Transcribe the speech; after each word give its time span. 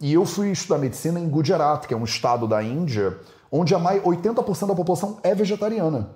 E 0.00 0.14
eu 0.14 0.24
fui 0.24 0.50
estudar 0.50 0.78
medicina 0.78 1.20
em 1.20 1.28
Gujarat, 1.28 1.86
que 1.86 1.92
é 1.92 1.96
um 1.96 2.04
estado 2.04 2.48
da 2.48 2.62
Índia, 2.62 3.18
onde 3.52 3.74
a 3.74 3.78
mais 3.78 4.02
80% 4.02 4.68
da 4.68 4.74
população 4.74 5.18
é 5.22 5.34
vegetariana. 5.34 6.08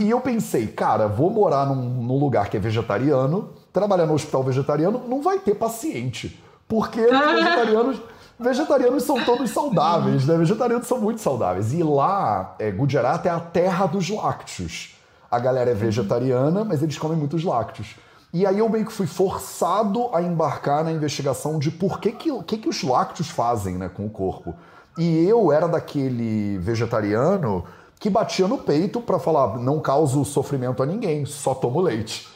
E 0.00 0.08
eu 0.08 0.20
pensei, 0.20 0.66
cara, 0.66 1.06
vou 1.06 1.30
morar 1.30 1.66
num, 1.66 2.02
num, 2.02 2.18
lugar 2.18 2.48
que 2.48 2.56
é 2.56 2.60
vegetariano, 2.60 3.50
trabalhar 3.72 4.06
no 4.06 4.14
hospital 4.14 4.42
vegetariano, 4.42 5.02
não 5.06 5.22
vai 5.22 5.38
ter 5.38 5.54
paciente. 5.54 6.42
Porque 6.66 7.00
vegetarianos, 7.04 8.00
vegetarianos 8.40 9.02
são 9.04 9.22
todos 9.24 9.50
saudáveis, 9.50 10.26
né? 10.26 10.36
Vegetarianos 10.36 10.86
são 10.86 10.98
muito 10.98 11.20
saudáveis. 11.20 11.72
E 11.72 11.82
lá, 11.82 12.56
é, 12.58 12.70
Gujarat 12.70 13.24
é 13.26 13.30
a 13.30 13.40
terra 13.40 13.86
dos 13.86 14.08
lácteos. 14.08 14.96
A 15.30 15.38
galera 15.38 15.70
é 15.70 15.74
vegetariana, 15.74 16.64
mas 16.64 16.82
eles 16.82 16.96
comem 16.96 17.18
muitos 17.18 17.44
lácteos. 17.44 17.94
E 18.32 18.44
aí 18.44 18.58
eu 18.58 18.68
meio 18.68 18.84
que 18.84 18.92
fui 18.92 19.06
forçado 19.06 20.14
a 20.14 20.20
embarcar 20.20 20.84
na 20.84 20.92
investigação 20.92 21.58
de 21.58 21.70
por 21.70 21.98
que, 21.98 22.12
que, 22.12 22.42
que, 22.42 22.58
que 22.58 22.68
os 22.68 22.82
lácteos 22.82 23.30
fazem 23.30 23.78
né, 23.78 23.88
com 23.88 24.04
o 24.04 24.10
corpo. 24.10 24.54
E 24.98 25.24
eu 25.24 25.50
era 25.50 25.66
daquele 25.66 26.58
vegetariano 26.58 27.64
que 27.98 28.10
batia 28.10 28.46
no 28.46 28.58
peito 28.58 29.00
para 29.00 29.18
falar: 29.18 29.58
não 29.58 29.80
causo 29.80 30.24
sofrimento 30.26 30.82
a 30.82 30.86
ninguém, 30.86 31.24
só 31.24 31.54
tomo 31.54 31.80
leite. 31.80 32.28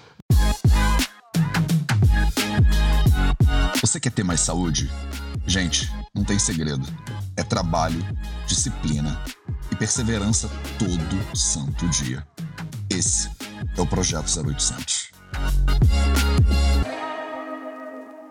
Você 3.83 4.01
quer 4.01 4.13
ter 4.13 4.25
mais 4.25 4.41
saúde? 4.41 4.91
Gente, 5.47 5.93
não 6.15 6.25
tem 6.25 6.39
segredo. 6.39 6.87
É 7.37 7.43
trabalho, 7.43 8.03
disciplina 8.47 9.21
e 9.71 9.77
perseverança 9.77 10.49
todo 10.79 11.37
santo 11.37 11.87
dia. 11.89 12.27
Esse 12.89 13.29
é 13.77 13.81
o 13.81 13.87
Projeto 13.87 14.29
0800. 14.29 15.13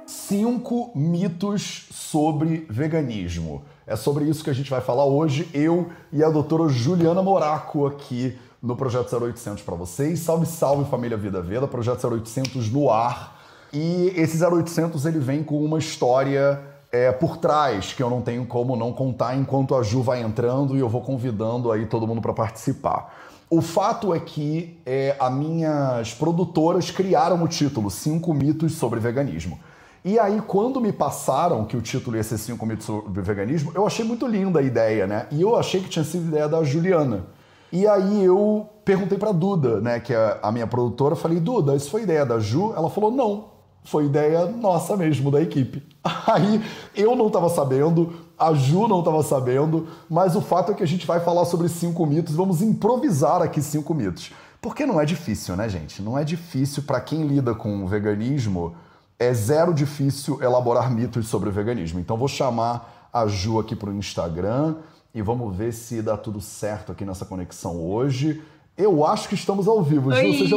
Cinco 0.06 0.92
mitos 0.96 1.88
sobre 1.92 2.66
veganismo. 2.70 3.64
É 3.86 3.96
sobre 3.96 4.26
isso 4.26 4.44
que 4.44 4.50
a 4.50 4.54
gente 4.54 4.70
vai 4.70 4.82
falar 4.82 5.06
hoje, 5.06 5.50
eu 5.54 5.90
e 6.14 6.24
a 6.24 6.30
doutora 6.30 6.70
Juliana 6.70 7.22
Moraco 7.22 7.86
aqui 7.86 8.38
no 8.62 8.76
Projeto 8.76 9.14
0800 9.14 9.64
para 9.64 9.76
vocês. 9.76 10.20
Salve, 10.20 10.46
salve 10.46 10.90
família 10.90 11.18
Vida 11.18 11.42
Veda, 11.42 11.68
Projeto 11.68 12.08
0800 12.08 12.72
no 12.72 12.90
ar. 12.90 13.42
E 13.74 14.14
esse 14.16 14.42
0800 14.44 15.06
ele 15.06 15.20
vem 15.20 15.44
com 15.44 15.64
uma 15.64 15.80
história 15.80 16.62
é, 16.92 17.12
por 17.12 17.38
trás 17.38 17.94
que 17.94 18.04
eu 18.04 18.10
não 18.10 18.22
tenho 18.22 18.46
como 18.46 18.76
não 18.76 18.92
contar 18.92 19.36
enquanto 19.36 19.74
a 19.76 19.82
Ju 19.82 20.02
vai 20.02 20.22
entrando 20.22 20.76
e 20.76 20.80
eu 20.80 20.90
vou 20.90 21.02
convidando 21.02 21.72
aí 21.72 21.86
todo 21.86 22.06
mundo 22.06 22.22
para 22.22 22.34
participar. 22.34 23.14
O 23.54 23.60
fato 23.60 24.16
é 24.16 24.20
que 24.22 24.80
é, 24.86 25.14
as 25.20 25.34
minhas 25.34 26.14
produtoras 26.14 26.90
criaram 26.90 27.44
o 27.44 27.50
título 27.50 27.92
Cinco 27.92 28.34
mitos 28.34 28.76
sobre 28.76 28.98
veganismo. 28.98 29.60
E 30.06 30.18
aí, 30.18 30.42
quando 30.48 30.80
me 30.80 30.94
passaram 30.94 31.66
que 31.66 31.76
o 31.76 31.82
título 31.82 32.16
ia 32.16 32.24
ser 32.24 32.38
Cinco 32.38 32.66
mitos 32.66 32.86
sobre 32.86 33.22
veganismo, 33.22 33.74
eu 33.76 33.86
achei 33.86 34.06
muito 34.06 34.26
linda 34.26 34.62
a 34.62 34.64
ideia, 34.64 35.06
né? 35.06 35.28
E 35.32 35.42
eu 35.42 35.58
achei 35.58 35.82
que 35.82 35.90
tinha 35.90 36.06
sido 36.06 36.30
ideia 36.30 36.48
da 36.48 36.64
Juliana. 36.64 37.26
E 37.74 37.86
aí 37.86 38.24
eu 38.24 38.70
perguntei 38.86 39.18
pra 39.18 39.34
Duda, 39.34 39.82
né, 39.82 40.00
que 40.00 40.14
é 40.14 40.40
a 40.42 40.50
minha 40.50 40.66
produtora, 40.66 41.14
falei, 41.14 41.42
Duda, 41.42 41.76
isso 41.76 41.90
foi 41.90 42.04
ideia 42.04 42.26
da 42.26 42.40
Ju? 42.40 42.74
Ela 42.74 42.90
falou, 42.90 43.12
não, 43.12 43.50
foi 43.84 44.06
ideia 44.06 44.46
nossa 44.46 44.96
mesmo, 44.96 45.30
da 45.30 45.42
equipe. 45.42 45.84
Aí 46.26 46.64
eu 46.96 47.16
não 47.16 47.28
estava 47.28 47.50
sabendo, 47.50 48.14
a 48.42 48.54
Ju 48.54 48.88
não 48.88 49.00
estava 49.00 49.22
sabendo, 49.22 49.88
mas 50.10 50.36
o 50.36 50.42
fato 50.42 50.72
é 50.72 50.76
que 50.76 50.82
a 50.82 50.88
gente 50.88 51.06
vai 51.06 51.20
falar 51.20 51.46
sobre 51.46 51.70
cinco 51.70 52.06
mitos, 52.06 52.34
vamos 52.34 52.62
improvisar 52.62 53.42
aqui 53.42 53.62
cinco 53.62 53.94
mitos. 53.94 54.32
Porque 54.60 54.86
não 54.86 55.00
é 55.00 55.06
difícil, 55.06 55.56
né, 55.56 55.70
gente? 55.70 56.02
Não 56.02 56.18
é 56.18 56.24
difícil 56.24 56.84
para 56.84 57.00
quem 57.00 57.28
lida 57.28 57.54
com 57.54 57.86
veganismo 57.86 58.76
é 59.22 59.32
zero 59.36 59.72
difícil 59.72 60.42
elaborar 60.42 60.92
mitos 60.92 61.28
sobre 61.28 61.48
o 61.48 61.52
veganismo. 61.52 62.00
Então 62.00 62.18
vou 62.18 62.28
chamar 62.28 63.10
a 63.14 63.28
Ju 63.28 63.60
aqui 63.60 63.76
para 63.76 63.92
o 63.92 63.94
Instagram 63.94 64.78
e 65.14 65.22
vamos 65.22 65.56
ver 65.56 65.72
se 65.74 66.02
dá 66.02 66.18
tudo 66.18 66.42
certo 66.42 66.92
aqui 66.92 67.06
nessa 67.06 67.24
conexão 67.24 67.80
hoje. 67.80 68.42
Eu 68.76 69.06
acho 69.06 69.30
que 69.30 69.36
estamos 69.36 69.68
ao 69.68 69.84
vivo. 69.84 70.12
Ju, 70.12 70.34
seja, 70.34 70.56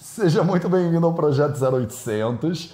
seja 0.00 0.44
muito 0.44 0.68
bem-vindo 0.68 1.04
ao 1.04 1.12
Projeto 1.12 1.58
0800. 1.58 2.72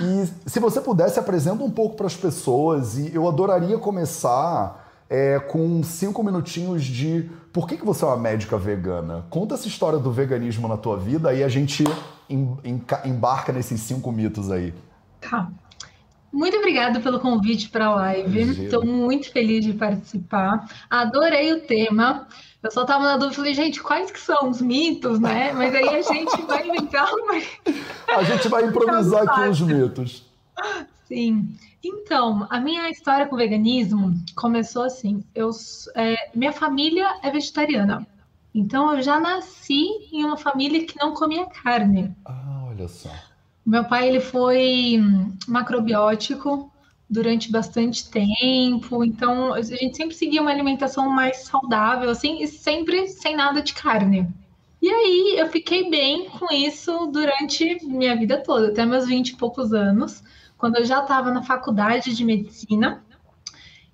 E 0.00 0.50
se 0.50 0.60
você 0.60 0.80
pudesse, 0.80 1.18
apresenta 1.18 1.62
um 1.62 1.70
pouco 1.70 1.96
para 1.96 2.06
as 2.06 2.16
pessoas. 2.16 2.98
E 2.98 3.14
eu 3.14 3.28
adoraria 3.28 3.78
começar 3.78 4.84
é, 5.08 5.38
com 5.38 5.82
cinco 5.82 6.22
minutinhos 6.22 6.84
de 6.84 7.30
por 7.52 7.66
que, 7.66 7.76
que 7.76 7.84
você 7.84 8.04
é 8.04 8.08
uma 8.08 8.16
médica 8.16 8.58
vegana. 8.58 9.24
Conta 9.30 9.54
essa 9.54 9.68
história 9.68 9.98
do 9.98 10.12
veganismo 10.12 10.68
na 10.68 10.76
tua 10.76 10.96
vida 10.96 11.32
e 11.32 11.42
a 11.42 11.48
gente 11.48 11.84
embarca 13.04 13.52
nesses 13.52 13.80
cinco 13.80 14.10
mitos 14.12 14.50
aí. 14.50 14.74
Tá. 15.20 15.48
Muito 16.32 16.56
obrigada 16.58 17.00
pelo 17.00 17.18
convite 17.18 17.70
para 17.70 17.86
a 17.86 17.94
live. 17.94 18.64
Estou 18.64 18.84
muito 18.84 19.32
feliz 19.32 19.64
de 19.64 19.72
participar. 19.72 20.68
Adorei 20.90 21.52
o 21.54 21.60
tema. 21.60 22.26
Eu 22.62 22.70
só 22.70 22.82
estava 22.82 23.04
na 23.04 23.16
dúvida, 23.16 23.36
falei, 23.36 23.54
gente, 23.54 23.82
quais 23.82 24.10
que 24.10 24.18
são 24.18 24.48
os 24.50 24.60
mitos, 24.60 25.20
né? 25.20 25.52
Mas 25.52 25.74
aí 25.74 25.88
a 25.88 26.02
gente 26.02 26.42
vai 26.42 26.66
inventar. 26.66 27.08
a 28.08 28.22
gente 28.24 28.48
vai 28.48 28.64
improvisar 28.64 29.28
aqui 29.28 29.48
os 29.48 29.60
mitos. 29.60 30.24
Sim. 31.06 31.56
Então, 31.84 32.46
a 32.50 32.58
minha 32.58 32.90
história 32.90 33.26
com 33.26 33.36
o 33.36 33.38
veganismo 33.38 34.14
começou 34.34 34.82
assim. 34.82 35.22
Eu, 35.34 35.50
é, 35.94 36.30
minha 36.34 36.52
família 36.52 37.18
é 37.22 37.30
vegetariana. 37.30 38.06
Então 38.56 38.94
eu 38.94 39.02
já 39.02 39.20
nasci 39.20 39.86
em 40.10 40.24
uma 40.24 40.38
família 40.38 40.86
que 40.86 40.98
não 40.98 41.12
comia 41.12 41.44
carne. 41.44 42.16
Ah, 42.24 42.64
olha 42.68 42.88
só. 42.88 43.10
Meu 43.64 43.84
pai 43.84 44.08
ele 44.08 44.20
foi 44.20 44.98
macrobiótico 45.46 46.72
durante 47.08 47.50
bastante 47.50 48.10
tempo, 48.10 49.04
então 49.04 49.54
a 49.54 49.62
gente 49.62 49.96
sempre 49.96 50.14
seguia 50.14 50.42
uma 50.42 50.50
alimentação 50.50 51.08
mais 51.08 51.38
saudável, 51.44 52.10
assim, 52.10 52.42
e 52.42 52.48
sempre 52.48 53.06
sem 53.06 53.36
nada 53.36 53.62
de 53.62 53.72
carne. 53.72 54.28
E 54.82 54.88
aí 54.88 55.36
eu 55.38 55.48
fiquei 55.48 55.88
bem 55.88 56.28
com 56.28 56.52
isso 56.52 57.06
durante 57.06 57.84
minha 57.86 58.16
vida 58.16 58.42
toda, 58.42 58.68
até 58.68 58.84
meus 58.84 59.06
20 59.06 59.30
e 59.30 59.36
poucos 59.36 59.72
anos, 59.72 60.22
quando 60.58 60.76
eu 60.76 60.84
já 60.84 61.00
estava 61.00 61.30
na 61.30 61.42
faculdade 61.42 62.14
de 62.14 62.24
medicina. 62.24 63.04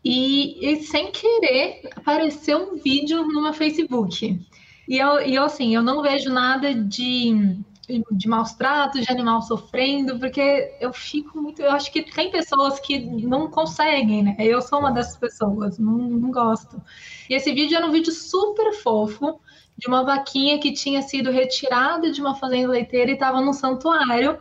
E, 0.05 0.59
e, 0.61 0.83
sem 0.83 1.13
querer 1.13 1.89
apareceu 1.95 2.73
um 2.73 2.77
vídeo 2.77 3.23
no 3.23 3.43
meu 3.43 3.53
Facebook. 3.53 4.41
E 4.89 4.99
eu, 4.99 5.21
e 5.21 5.35
eu, 5.37 5.45
assim, 5.45 5.75
eu 5.75 5.83
não 5.83 6.03
vejo 6.03 6.29
nada 6.29 6.75
de, 6.75 7.57
de 7.89 8.29
maus 8.29 8.53
tratos, 8.53 9.03
de 9.03 9.11
animal 9.11 9.43
sofrendo, 9.43 10.19
porque 10.19 10.73
eu 10.81 10.93
fico 10.93 11.41
muito. 11.41 11.61
Eu 11.61 11.73
acho 11.73 11.93
que 11.93 12.03
tem 12.03 12.31
pessoas 12.31 12.79
que 12.79 13.01
não 13.01 13.51
conseguem, 13.51 14.23
né? 14.23 14.37
Eu 14.39 14.63
sou 14.63 14.79
uma 14.79 14.93
dessas 14.93 15.17
pessoas, 15.17 15.79
não, 15.79 15.99
não 15.99 16.31
gosto. 16.31 16.81
E 17.29 17.35
esse 17.35 17.53
vídeo 17.53 17.77
era 17.77 17.87
um 17.87 17.91
vídeo 17.91 18.13
super 18.13 18.73
fofo 18.75 19.41
de 19.77 19.89
uma 19.89 20.05
vaquinha 20.05 20.59
que 20.59 20.73
tinha 20.73 21.03
sido 21.03 21.31
retirada 21.31 22.11
de 22.11 22.21
uma 22.21 22.35
fazenda 22.37 22.69
leiteira 22.69 23.11
e 23.11 23.15
estava 23.15 23.41
no 23.41 23.53
santuário, 23.53 24.39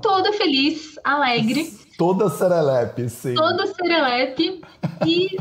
toda 0.00 0.32
feliz, 0.32 0.98
alegre. 1.04 1.70
Toda 1.98 2.30
serelepe, 2.30 3.08
sim. 3.08 3.34
Toda 3.34 3.66
serelepe. 3.66 4.62
E 5.06 5.36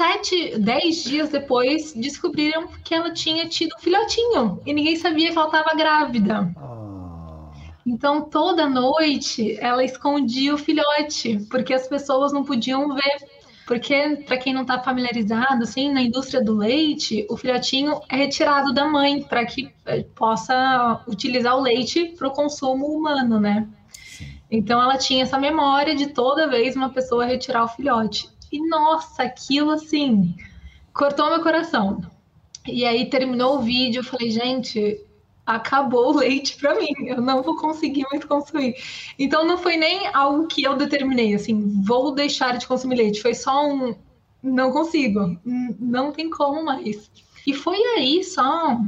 sete, 0.00 0.58
dez 0.58 1.04
dias 1.04 1.28
depois, 1.28 1.92
descobriram 1.92 2.68
que 2.82 2.94
ela 2.94 3.12
tinha 3.12 3.46
tido 3.46 3.74
um 3.76 3.82
filhotinho 3.82 4.58
e 4.64 4.72
ninguém 4.72 4.96
sabia 4.96 5.30
que 5.30 5.36
ela 5.36 5.44
estava 5.44 5.76
grávida. 5.76 6.50
Ah. 6.56 7.50
Então, 7.86 8.22
toda 8.22 8.66
noite 8.66 9.58
ela 9.60 9.84
escondia 9.84 10.54
o 10.54 10.58
filhote, 10.58 11.46
porque 11.50 11.74
as 11.74 11.86
pessoas 11.86 12.32
não 12.32 12.44
podiam 12.44 12.94
ver. 12.94 13.40
Porque, 13.66 14.24
para 14.26 14.38
quem 14.38 14.54
não 14.54 14.62
está 14.62 14.80
familiarizado, 14.80 15.62
assim, 15.62 15.92
na 15.92 16.02
indústria 16.02 16.42
do 16.42 16.56
leite, 16.56 17.26
o 17.30 17.36
filhotinho 17.36 18.00
é 18.08 18.16
retirado 18.16 18.72
da 18.72 18.86
mãe 18.86 19.22
para 19.22 19.44
que 19.44 19.72
eh, 19.86 20.04
possa 20.14 21.04
utilizar 21.06 21.56
o 21.56 21.60
leite 21.60 22.06
para 22.18 22.26
o 22.26 22.32
consumo 22.32 22.86
humano, 22.86 23.38
né? 23.38 23.68
Então, 24.50 24.82
ela 24.82 24.96
tinha 24.96 25.22
essa 25.22 25.38
memória 25.38 25.94
de 25.94 26.08
toda 26.08 26.48
vez 26.48 26.74
uma 26.74 26.88
pessoa 26.88 27.24
retirar 27.24 27.62
o 27.64 27.68
filhote. 27.68 28.28
E 28.50 28.66
nossa, 28.68 29.22
aquilo 29.22 29.70
assim 29.70 30.34
cortou 30.92 31.30
meu 31.30 31.42
coração. 31.42 32.02
E 32.66 32.84
aí 32.84 33.08
terminou 33.08 33.56
o 33.56 33.62
vídeo, 33.62 34.00
eu 34.00 34.04
falei, 34.04 34.30
gente, 34.30 35.00
acabou 35.46 36.12
o 36.12 36.18
leite 36.18 36.56
para 36.56 36.74
mim, 36.74 36.92
eu 37.06 37.20
não 37.20 37.42
vou 37.42 37.56
conseguir 37.56 38.04
mais 38.10 38.24
consumir. 38.24 38.74
Então 39.18 39.46
não 39.46 39.58
foi 39.58 39.76
nem 39.76 40.06
algo 40.08 40.46
que 40.46 40.62
eu 40.62 40.76
determinei, 40.76 41.34
assim, 41.34 41.82
vou 41.82 42.14
deixar 42.14 42.58
de 42.58 42.66
consumir 42.66 42.96
leite, 42.96 43.22
foi 43.22 43.34
só 43.34 43.66
um 43.66 43.94
não 44.42 44.72
consigo, 44.72 45.38
não 45.44 46.12
tem 46.12 46.30
como 46.30 46.64
mais. 46.64 47.10
E 47.46 47.52
foi 47.52 47.76
aí 47.96 48.24
só 48.24 48.78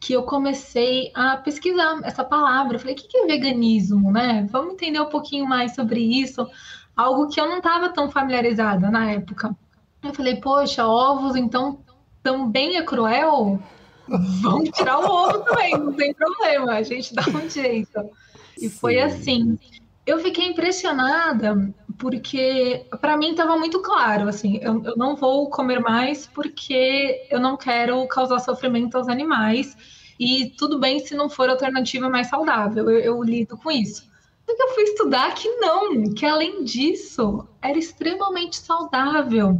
que 0.00 0.14
eu 0.14 0.22
comecei 0.22 1.12
a 1.14 1.36
pesquisar 1.36 2.00
essa 2.02 2.24
palavra. 2.24 2.76
Eu 2.76 2.80
falei, 2.80 2.94
o 2.94 2.96
que 2.96 3.16
é 3.18 3.26
veganismo, 3.26 4.10
né? 4.10 4.46
Vamos 4.50 4.72
entender 4.72 5.00
um 5.00 5.08
pouquinho 5.10 5.46
mais 5.46 5.74
sobre 5.74 6.00
isso 6.00 6.48
algo 6.96 7.28
que 7.28 7.40
eu 7.40 7.48
não 7.48 7.58
estava 7.58 7.88
tão 7.88 8.10
familiarizada 8.10 8.90
na 8.90 9.10
época. 9.10 9.56
Eu 10.02 10.14
falei, 10.14 10.36
poxa, 10.36 10.86
ovos 10.86 11.36
então 11.36 11.80
também 12.22 12.76
é 12.76 12.82
cruel? 12.82 13.60
Vamos 14.08 14.70
tirar 14.70 14.98
o 14.98 15.04
ovo 15.04 15.38
também, 15.44 15.78
não 15.78 15.92
tem 15.92 16.12
problema, 16.12 16.72
a 16.72 16.82
gente 16.82 17.14
dá 17.14 17.22
um 17.28 17.48
jeito. 17.48 18.10
E 18.56 18.68
Sim. 18.68 18.70
foi 18.70 19.00
assim. 19.00 19.58
Eu 20.04 20.18
fiquei 20.18 20.48
impressionada 20.48 21.72
porque 21.96 22.86
para 23.00 23.16
mim 23.16 23.30
estava 23.30 23.56
muito 23.56 23.80
claro, 23.80 24.28
assim, 24.28 24.58
eu, 24.62 24.82
eu, 24.82 24.96
não 24.96 25.14
vou 25.14 25.48
comer 25.50 25.78
mais 25.78 26.26
porque 26.26 27.28
eu 27.30 27.38
não 27.38 27.56
quero 27.56 28.06
causar 28.08 28.40
sofrimento 28.40 28.96
aos 28.96 29.06
animais 29.06 29.76
e 30.18 30.50
tudo 30.58 30.78
bem 30.78 30.98
se 30.98 31.14
não 31.14 31.28
for 31.28 31.48
alternativa 31.48 32.08
mais 32.08 32.28
saudável, 32.28 32.90
eu, 32.90 32.98
eu 32.98 33.22
lido 33.22 33.56
com 33.56 33.70
isso. 33.70 34.09
Só 34.50 34.56
que 34.56 34.62
eu 34.62 34.74
fui 34.74 34.82
estudar 34.82 35.34
que 35.34 35.48
não, 35.56 36.12
que 36.12 36.26
além 36.26 36.64
disso 36.64 37.46
era 37.62 37.78
extremamente 37.78 38.56
saudável 38.56 39.56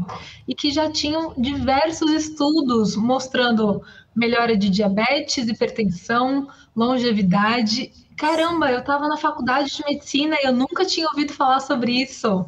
e 0.48 0.54
que 0.54 0.72
já 0.72 0.90
tinham 0.90 1.32
diversos 1.38 2.10
estudos 2.10 2.96
mostrando 2.96 3.82
melhora 4.16 4.56
de 4.56 4.68
diabetes, 4.68 5.46
hipertensão, 5.46 6.48
longevidade 6.74 7.92
caramba, 8.16 8.70
eu 8.70 8.80
estava 8.80 9.08
na 9.08 9.16
faculdade 9.16 9.74
de 9.74 9.82
medicina 9.82 10.36
e 10.42 10.46
eu 10.46 10.52
nunca 10.52 10.84
tinha 10.84 11.06
ouvido 11.06 11.32
falar 11.32 11.60
sobre 11.60 11.92
isso. 11.92 12.44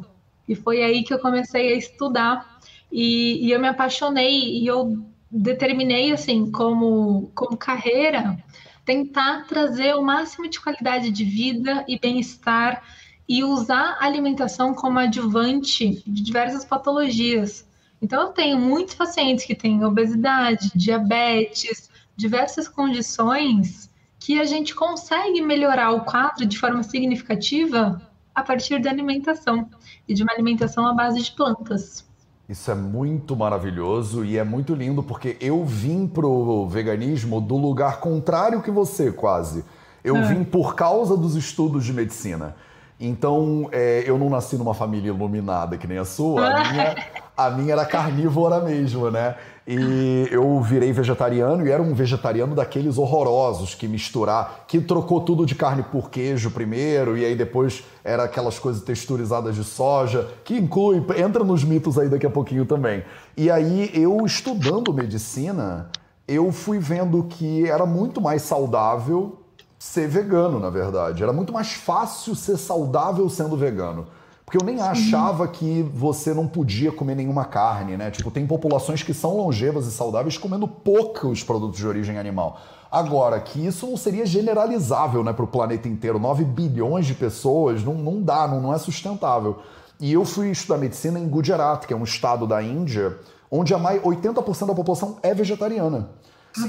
E 0.47 0.53
foi 0.53 0.83
aí 0.83 1.03
que 1.03 1.11
eu 1.11 1.17
comecei 1.17 1.73
a 1.73 1.77
estudar 1.77 2.59
e, 2.91 3.47
e 3.47 3.51
eu 3.51 3.59
me 3.59 3.67
apaixonei 3.67 4.59
e 4.59 4.67
eu 4.67 5.03
determinei 5.31 6.11
assim 6.11 6.51
como 6.51 7.31
como 7.33 7.57
carreira 7.57 8.37
tentar 8.85 9.45
trazer 9.47 9.95
o 9.95 10.01
máximo 10.01 10.49
de 10.49 10.59
qualidade 10.59 11.11
de 11.11 11.23
vida 11.23 11.85
e 11.87 11.97
bem-estar 11.97 12.83
e 13.27 13.43
usar 13.43 13.97
a 13.99 14.05
alimentação 14.05 14.73
como 14.73 14.99
adjuvante 14.99 16.03
de 16.05 16.23
diversas 16.23 16.65
patologias. 16.65 17.67
Então, 18.01 18.21
eu 18.23 18.29
tenho 18.29 18.57
muitos 18.59 18.95
pacientes 18.95 19.45
que 19.45 19.55
têm 19.55 19.83
obesidade, 19.85 20.71
diabetes, 20.75 21.89
diversas 22.15 22.67
condições 22.67 23.89
que 24.19 24.39
a 24.39 24.45
gente 24.45 24.75
consegue 24.75 25.41
melhorar 25.41 25.91
o 25.91 26.05
quadro 26.05 26.45
de 26.45 26.57
forma 26.57 26.83
significativa 26.83 28.01
a 28.35 28.43
partir 28.43 28.81
da 28.81 28.89
alimentação 28.89 29.69
e 30.07 30.13
de 30.13 30.23
uma 30.23 30.33
alimentação 30.33 30.87
à 30.87 30.93
base 30.93 31.21
de 31.21 31.31
plantas. 31.31 32.05
Isso 32.47 32.69
é 32.69 32.75
muito 32.75 33.35
maravilhoso 33.37 34.25
e 34.25 34.37
é 34.37 34.43
muito 34.43 34.75
lindo 34.75 35.01
porque 35.01 35.37
eu 35.39 35.63
vim 35.63 36.05
pro 36.05 36.67
veganismo 36.67 37.39
do 37.39 37.55
lugar 37.55 38.01
contrário 38.01 38.61
que 38.61 38.69
você, 38.69 39.11
quase. 39.11 39.63
Eu 40.03 40.17
é. 40.17 40.21
vim 40.23 40.43
por 40.43 40.75
causa 40.75 41.15
dos 41.15 41.35
estudos 41.35 41.85
de 41.85 41.93
medicina. 41.93 42.55
Então, 42.99 43.69
é, 43.71 44.03
eu 44.05 44.17
não 44.17 44.29
nasci 44.29 44.57
numa 44.57 44.73
família 44.73 45.09
iluminada 45.09 45.77
que 45.77 45.87
nem 45.87 45.97
a 45.97 46.05
sua. 46.05 46.45
A 46.45 46.71
minha, 46.71 46.95
a 47.35 47.49
minha 47.49 47.73
era 47.73 47.85
carnívora 47.85 48.59
mesmo, 48.59 49.09
né? 49.09 49.35
E 49.65 50.27
eu 50.29 50.59
virei 50.61 50.91
vegetariano 50.91 51.65
e 51.65 51.71
era 51.71 51.81
um 51.81 51.93
vegetariano 51.93 52.53
daqueles 52.53 52.97
horrorosos 52.97 53.73
que 53.73 53.87
misturar, 53.87 54.65
que 54.67 54.81
trocou 54.81 55.21
tudo 55.21 55.45
de 55.45 55.55
carne 55.55 55.83
por 55.83 56.09
queijo 56.09 56.51
primeiro 56.51 57.17
e 57.17 57.23
aí 57.23 57.33
depois 57.33 57.83
era 58.03 58.23
aquelas 58.23 58.59
coisas 58.59 58.81
texturizadas 58.81 59.55
de 59.55 59.63
soja, 59.63 60.27
que 60.43 60.57
inclui, 60.57 61.01
entra 61.17 61.45
nos 61.45 61.63
mitos 61.63 61.97
aí 61.97 62.09
daqui 62.09 62.25
a 62.25 62.29
pouquinho 62.29 62.65
também. 62.65 63.05
E 63.37 63.49
aí 63.49 63.89
eu 63.93 64.25
estudando 64.25 64.93
medicina, 64.93 65.89
eu 66.27 66.51
fui 66.51 66.77
vendo 66.77 67.23
que 67.23 67.65
era 67.65 67.85
muito 67.85 68.19
mais 68.19 68.41
saudável 68.41 69.39
ser 69.79 70.07
vegano, 70.07 70.59
na 70.59 70.69
verdade. 70.69 71.23
Era 71.23 71.31
muito 71.31 71.53
mais 71.53 71.73
fácil 71.73 72.35
ser 72.35 72.57
saudável 72.57 73.29
sendo 73.29 73.55
vegano. 73.55 74.07
Porque 74.45 74.57
eu 74.57 74.65
nem 74.65 74.81
achava 74.81 75.47
que 75.47 75.83
você 75.93 76.33
não 76.33 76.47
podia 76.47 76.91
comer 76.91 77.15
nenhuma 77.15 77.45
carne, 77.45 77.95
né? 77.97 78.11
Tipo, 78.11 78.29
tem 78.29 78.45
populações 78.45 79.01
que 79.01 79.13
são 79.13 79.35
longevas 79.35 79.87
e 79.87 79.91
saudáveis 79.91 80.37
comendo 80.37 80.67
poucos 80.67 81.43
produtos 81.43 81.77
de 81.77 81.87
origem 81.87 82.17
animal. 82.17 82.59
Agora, 82.91 83.39
que 83.39 83.65
isso 83.65 83.87
não 83.87 83.97
seria 83.97 84.25
generalizável 84.25 85.23
né, 85.23 85.33
para 85.33 85.45
o 85.45 85.47
planeta 85.47 85.87
inteiro. 85.87 86.19
9 86.19 86.43
bilhões 86.43 87.07
de 87.07 87.15
pessoas 87.15 87.83
não, 87.83 87.95
não 87.95 88.21
dá, 88.21 88.47
não, 88.47 88.61
não 88.61 88.73
é 88.73 88.77
sustentável. 88.77 89.59
E 89.99 90.13
eu 90.13 90.23
fui 90.25 90.51
estudar 90.51 90.77
medicina 90.77 91.19
em 91.19 91.27
Gujarat, 91.27 91.87
que 91.87 91.93
é 91.93 91.97
um 91.97 92.03
estado 92.03 92.45
da 92.45 92.61
Índia, 92.61 93.17
onde 93.49 93.73
a 93.73 93.79
mais, 93.79 94.01
80% 94.01 94.67
da 94.67 94.75
população 94.75 95.17
é 95.23 95.33
vegetariana. 95.33 96.09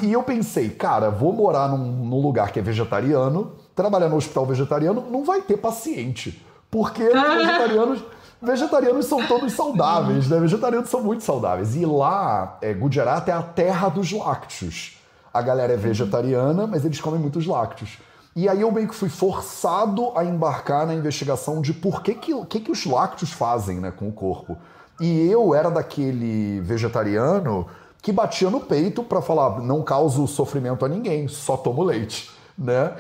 E 0.03 0.13
eu 0.13 0.23
pensei, 0.23 0.71
cara, 0.71 1.11
vou 1.11 1.33
morar 1.33 1.69
num, 1.69 2.07
num 2.07 2.23
lugar 2.23 2.53
que 2.53 2.59
é 2.59 2.63
vegetariano, 2.63 3.53
trabalhar 3.75 4.09
no 4.09 4.17
hospital 4.17 4.47
vegetariano, 4.47 5.05
não 5.11 5.25
vai 5.25 5.43
ter 5.43 5.59
paciente. 5.59 6.43
Porque 6.75 7.05
vegetarianos, 7.05 8.05
vegetarianos 8.43 9.07
são 9.07 9.25
todos 9.29 9.53
saudáveis, 9.53 10.29
né? 10.29 10.41
Vegetarianos 10.41 10.91
são 10.91 11.01
muito 11.05 11.23
saudáveis. 11.23 11.77
E 11.77 11.87
lá, 11.87 12.59
é, 12.61 12.75
Gujarat 12.75 13.29
é 13.29 13.33
a 13.33 13.43
terra 13.43 13.89
dos 13.89 14.11
lácteos. 14.11 14.99
A 15.33 15.41
galera 15.41 15.75
é 15.75 15.77
vegetariana, 15.77 16.67
mas 16.67 16.85
eles 16.85 17.01
comem 17.01 17.21
muitos 17.21 17.47
lácteos. 17.47 17.99
E 18.35 18.49
aí 18.49 18.63
eu 18.63 18.73
meio 18.73 18.89
que 18.89 18.95
fui 18.97 19.09
forçado 19.09 20.11
a 20.17 20.25
embarcar 20.25 20.85
na 20.85 20.95
investigação 20.97 21.61
de 21.61 21.73
por 21.73 22.03
que, 22.03 22.13
que, 22.13 22.45
que, 22.47 22.59
que 22.59 22.73
os 22.73 22.85
lácteos 22.85 23.31
fazem 23.31 23.79
né, 23.79 23.93
com 23.93 24.09
o 24.09 24.13
corpo. 24.13 24.59
E 25.01 25.29
eu 25.31 25.55
era 25.55 25.71
daquele 25.71 26.61
vegetariano 26.63 27.69
que 28.03 28.11
batia 28.11 28.51
no 28.51 28.59
peito 28.59 29.05
para 29.05 29.23
falar, 29.23 29.61
não 29.61 29.81
causo 29.81 30.27
sofrimento 30.27 30.85
a 30.85 30.89
ninguém, 30.89 31.29
só 31.29 31.57
tomo 31.57 31.85
leite, 31.85 32.33
né? 32.59 32.97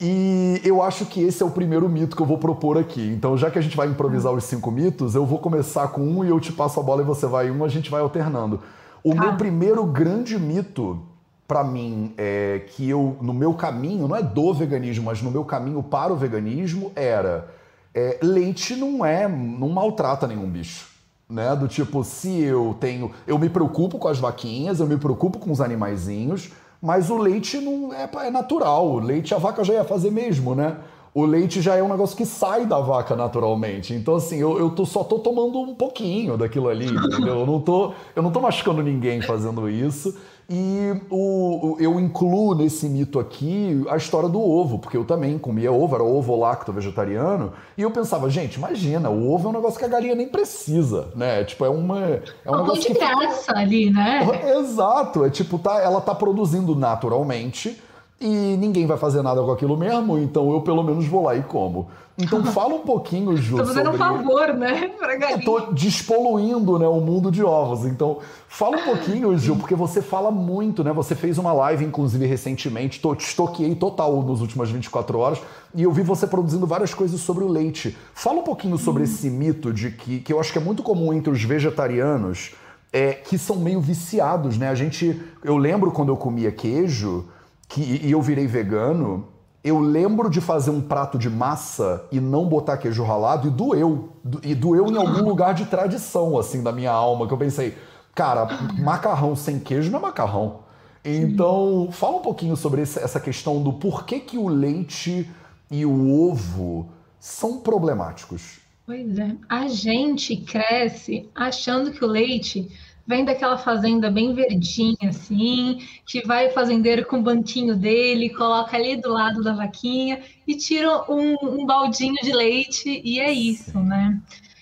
E 0.00 0.60
eu 0.64 0.82
acho 0.82 1.04
que 1.04 1.20
esse 1.22 1.42
é 1.42 1.46
o 1.46 1.50
primeiro 1.50 1.86
mito 1.86 2.16
que 2.16 2.22
eu 2.22 2.26
vou 2.26 2.38
propor 2.38 2.78
aqui. 2.78 3.06
Então, 3.14 3.36
já 3.36 3.50
que 3.50 3.58
a 3.58 3.62
gente 3.62 3.76
vai 3.76 3.86
improvisar 3.86 4.32
os 4.32 4.44
cinco 4.44 4.70
mitos, 4.70 5.14
eu 5.14 5.26
vou 5.26 5.38
começar 5.38 5.88
com 5.88 6.00
um 6.00 6.24
e 6.24 6.28
eu 6.28 6.40
te 6.40 6.52
passo 6.52 6.80
a 6.80 6.82
bola 6.82 7.02
e 7.02 7.04
você 7.04 7.26
vai 7.26 7.50
um, 7.50 7.62
a 7.62 7.68
gente 7.68 7.90
vai 7.90 8.00
alternando. 8.00 8.60
O 9.04 9.14
meu 9.14 9.36
primeiro 9.36 9.84
grande 9.84 10.38
mito, 10.38 11.02
para 11.46 11.62
mim, 11.62 12.14
é 12.16 12.62
que 12.68 12.88
eu, 12.88 13.16
no 13.20 13.34
meu 13.34 13.52
caminho, 13.52 14.08
não 14.08 14.16
é 14.16 14.22
do 14.22 14.54
veganismo, 14.54 15.04
mas 15.04 15.20
no 15.20 15.30
meu 15.30 15.44
caminho 15.44 15.82
para 15.82 16.12
o 16.12 16.16
veganismo, 16.16 16.92
era 16.96 17.48
é, 17.94 18.18
leite 18.22 18.76
não 18.76 19.04
é, 19.04 19.28
não 19.28 19.68
maltrata 19.68 20.26
nenhum 20.26 20.48
bicho. 20.48 20.88
Né? 21.28 21.54
Do 21.54 21.68
tipo, 21.68 22.02
se 22.04 22.40
eu 22.40 22.74
tenho. 22.80 23.12
Eu 23.26 23.38
me 23.38 23.48
preocupo 23.48 23.98
com 23.98 24.08
as 24.08 24.18
vaquinhas, 24.18 24.80
eu 24.80 24.86
me 24.86 24.96
preocupo 24.96 25.38
com 25.38 25.52
os 25.52 25.60
animaizinhos, 25.60 26.50
mas 26.80 27.10
o 27.10 27.18
leite 27.18 27.58
não 27.58 27.92
é, 27.92 28.08
é 28.26 28.30
natural. 28.30 28.86
O 28.88 28.98
leite 28.98 29.34
a 29.34 29.38
vaca 29.38 29.62
já 29.62 29.74
ia 29.74 29.84
fazer 29.84 30.10
mesmo, 30.10 30.54
né? 30.54 30.76
O 31.12 31.24
leite 31.24 31.60
já 31.60 31.74
é 31.74 31.82
um 31.82 31.88
negócio 31.88 32.16
que 32.16 32.24
sai 32.24 32.66
da 32.66 32.78
vaca 32.78 33.16
naturalmente. 33.16 33.92
Então, 33.92 34.14
assim, 34.14 34.38
eu, 34.38 34.58
eu 34.58 34.70
tô, 34.70 34.86
só 34.86 35.02
tô 35.02 35.18
tomando 35.18 35.58
um 35.58 35.74
pouquinho 35.74 36.36
daquilo 36.36 36.68
ali, 36.68 36.86
entendeu? 36.86 37.40
Eu 37.40 37.46
não 37.46 37.60
tô, 37.60 37.92
eu 38.14 38.22
não 38.22 38.30
tô 38.30 38.40
machucando 38.40 38.82
ninguém 38.82 39.20
fazendo 39.20 39.68
isso. 39.68 40.16
E 40.52 41.00
o, 41.08 41.76
eu 41.78 42.00
incluo 42.00 42.56
nesse 42.56 42.88
mito 42.88 43.20
aqui 43.20 43.84
a 43.88 43.96
história 43.96 44.28
do 44.28 44.40
ovo, 44.40 44.80
porque 44.80 44.96
eu 44.96 45.04
também 45.04 45.38
comia 45.38 45.70
ovo, 45.70 45.94
era 45.94 46.02
ovo 46.02 46.34
lacto 46.34 46.72
vegetariano, 46.72 47.52
e 47.78 47.82
eu 47.82 47.90
pensava, 47.92 48.28
gente, 48.28 48.56
imagina, 48.56 49.08
o 49.10 49.32
ovo 49.32 49.46
é 49.46 49.50
um 49.50 49.54
negócio 49.54 49.78
que 49.78 49.84
a 49.84 49.88
galinha 49.88 50.16
nem 50.16 50.26
precisa, 50.26 51.12
né? 51.14 51.44
Tipo, 51.44 51.64
é 51.64 51.68
uma. 51.68 52.00
É 52.00 52.50
um 52.50 52.62
negócio 52.62 52.92
de 52.92 52.98
graça 52.98 53.42
fica... 53.42 53.58
ali, 53.60 53.90
né? 53.90 54.28
Exato, 54.58 55.24
é 55.24 55.30
tipo, 55.30 55.56
tá, 55.56 55.80
ela 55.80 56.00
tá 56.00 56.16
produzindo 56.16 56.74
naturalmente 56.74 57.80
e 58.20 58.56
ninguém 58.58 58.86
vai 58.86 58.98
fazer 58.98 59.22
nada 59.22 59.42
com 59.42 59.50
aquilo 59.50 59.78
mesmo, 59.78 60.18
então 60.18 60.52
eu 60.52 60.60
pelo 60.60 60.82
menos 60.82 61.06
vou 61.06 61.24
lá 61.24 61.34
e 61.34 61.42
como. 61.42 61.88
Então 62.18 62.44
fala 62.52 62.74
um 62.74 62.80
pouquinho, 62.80 63.34
Ju, 63.34 63.56
Tô 63.56 63.64
fazendo 63.64 63.92
sobre... 63.92 63.96
um 63.96 63.98
favor, 63.98 64.52
né, 64.52 64.88
pra 64.98 65.16
galinha. 65.16 65.38
Eu 65.38 65.44
tô 65.44 65.72
despoluindo, 65.72 66.78
né, 66.78 66.86
o 66.86 67.00
mundo 67.00 67.30
de 67.30 67.42
ovos. 67.42 67.86
Então 67.86 68.18
fala 68.46 68.76
um 68.76 68.84
pouquinho, 68.84 69.36
Ju, 69.40 69.56
porque 69.56 69.74
você 69.74 70.02
fala 70.02 70.30
muito, 70.30 70.84
né? 70.84 70.92
Você 70.92 71.14
fez 71.14 71.38
uma 71.38 71.54
live, 71.54 71.82
inclusive, 71.82 72.26
recentemente, 72.26 73.00
tô, 73.00 73.14
te 73.14 73.24
estoqueei 73.24 73.74
total 73.74 74.22
nos 74.22 74.42
últimas 74.42 74.70
24 74.70 75.18
horas, 75.18 75.40
e 75.74 75.82
eu 75.82 75.90
vi 75.90 76.02
você 76.02 76.26
produzindo 76.26 76.66
várias 76.66 76.92
coisas 76.92 77.22
sobre 77.22 77.42
o 77.42 77.48
leite. 77.48 77.96
Fala 78.12 78.40
um 78.40 78.44
pouquinho 78.44 78.76
sobre 78.76 79.00
hum. 79.00 79.04
esse 79.04 79.30
mito 79.30 79.72
de 79.72 79.92
que, 79.92 80.20
que 80.20 80.30
eu 80.30 80.38
acho 80.38 80.52
que 80.52 80.58
é 80.58 80.62
muito 80.62 80.82
comum 80.82 81.10
entre 81.14 81.32
os 81.32 81.42
vegetarianos, 81.42 82.52
é, 82.92 83.12
que 83.12 83.38
são 83.38 83.56
meio 83.56 83.80
viciados, 83.80 84.58
né? 84.58 84.68
A 84.68 84.74
gente... 84.74 85.22
Eu 85.42 85.56
lembro 85.56 85.90
quando 85.90 86.10
eu 86.10 86.16
comia 86.18 86.52
queijo 86.52 87.24
que, 87.70 87.80
e 87.80 88.10
eu 88.10 88.20
virei 88.20 88.48
vegano, 88.48 89.28
eu 89.62 89.78
lembro 89.78 90.28
de 90.28 90.40
fazer 90.40 90.70
um 90.70 90.80
prato 90.80 91.16
de 91.16 91.30
massa 91.30 92.04
e 92.10 92.18
não 92.18 92.46
botar 92.46 92.76
queijo 92.76 93.04
ralado 93.04 93.46
e 93.46 93.50
doeu. 93.50 94.10
E 94.42 94.54
doeu 94.54 94.88
em 94.88 94.96
algum 94.96 95.22
lugar 95.22 95.54
de 95.54 95.64
tradição, 95.66 96.36
assim, 96.36 96.62
da 96.62 96.72
minha 96.72 96.90
alma, 96.90 97.28
que 97.28 97.32
eu 97.32 97.38
pensei, 97.38 97.76
cara, 98.14 98.48
macarrão 98.78 99.36
sem 99.36 99.60
queijo 99.60 99.90
não 99.90 100.00
é 100.00 100.02
macarrão. 100.02 100.60
Então, 101.04 101.88
fala 101.92 102.16
um 102.16 102.22
pouquinho 102.22 102.56
sobre 102.56 102.82
essa 102.82 103.20
questão 103.20 103.62
do 103.62 103.72
porquê 103.74 104.18
que 104.18 104.36
o 104.36 104.48
leite 104.48 105.30
e 105.70 105.86
o 105.86 106.28
ovo 106.28 106.90
são 107.18 107.60
problemáticos. 107.60 108.58
Pois 108.84 109.18
é. 109.18 109.36
A 109.48 109.68
gente 109.68 110.36
cresce 110.36 111.30
achando 111.34 111.92
que 111.92 112.04
o 112.04 112.08
leite 112.08 112.68
vem 113.10 113.24
daquela 113.24 113.58
fazenda 113.58 114.08
bem 114.08 114.32
verdinha, 114.32 115.08
assim, 115.08 115.80
que 116.06 116.24
vai 116.24 116.46
o 116.46 116.52
fazendeiro 116.52 117.04
com 117.04 117.18
o 117.18 117.22
banquinho 117.22 117.74
dele, 117.74 118.30
coloca 118.30 118.76
ali 118.76 118.94
do 118.96 119.10
lado 119.10 119.42
da 119.42 119.52
vaquinha 119.52 120.20
e 120.46 120.56
tira 120.56 121.10
um, 121.10 121.34
um 121.42 121.66
baldinho 121.66 122.14
de 122.22 122.32
leite, 122.32 123.02
e 123.04 123.18
é 123.18 123.32
isso, 123.32 123.80
né? 123.80 124.16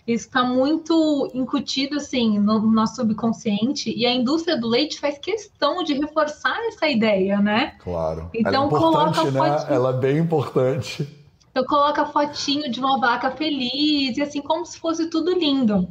Isso 0.06 0.26
está 0.28 0.42
muito 0.42 1.30
incutido 1.34 1.96
assim 1.98 2.38
no 2.38 2.58
nosso 2.60 2.96
subconsciente 2.96 3.92
e 3.94 4.06
a 4.06 4.14
indústria 4.14 4.58
do 4.58 4.66
leite 4.66 4.98
faz 4.98 5.18
questão 5.18 5.84
de 5.84 5.92
reforçar 5.92 6.56
essa 6.68 6.88
ideia, 6.88 7.42
né? 7.42 7.74
Claro. 7.84 8.30
Então 8.32 8.64
Ela 8.64 8.64
é 8.64 8.70
coloca 8.70 9.30
né? 9.30 9.66
Ela 9.68 9.90
é 9.90 9.98
bem 9.98 10.16
importante. 10.16 11.06
Então 11.50 11.62
coloca 11.64 12.06
fotinho 12.06 12.70
de 12.70 12.80
uma 12.80 12.98
vaca 12.98 13.32
feliz 13.32 14.16
e 14.16 14.22
assim 14.22 14.40
como 14.40 14.64
se 14.64 14.78
fosse 14.78 15.10
tudo 15.10 15.38
lindo. 15.38 15.86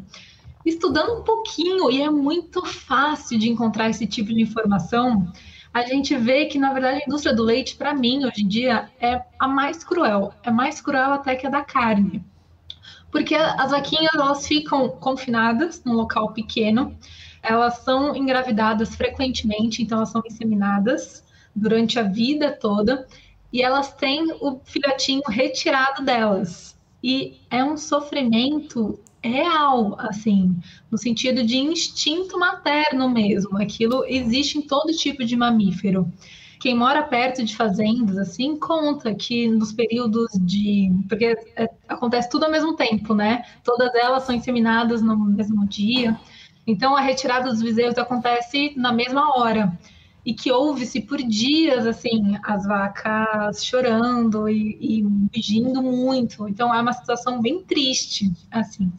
Estudando 0.68 1.14
um 1.14 1.24
pouquinho 1.24 1.90
e 1.90 2.02
é 2.02 2.10
muito 2.10 2.66
fácil 2.66 3.40
de 3.40 3.50
encontrar 3.50 3.90
esse 3.90 4.06
tipo 4.06 4.34
de 4.34 4.42
informação, 4.42 5.32
a 5.74 5.84
gente 5.84 6.14
vê 6.18 6.48
que 6.48 6.60
na 6.60 6.74
verdade 6.74 7.00
a 7.02 7.06
indústria 7.08 7.34
do 7.34 7.42
leite 7.42 7.78
para 7.78 7.94
mim 7.94 8.26
hoje 8.26 8.44
em 8.44 8.48
dia 8.50 8.92
é 9.00 9.24
a 9.40 9.48
mais 9.48 9.82
cruel, 9.82 10.34
é 10.44 10.52
mais 10.52 10.82
cruel 10.82 11.14
até 11.14 11.38
que 11.38 11.48
a 11.48 11.50
da 11.50 11.62
carne. 11.62 12.22
Porque 13.10 13.34
as 13.34 13.72
vaquinhas 13.72 14.14
elas 14.14 14.46
ficam 14.46 14.90
confinadas 14.90 15.82
num 15.86 15.94
local 15.94 16.34
pequeno, 16.34 16.98
elas 17.42 17.78
são 17.78 18.14
engravidadas 18.14 18.94
frequentemente, 18.94 19.82
então 19.82 20.00
elas 20.00 20.10
são 20.10 20.22
inseminadas 20.26 21.24
durante 21.56 21.98
a 21.98 22.04
vida 22.04 22.52
toda 22.52 23.08
e 23.54 23.62
elas 23.62 23.94
têm 23.94 24.34
o 24.42 24.60
filhotinho 24.66 25.24
retirado 25.30 26.04
delas. 26.04 26.78
E 27.02 27.40
é 27.50 27.64
um 27.64 27.78
sofrimento 27.78 29.00
real, 29.24 29.96
assim, 30.00 30.56
no 30.92 30.98
sentido 30.98 31.44
de 31.44 31.58
instinto 31.58 32.40
materno 32.40 33.10
mesmo. 33.10 33.58
Aquilo 33.58 34.04
existe 34.06 34.58
em 34.58 34.62
todo 34.62 34.94
tipo 34.94 35.24
de 35.26 35.36
mamífero. 35.36 36.12
Quem 36.60 36.76
mora 36.76 37.04
perto 37.04 37.44
de 37.44 37.56
fazendas, 37.56 38.18
assim, 38.18 38.58
conta 38.58 39.14
que 39.14 39.48
nos 39.48 39.72
períodos 39.72 40.28
de. 40.42 40.92
Porque 41.08 41.38
é, 41.56 41.70
acontece 41.88 42.30
tudo 42.30 42.46
ao 42.46 42.52
mesmo 42.52 42.76
tempo, 42.76 43.14
né? 43.14 43.44
Todas 43.64 43.94
elas 43.94 44.24
são 44.24 44.36
inseminadas 44.36 45.02
no 45.02 45.16
mesmo 45.18 45.68
dia. 45.68 46.20
Então, 46.66 46.96
a 46.96 47.02
retirada 47.02 47.50
dos 47.50 47.62
bezerros 47.62 47.98
acontece 47.98 48.74
na 48.76 48.92
mesma 48.92 49.38
hora 49.38 49.78
e 50.26 50.34
que 50.34 50.52
ouve-se 50.52 51.00
por 51.02 51.20
dias, 51.20 51.86
assim, 51.86 52.38
as 52.44 52.66
vacas 52.66 53.64
chorando 53.64 54.50
e, 54.50 54.78
e 54.82 55.04
mugindo 55.04 55.82
muito. 55.82 56.48
Então, 56.50 56.74
é 56.74 56.82
uma 56.82 56.92
situação 56.92 57.40
bem 57.42 57.64
triste, 57.64 58.30
assim. 58.52 58.92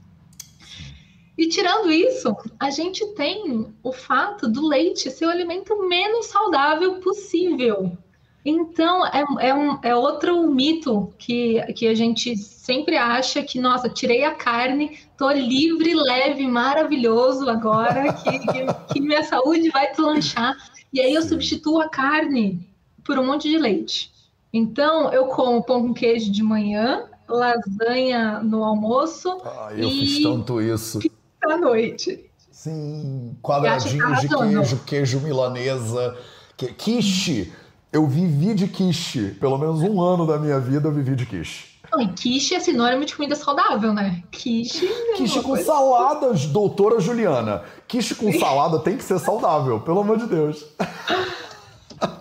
E 1.38 1.48
tirando 1.48 1.92
isso, 1.92 2.36
a 2.58 2.68
gente 2.68 3.06
tem 3.14 3.72
o 3.80 3.92
fato 3.92 4.48
do 4.48 4.66
leite 4.66 5.08
ser 5.08 5.26
o 5.26 5.30
alimento 5.30 5.88
menos 5.88 6.26
saudável 6.26 6.96
possível. 6.96 7.96
Então, 8.44 9.06
é, 9.06 9.24
é, 9.40 9.54
um, 9.54 9.78
é 9.82 9.94
outro 9.94 10.50
mito 10.50 11.14
que, 11.16 11.60
que 11.74 11.86
a 11.86 11.94
gente 11.94 12.36
sempre 12.36 12.96
acha 12.96 13.40
que, 13.40 13.60
nossa, 13.60 13.88
tirei 13.88 14.24
a 14.24 14.34
carne, 14.34 14.98
tô 15.16 15.30
livre, 15.30 15.94
leve, 15.94 16.44
maravilhoso 16.48 17.48
agora, 17.48 18.12
que, 18.14 18.38
que, 18.40 18.94
que 18.94 19.00
minha 19.00 19.22
saúde 19.22 19.70
vai 19.70 19.90
deslanchar. 19.92 20.56
E 20.92 21.00
aí 21.00 21.14
eu 21.14 21.22
substituo 21.22 21.80
a 21.80 21.88
carne 21.88 22.68
por 23.04 23.16
um 23.16 23.26
monte 23.26 23.48
de 23.48 23.58
leite. 23.58 24.10
Então, 24.52 25.12
eu 25.12 25.26
como 25.26 25.62
pão 25.62 25.82
com 25.82 25.94
queijo 25.94 26.32
de 26.32 26.42
manhã, 26.42 27.04
lasanha 27.28 28.40
no 28.40 28.64
almoço. 28.64 29.38
Ah, 29.44 29.68
eu 29.72 29.88
e... 29.88 30.00
fiz 30.00 30.22
tanto 30.22 30.60
isso. 30.60 30.98
À 31.42 31.56
noite. 31.56 32.28
Sim, 32.50 33.36
quadradinhos 33.40 34.20
de 34.20 34.28
queijo, 34.28 34.80
queijo 34.84 35.20
milanesa, 35.20 36.16
que... 36.56 36.72
quiche. 36.72 37.52
Eu 37.92 38.06
vivi 38.06 38.52
de 38.52 38.68
quiche. 38.68 39.30
Pelo 39.40 39.56
menos 39.56 39.80
um 39.80 40.00
ano 40.02 40.26
da 40.26 40.38
minha 40.38 40.60
vida 40.60 40.88
eu 40.88 40.92
vivi 40.92 41.14
de 41.14 41.24
quiche. 41.24 41.78
Não, 41.90 42.02
e 42.02 42.08
quiche 42.08 42.54
é 42.54 42.60
sinônimo 42.60 43.04
de 43.04 43.16
comida 43.16 43.34
saudável, 43.34 43.94
né? 43.94 44.22
Quiche. 44.30 44.86
É 44.86 45.14
quiche 45.14 45.40
com 45.40 45.50
coisa... 45.50 45.64
saladas, 45.64 46.46
doutora 46.46 47.00
Juliana. 47.00 47.62
Quiche 47.86 48.14
com 48.14 48.30
salada 48.38 48.78
tem 48.80 48.96
que 48.96 49.04
ser 49.04 49.18
saudável, 49.18 49.80
pelo 49.80 50.00
amor 50.00 50.18
de 50.18 50.26
Deus. 50.26 50.66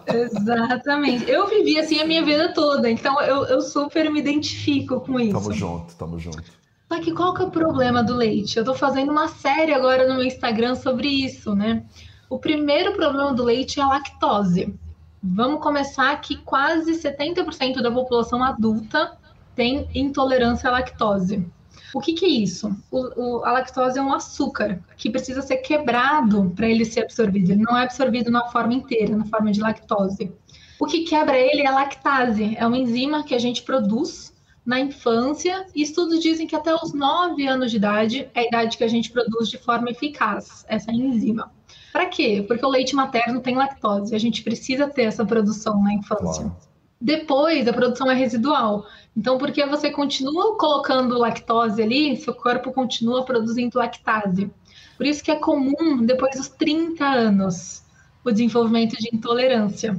Exatamente. 0.07 1.29
Eu 1.29 1.47
vivi 1.47 1.77
assim 1.77 2.00
a 2.00 2.05
minha 2.05 2.24
vida 2.24 2.53
toda, 2.53 2.89
então 2.89 3.21
eu, 3.21 3.43
eu 3.45 3.62
super 3.62 4.09
me 4.09 4.19
identifico 4.19 5.01
com 5.01 5.19
isso. 5.19 5.33
Tamo 5.33 5.53
junto, 5.53 5.95
tamo 5.95 6.19
junto. 6.19 6.43
Só 6.88 7.01
que 7.01 7.12
qual 7.12 7.34
que 7.34 7.41
é 7.41 7.46
o 7.46 7.51
problema 7.51 8.01
do 8.01 8.15
leite? 8.15 8.58
Eu 8.58 8.63
tô 8.63 8.74
fazendo 8.74 9.12
uma 9.12 9.27
série 9.27 9.74
agora 9.74 10.08
no 10.08 10.15
meu 10.15 10.24
Instagram 10.24 10.75
sobre 10.75 11.08
isso, 11.08 11.53
né? 11.53 11.84
O 12.29 12.39
primeiro 12.39 12.94
problema 12.94 13.34
do 13.34 13.44
leite 13.44 13.79
é 13.79 13.84
a 13.84 13.88
lactose. 13.88 14.74
Vamos 15.22 15.62
começar 15.62 16.15
que 16.22 16.38
quase 16.38 16.94
70% 16.94 17.82
da 17.82 17.91
população 17.91 18.41
adulta 18.41 19.17
tem 19.56 19.89
intolerância 19.94 20.70
à 20.70 20.74
lactose. 20.74 21.46
O 21.94 22.00
que, 22.00 22.13
que 22.13 22.25
é 22.25 22.29
isso? 22.29 22.75
O, 22.91 23.39
o, 23.39 23.46
a 23.46 23.51
lactose 23.51 23.98
é 23.98 24.01
um 24.01 24.13
açúcar 24.13 24.79
que 24.96 25.10
precisa 25.10 25.41
ser 25.41 25.58
quebrado 25.58 26.51
para 26.56 26.67
ele 26.67 26.86
ser 26.86 27.01
absorvido. 27.01 27.51
Ele 27.51 27.63
não 27.63 27.77
é 27.77 27.84
absorvido 27.84 28.29
na 28.32 28.46
forma 28.48 28.74
inteira, 28.74 29.15
na 29.15 29.25
forma 29.25 29.51
de 29.51 29.60
lactose. 29.60 30.32
O 30.79 30.86
que 30.86 31.03
quebra 31.03 31.38
ele 31.38 31.63
é 31.63 31.67
a 31.67 31.74
lactase. 31.74 32.56
É 32.56 32.65
uma 32.65 32.77
enzima 32.77 33.24
que 33.24 33.34
a 33.34 33.39
gente 33.39 33.63
produz 33.63 34.34
na 34.67 34.81
infância 34.81 35.65
e 35.74 35.81
estudos 35.81 36.19
dizem 36.19 36.45
que 36.45 36.55
até 36.55 36.75
os 36.75 36.93
9 36.93 37.47
anos 37.47 37.71
de 37.71 37.77
idade 37.77 38.29
é 38.36 38.41
a 38.41 38.43
idade 38.43 38.77
que 38.77 38.83
a 38.83 38.88
gente 38.89 39.09
produz 39.09 39.50
de 39.50 39.57
forma 39.57 39.89
eficaz 39.89 40.65
essa 40.67 40.91
enzima. 40.91 41.50
Para 41.93 42.07
quê? 42.07 42.43
Porque 42.45 42.65
o 42.65 42.69
leite 42.69 42.93
materno 42.93 43.39
tem 43.39 43.55
lactose. 43.55 44.13
A 44.13 44.19
gente 44.19 44.43
precisa 44.43 44.86
ter 44.89 45.03
essa 45.03 45.25
produção 45.25 45.81
na 45.81 45.93
infância. 45.93 46.43
Claro. 46.43 46.57
Depois, 47.00 47.65
a 47.65 47.71
produção 47.71 48.12
é 48.12 48.13
residual. 48.13 48.86
Então, 49.15 49.38
porque 49.38 49.65
você 49.65 49.89
continua 49.89 50.57
colocando 50.57 51.17
lactose 51.17 51.81
ali, 51.81 52.17
seu 52.17 52.33
corpo 52.33 52.74
continua 52.74 53.24
produzindo 53.24 53.79
lactase. 53.79 54.51
Por 54.97 55.05
isso 55.05 55.24
que 55.24 55.31
é 55.31 55.36
comum, 55.36 56.03
depois 56.05 56.36
dos 56.36 56.50
30 56.50 57.05
anos, 57.05 57.83
o 58.21 58.31
desenvolvimento 58.31 58.97
de 58.97 59.15
intolerância. 59.15 59.97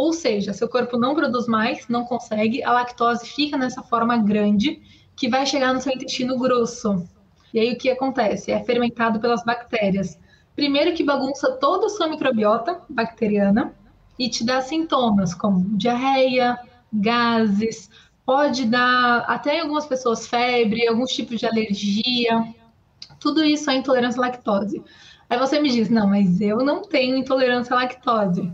Ou 0.00 0.14
seja, 0.14 0.54
seu 0.54 0.66
corpo 0.66 0.96
não 0.96 1.14
produz 1.14 1.46
mais, 1.46 1.86
não 1.86 2.06
consegue, 2.06 2.64
a 2.64 2.72
lactose 2.72 3.28
fica 3.28 3.58
nessa 3.58 3.82
forma 3.82 4.16
grande, 4.16 4.80
que 5.14 5.28
vai 5.28 5.44
chegar 5.44 5.74
no 5.74 5.80
seu 5.82 5.92
intestino 5.92 6.38
grosso. 6.38 7.06
E 7.52 7.60
aí 7.60 7.74
o 7.74 7.76
que 7.76 7.90
acontece? 7.90 8.50
É 8.50 8.64
fermentado 8.64 9.20
pelas 9.20 9.44
bactérias. 9.44 10.18
Primeiro 10.56 10.94
que 10.94 11.04
bagunça 11.04 11.52
toda 11.58 11.84
a 11.84 11.88
sua 11.90 12.08
microbiota 12.08 12.80
bacteriana, 12.88 13.74
e 14.18 14.30
te 14.30 14.42
dá 14.42 14.62
sintomas 14.62 15.34
como 15.34 15.76
diarreia, 15.76 16.58
gases, 16.90 17.90
pode 18.24 18.64
dar 18.64 19.26
até 19.28 19.58
em 19.58 19.60
algumas 19.60 19.84
pessoas 19.84 20.26
febre, 20.26 20.88
alguns 20.88 21.10
tipos 21.10 21.38
de 21.38 21.44
alergia. 21.44 22.54
Tudo 23.20 23.44
isso 23.44 23.70
é 23.70 23.74
intolerância 23.74 24.18
à 24.18 24.28
lactose. 24.28 24.82
Aí 25.28 25.38
você 25.38 25.60
me 25.60 25.68
diz: 25.68 25.90
não, 25.90 26.08
mas 26.08 26.40
eu 26.40 26.64
não 26.64 26.80
tenho 26.80 27.18
intolerância 27.18 27.76
à 27.76 27.80
lactose. 27.80 28.50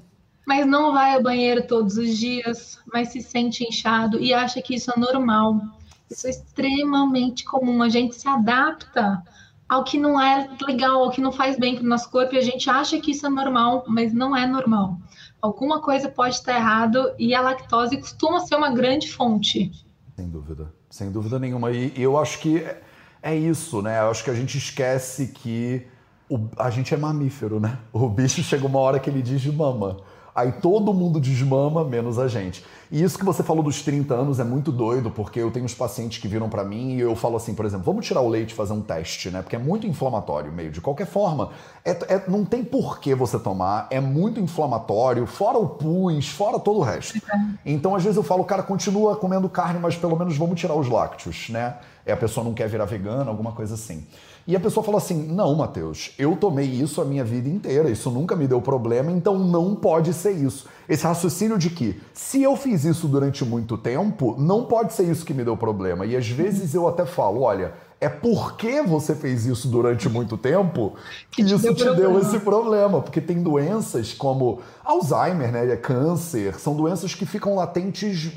Mas 0.47 0.67
não 0.67 0.93
vai 0.93 1.15
ao 1.15 1.23
banheiro 1.23 1.67
todos 1.67 1.97
os 1.97 2.17
dias, 2.17 2.79
mas 2.93 3.09
se 3.09 3.21
sente 3.21 3.65
inchado 3.65 4.21
e 4.21 4.33
acha 4.33 4.63
que 4.63 4.75
isso 4.75 4.93
é 4.95 4.99
normal. 4.99 5.61
Isso 6.09 6.27
é 6.27 6.31
extremamente 6.31 7.45
comum. 7.45 7.83
A 7.83 7.89
gente 7.89 8.15
se 8.15 8.29
adapta 8.29 9.23
ao 9.69 9.83
que 9.83 9.99
não 9.99 10.21
é 10.21 10.49
legal, 10.63 11.03
ao 11.03 11.11
que 11.11 11.21
não 11.21 11.33
faz 11.33 11.59
bem 11.59 11.75
para 11.75 11.85
o 11.85 11.89
nosso 11.89 12.09
corpo 12.11 12.35
e 12.35 12.39
a 12.39 12.43
gente 12.43 12.71
acha 12.71 13.01
que 13.01 13.11
isso 13.11 13.27
é 13.27 13.31
normal, 13.31 13.85
mas 13.89 14.15
não 14.15 14.37
é 14.37 14.47
normal 14.47 14.99
alguma 15.47 15.81
coisa 15.81 16.09
pode 16.09 16.35
estar 16.35 16.55
errado 16.55 17.13
e 17.19 17.35
a 17.35 17.41
lactose 17.41 17.97
costuma 17.99 18.41
ser 18.41 18.57
uma 18.57 18.71
grande 18.71 19.11
fonte. 19.11 19.71
Sem 20.17 20.29
dúvida, 20.29 20.73
sem 20.91 21.11
dúvida 21.11 21.39
nenhuma. 21.39 21.71
E, 21.71 21.93
eu 21.97 22.19
acho 22.19 22.39
que 22.41 22.59
é, 22.59 22.83
é 23.23 23.35
isso, 23.35 23.83
né? 23.83 24.01
Eu 24.01 24.11
acho 24.11 24.25
que 24.25 24.31
a 24.31 24.35
gente 24.35 24.59
esquece 24.59 25.29
que 25.29 25.87
o, 26.29 26.49
a 26.57 26.71
gente 26.71 26.93
é 26.95 26.97
mamífero, 26.97 27.61
né? 27.61 27.79
O 27.93 28.09
bicho 28.09 28.43
chega 28.43 28.67
uma 28.67 28.79
hora 28.79 28.99
que 28.99 29.09
ele 29.09 29.23
diz 29.23 29.45
mama. 29.47 29.99
Aí 30.37 30.53
todo 30.53 30.93
mundo 30.93 31.19
desmama, 31.19 31.83
menos 31.83 32.19
a 32.19 32.29
gente. 32.29 32.63
E 32.93 33.03
isso 33.03 33.19
que 33.19 33.25
você 33.25 33.43
falou 33.43 33.63
dos 33.63 33.81
30 33.81 34.13
anos 34.13 34.39
é 34.39 34.45
muito 34.45 34.71
doido, 34.71 35.11
porque 35.11 35.41
eu 35.41 35.51
tenho 35.51 35.65
uns 35.65 35.75
pacientes 35.75 36.19
que 36.19 36.29
viram 36.29 36.47
para 36.47 36.63
mim 36.63 36.93
e 36.93 37.01
eu 37.01 37.17
falo 37.17 37.37
assim, 37.37 37.55
por 37.55 37.65
exemplo, 37.65 37.87
vamos 37.87 38.07
tirar 38.07 38.21
o 38.21 38.29
leite 38.29 38.51
e 38.51 38.55
fazer 38.55 38.75
um 38.75 38.83
teste, 38.83 39.31
né? 39.31 39.41
Porque 39.41 39.57
é 39.57 39.59
muito 39.59 39.87
inflamatório 39.87 40.53
meio. 40.53 40.71
De 40.71 40.81
qualquer 40.81 41.07
forma, 41.07 41.53
é, 41.83 41.91
é, 41.91 42.25
não 42.29 42.45
tem 42.45 42.63
por 42.63 43.01
que 43.01 43.15
você 43.15 43.39
tomar, 43.39 43.87
é 43.91 43.99
muito 43.99 44.39
inflamatório, 44.39 45.27
fora 45.27 45.57
o 45.57 45.71
pus, 45.71 46.29
fora 46.29 46.59
todo 46.59 46.81
o 46.81 46.83
resto. 46.83 47.19
Então, 47.65 47.95
às 47.97 48.03
vezes 48.05 48.19
eu 48.19 48.23
falo, 48.23 48.45
cara, 48.45 48.63
continua 48.63 49.17
comendo 49.17 49.49
carne, 49.49 49.81
mas 49.81 49.97
pelo 49.97 50.17
menos 50.19 50.37
vamos 50.37 50.61
tirar 50.61 50.75
os 50.75 50.87
lácteos, 50.87 51.49
né? 51.49 51.77
É 52.07 52.13
a 52.13 52.17
pessoa 52.17 52.45
não 52.45 52.55
quer 52.55 52.69
virar 52.69 52.85
vegana, 52.85 53.29
alguma 53.29 53.51
coisa 53.51 53.75
assim. 53.75 54.07
E 54.47 54.55
a 54.55 54.61
pessoa 54.61 54.85
falou 54.85 54.99
assim: 54.99 55.27
não, 55.27 55.57
Matheus, 55.57 56.13
eu 56.17 56.37
tomei 56.37 56.67
isso 56.67 57.03
a 57.03 57.05
minha 57.05 57.25
vida 57.25 57.49
inteira, 57.49 57.91
isso 57.91 58.11
nunca 58.13 58.37
me 58.37 58.47
deu 58.47 58.63
problema, 58.63 59.11
então 59.11 59.37
não 59.37 59.75
pode 59.75 60.15
ser 60.15 60.31
isso. 60.31 60.69
Esse 60.89 61.05
raciocínio 61.05 61.59
de 61.59 61.69
que 61.69 62.01
se 62.15 62.41
eu 62.45 62.55
fiz 62.57 62.85
isso 62.85 63.09
durante 63.09 63.45
muito 63.45 63.77
tempo, 63.77 64.37
não 64.39 64.65
pode 64.65 64.93
ser 64.93 65.11
isso 65.11 65.25
que 65.27 65.35
me 65.35 65.43
deu 65.43 65.57
problema. 65.57 66.07
E 66.07 66.17
às 66.17 66.29
vezes 66.29 66.75
eu 66.75 66.87
até 66.87 67.05
falo: 67.05 67.43
olha, 67.43 67.75
é 67.99 68.09
porque 68.09 68.83
você 68.83 69.15
fez 69.15 69.47
isso 69.47 69.69
durante 69.69 70.09
muito 70.09 70.37
tempo 70.37 70.95
que, 71.31 71.43
que 71.43 71.55
isso 71.55 71.75
te 71.75 71.85
deu, 71.85 71.95
deu 71.95 72.19
esse 72.19 72.39
problema. 72.41 73.01
Porque 73.01 73.21
tem 73.21 73.43
doenças 73.43 74.13
como 74.13 74.61
Alzheimer, 74.85 75.51
né? 75.51 75.67
É 75.71 75.77
câncer, 75.77 76.59
são 76.59 76.77
doenças 76.77 77.15
que 77.15 77.25
ficam 77.25 77.55
latentes 77.55 78.33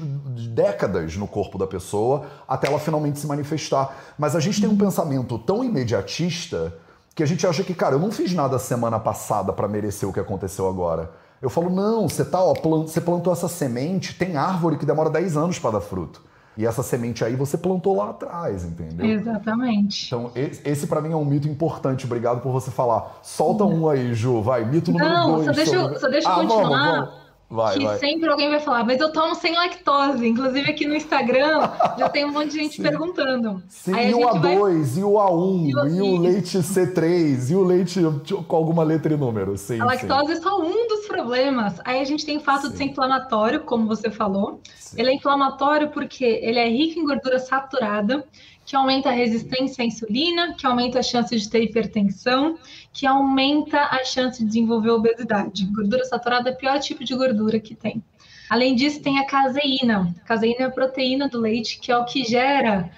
décadas 0.54 1.18
no 1.18 1.28
corpo 1.28 1.58
da 1.58 1.68
pessoa 1.68 2.26
até 2.48 2.68
ela 2.68 2.80
finalmente 2.80 3.20
se 3.20 3.28
manifestar. 3.28 3.96
Mas 4.18 4.36
a 4.36 4.40
gente 4.40 4.62
tem 4.62 4.70
um 4.70 4.78
pensamento 4.78 5.38
tão 5.38 5.64
imediatista 5.64 6.74
que 7.14 7.22
a 7.22 7.26
gente 7.26 7.46
acha 7.46 7.64
que, 7.64 7.74
cara, 7.74 7.96
eu 7.96 8.00
não 8.00 8.12
fiz 8.12 8.34
nada 8.34 8.58
semana 8.58 8.98
passada 8.98 9.52
para 9.52 9.68
merecer 9.68 10.08
o 10.08 10.14
que 10.14 10.22
aconteceu 10.22 10.70
agora. 10.70 11.12
Eu 11.42 11.50
falo, 11.50 11.70
não, 11.70 12.08
você 12.08 12.24
tá, 12.24 12.42
ó, 12.42 12.54
plant, 12.54 12.88
você 12.88 13.02
plantou 13.02 13.34
essa 13.34 13.50
semente, 13.50 14.14
tem 14.14 14.38
árvore 14.38 14.78
que 14.78 14.86
demora 14.86 15.10
10 15.10 15.36
anos 15.36 15.60
para 15.60 15.72
dar 15.72 15.82
fruto. 15.82 16.29
E 16.60 16.66
essa 16.66 16.84
semente 16.84 17.24
aí 17.24 17.38
você 17.38 17.58
plantou 17.58 17.96
lá 17.96 18.10
atrás, 18.10 18.66
entendeu? 18.66 19.06
Exatamente. 19.06 20.08
Então, 20.08 20.30
esse 20.36 20.88
para 20.88 21.00
mim 21.00 21.14
é 21.14 21.16
um 21.16 21.24
mito 21.24 21.48
importante. 21.48 22.06
Obrigado 22.06 22.42
por 22.42 22.52
você 22.52 22.70
falar. 22.70 23.18
Solta 23.24 23.64
um 23.64 23.88
aí, 23.88 24.14
Ju, 24.14 24.42
vai. 24.42 24.66
Mito 24.66 24.92
número 24.92 25.10
Não, 25.10 25.32
dois. 25.36 25.46
Só 25.46 25.52
deixa, 25.54 25.80
sobre... 25.80 26.00
só 26.00 26.10
deixa 26.10 26.28
eu 26.28 26.34
ah, 26.34 26.36
continuar. 26.36 26.68
Vamos, 26.70 27.10
vamos. 27.10 27.30
Vai, 27.52 27.78
que 27.80 27.84
vai. 27.84 27.98
sempre 27.98 28.30
alguém 28.30 28.48
vai 28.48 28.60
falar, 28.60 28.84
mas 28.84 29.00
eu 29.00 29.12
tomo 29.12 29.34
sem 29.34 29.56
lactose. 29.56 30.28
Inclusive 30.28 30.70
aqui 30.70 30.86
no 30.86 30.94
Instagram 30.96 31.72
já 31.98 32.08
tem 32.08 32.24
um 32.26 32.32
monte 32.32 32.50
de 32.52 32.60
gente 32.60 32.76
Sim. 32.76 32.84
perguntando. 32.84 33.64
Sim, 33.68 33.94
Aí 33.96 34.12
e 34.12 34.14
o 34.14 34.18
gente 34.20 34.40
vai- 34.40 34.56
A2, 34.56 34.98
e 35.00 35.04
o 35.04 35.14
A1, 35.14 35.66
E 35.70 35.76
o- 35.76 35.88
e 35.88 36.02
o 36.02 36.18
leite 36.22 36.58
C3, 36.62 37.50
e 37.50 37.56
o 37.56 37.64
leite 37.64 38.00
com 38.48 38.56
alguma 38.56 38.84
letra 38.84 39.14
e 39.14 39.18
número. 39.18 39.58
Sim, 39.58 39.80
A 39.80 39.86
lactose 39.86 40.34
é 40.34 40.36
só 40.36 40.62
um 40.62 40.88
dos 40.88 41.08
problemas. 41.20 41.80
Aí 41.84 42.00
a 42.00 42.04
gente 42.06 42.26
tem 42.26 42.38
o 42.38 42.40
fato 42.40 42.64
de 42.64 42.72
Sim. 42.72 42.78
ser 42.78 42.84
inflamatório, 42.86 43.62
como 43.62 43.86
você 43.86 44.10
falou. 44.10 44.62
sim. 44.76 45.00
Ele 45.00 45.10
é 45.10 45.14
inflamatório 45.16 45.90
porque 45.90 46.24
ele 46.24 46.58
é 46.58 46.70
rico 46.70 47.00
em 47.00 47.06
gordura 47.06 47.40
saturada, 47.40 48.26
que 48.66 48.76
aumenta 48.76 49.10
a 49.10 49.12
resistência 49.12 49.84
à 49.84 49.86
insulina, 49.86 50.54
que 50.56 50.66
aumenta 50.66 51.00
a 51.00 51.04
chance 51.04 51.36
de 51.36 51.50
ter 51.50 51.64
hipertensão, 51.64 52.58
que 52.94 53.06
aumenta 53.06 53.80
a 53.80 54.04
chance 54.04 54.40
de 54.40 54.46
desenvolver 54.46 54.92
obesidade. 54.92 55.66
Gordura 55.66 56.06
saturada 56.06 56.50
é 56.50 56.54
o 56.54 56.58
pior 56.58 56.80
tipo 56.80 57.04
de 57.04 57.16
gordura 57.16 57.60
que 57.60 57.76
tem. 57.76 58.04
Além 58.50 58.76
disso, 58.76 59.02
tem 59.02 59.20
a 59.20 59.26
caseína. 59.26 60.16
A 60.24 60.28
caseína 60.28 60.62
é 60.62 60.64
a 60.66 60.72
proteína 60.72 61.28
do 61.28 61.40
leite, 61.40 61.80
que 61.80 61.92
é 61.92 61.98
o 61.98 62.06
que 62.06 62.24
gera 62.24 62.90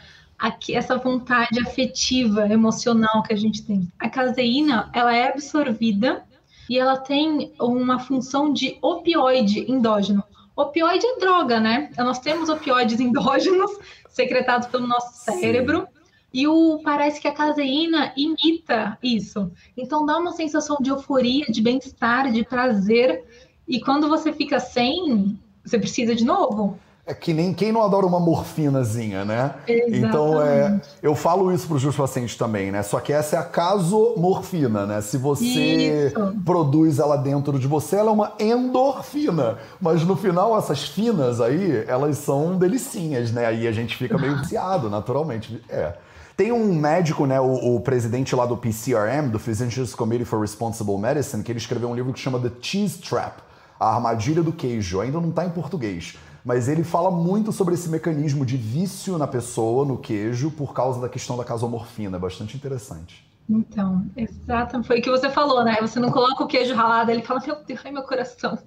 essa 0.70 0.98
vontade 0.98 1.60
afetiva, 1.60 2.48
emocional 2.52 3.22
que 3.24 3.34
a 3.34 3.38
gente 3.38 3.64
tem. 3.64 3.88
A 4.00 4.10
caseína, 4.10 4.90
ela 4.94 5.16
é 5.16 5.28
absorvida 5.28 6.24
e 6.70 6.78
ela 6.78 6.98
tem 6.98 7.54
uma 7.60 8.00
função 8.00 8.52
de 8.52 8.78
opioide 8.82 9.72
endógeno. 9.72 10.24
Opioide 10.56 11.06
é 11.06 11.20
droga, 11.20 11.60
né? 11.60 11.90
Nós 11.98 12.20
temos 12.20 12.50
opioides 12.50 13.00
endógenos 13.02 13.72
secretados 14.10 14.68
pelo 14.68 14.88
nosso 14.88 15.14
Sim. 15.14 15.40
cérebro. 15.40 15.88
E 16.34 16.48
o, 16.48 16.80
parece 16.82 17.20
que 17.20 17.28
a 17.28 17.34
caseína 17.34 18.14
imita 18.16 18.98
isso. 19.04 19.52
Então 19.76 20.06
dá 20.06 20.18
uma 20.18 20.32
sensação 20.32 20.78
de 20.80 20.90
euforia, 20.90 21.46
de 21.48 21.62
bem-estar, 21.62 22.32
de 22.32 22.44
prazer. 22.46 23.26
E 23.68 23.82
quando 23.82 24.08
você 24.08 24.32
fica 24.32 24.60
sem, 24.60 25.38
você 25.64 25.78
precisa 25.78 26.16
de 26.16 26.24
novo. 26.24 26.80
É 27.12 27.14
que 27.14 27.34
nem 27.34 27.54
quem 27.54 27.74
não 27.74 27.84
adora 27.84 28.06
uma 28.06 28.22
morfinazinha, 28.22 29.26
né? 29.26 29.56
Então, 29.68 30.42
é, 30.42 30.60
Exatamente. 30.60 30.90
eu 31.04 31.14
falo 31.14 31.52
isso 31.52 31.68
para 31.68 31.76
os 31.76 31.84
meus 31.84 31.96
pacientes 31.98 32.38
também, 32.38 32.72
né? 32.72 32.82
Só 32.84 33.02
que 33.02 33.12
essa 33.12 33.36
é 33.36 33.40
a 33.40 33.44
casomorfina, 33.44 34.86
né? 34.86 35.02
Se 35.02 35.18
você 35.18 36.06
Isso. 36.08 36.36
produz 36.46 37.00
ela 37.00 37.18
dentro 37.18 37.60
de 37.60 37.68
você, 37.68 37.98
ela 37.98 38.12
é 38.12 38.14
uma 38.14 38.32
endorfina. 38.40 39.58
Mas 39.82 40.06
no 40.06 40.16
final, 40.16 40.58
essas 40.58 40.84
finas 40.84 41.42
aí, 41.42 41.84
elas 41.86 42.18
são 42.18 42.58
delicinhas, 42.58 43.30
né? 43.34 43.46
Aí 43.46 43.68
a 43.68 43.74
gente 43.74 43.98
fica 43.98 44.18
meio 44.18 44.38
viciado, 44.40 44.90
naturalmente. 44.90 45.62
É. 45.68 45.92
Tem 46.38 46.54
um 46.54 46.74
médico, 46.74 47.26
né, 47.26 47.42
o, 47.42 47.76
o 47.76 47.82
presidente 47.82 48.34
lá 48.34 48.46
do 48.46 48.56
PCRM, 48.56 49.30
do 49.30 49.38
Physicians 49.38 49.94
Committee 49.94 50.24
for 50.24 50.40
Responsible 50.40 50.98
Medicine, 50.98 51.44
que 51.44 51.52
ele 51.52 51.60
escreveu 51.60 51.90
um 51.90 51.94
livro 51.94 52.14
que 52.14 52.20
chama 52.22 52.40
The 52.40 52.52
Cheese 52.62 53.00
Trap, 53.00 53.42
a 53.78 53.96
armadilha 53.96 54.42
do 54.42 54.54
queijo. 54.54 55.02
Ainda 55.02 55.20
não 55.20 55.30
está 55.30 55.44
em 55.44 55.50
português, 55.50 56.16
mas 56.44 56.68
ele 56.68 56.84
fala 56.84 57.12
muito 57.12 57.52
sobre 57.52 57.74
esse 57.74 57.90
mecanismo 57.90 58.46
de 58.46 58.58
vício 58.58 59.18
na 59.18 59.28
pessoa, 59.28 59.86
no 59.86 59.98
queijo, 59.98 60.52
por 60.52 60.74
causa 60.74 61.00
da 61.00 61.10
questão 61.10 61.38
da 61.38 61.44
casomorfina. 61.44 62.18
É 62.18 62.20
bastante 62.20 62.56
interessante. 62.56 63.32
Então, 63.50 64.06
exatamente. 64.16 64.88
Foi 64.88 65.00
o 65.00 65.02
que 65.02 65.10
você 65.10 65.30
falou, 65.30 65.64
né? 65.64 65.78
Você 65.82 66.00
não 66.00 66.10
coloca 66.10 66.44
o 66.44 66.48
queijo 66.48 66.74
ralado, 66.74 67.12
ele 67.12 67.22
fala, 67.22 67.42
meu 67.46 67.58
Deus, 67.66 67.82
ai 67.84 67.92
meu 67.92 68.04
coração, 68.04 68.58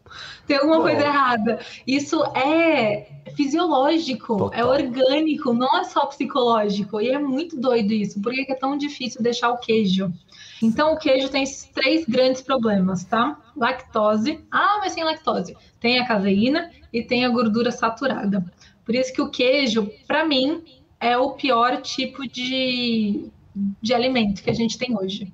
tem 0.47 0.59
alguma 0.59 0.81
coisa 0.81 1.01
errada. 1.01 1.59
Isso 1.87 2.23
é 2.37 3.09
fisiológico, 3.35 4.37
Total. 4.37 4.61
é 4.61 4.65
orgânico, 4.65 5.55
não 5.55 5.79
é 5.79 5.85
só 5.85 6.07
psicológico. 6.07 7.01
E 7.01 7.11
é 7.11 7.19
muito 7.19 7.59
doido 7.59 7.93
isso. 7.93 8.21
Por 8.21 8.33
que 8.33 8.53
é 8.53 8.55
tão 8.55 8.77
difícil 8.77 9.23
deixar 9.23 9.51
o 9.51 9.59
queijo? 9.59 10.13
Então, 10.65 10.95
o 10.95 10.99
queijo 10.99 11.29
tem 11.29 11.43
esses 11.43 11.65
três 11.71 12.05
grandes 12.07 12.43
problemas, 12.43 13.05
tá? 13.05 13.39
Lactose. 13.57 14.41
Ah, 14.51 14.79
mas 14.81 14.93
sem 14.93 15.05
lactose. 15.05 15.57
Tem 15.81 15.99
a 15.99 16.07
caseína 16.07 16.71
e 16.93 17.03
tem 17.03 17.25
a 17.25 17.29
gordura 17.29 17.71
saturada. 17.71 18.45
Por 18.85 18.95
isso 18.95 19.13
que 19.13 19.23
o 19.23 19.31
queijo, 19.31 19.91
para 20.07 20.25
mim, 20.25 20.63
é 21.01 21.17
o 21.17 21.33
pior 21.33 21.81
tipo 21.83 22.27
de, 22.29 23.31
de 23.81 23.95
alimento 23.95 24.43
que 24.43 24.51
a 24.51 24.55
gente 24.55 24.79
tem 24.79 24.97
hoje. 24.97 25.33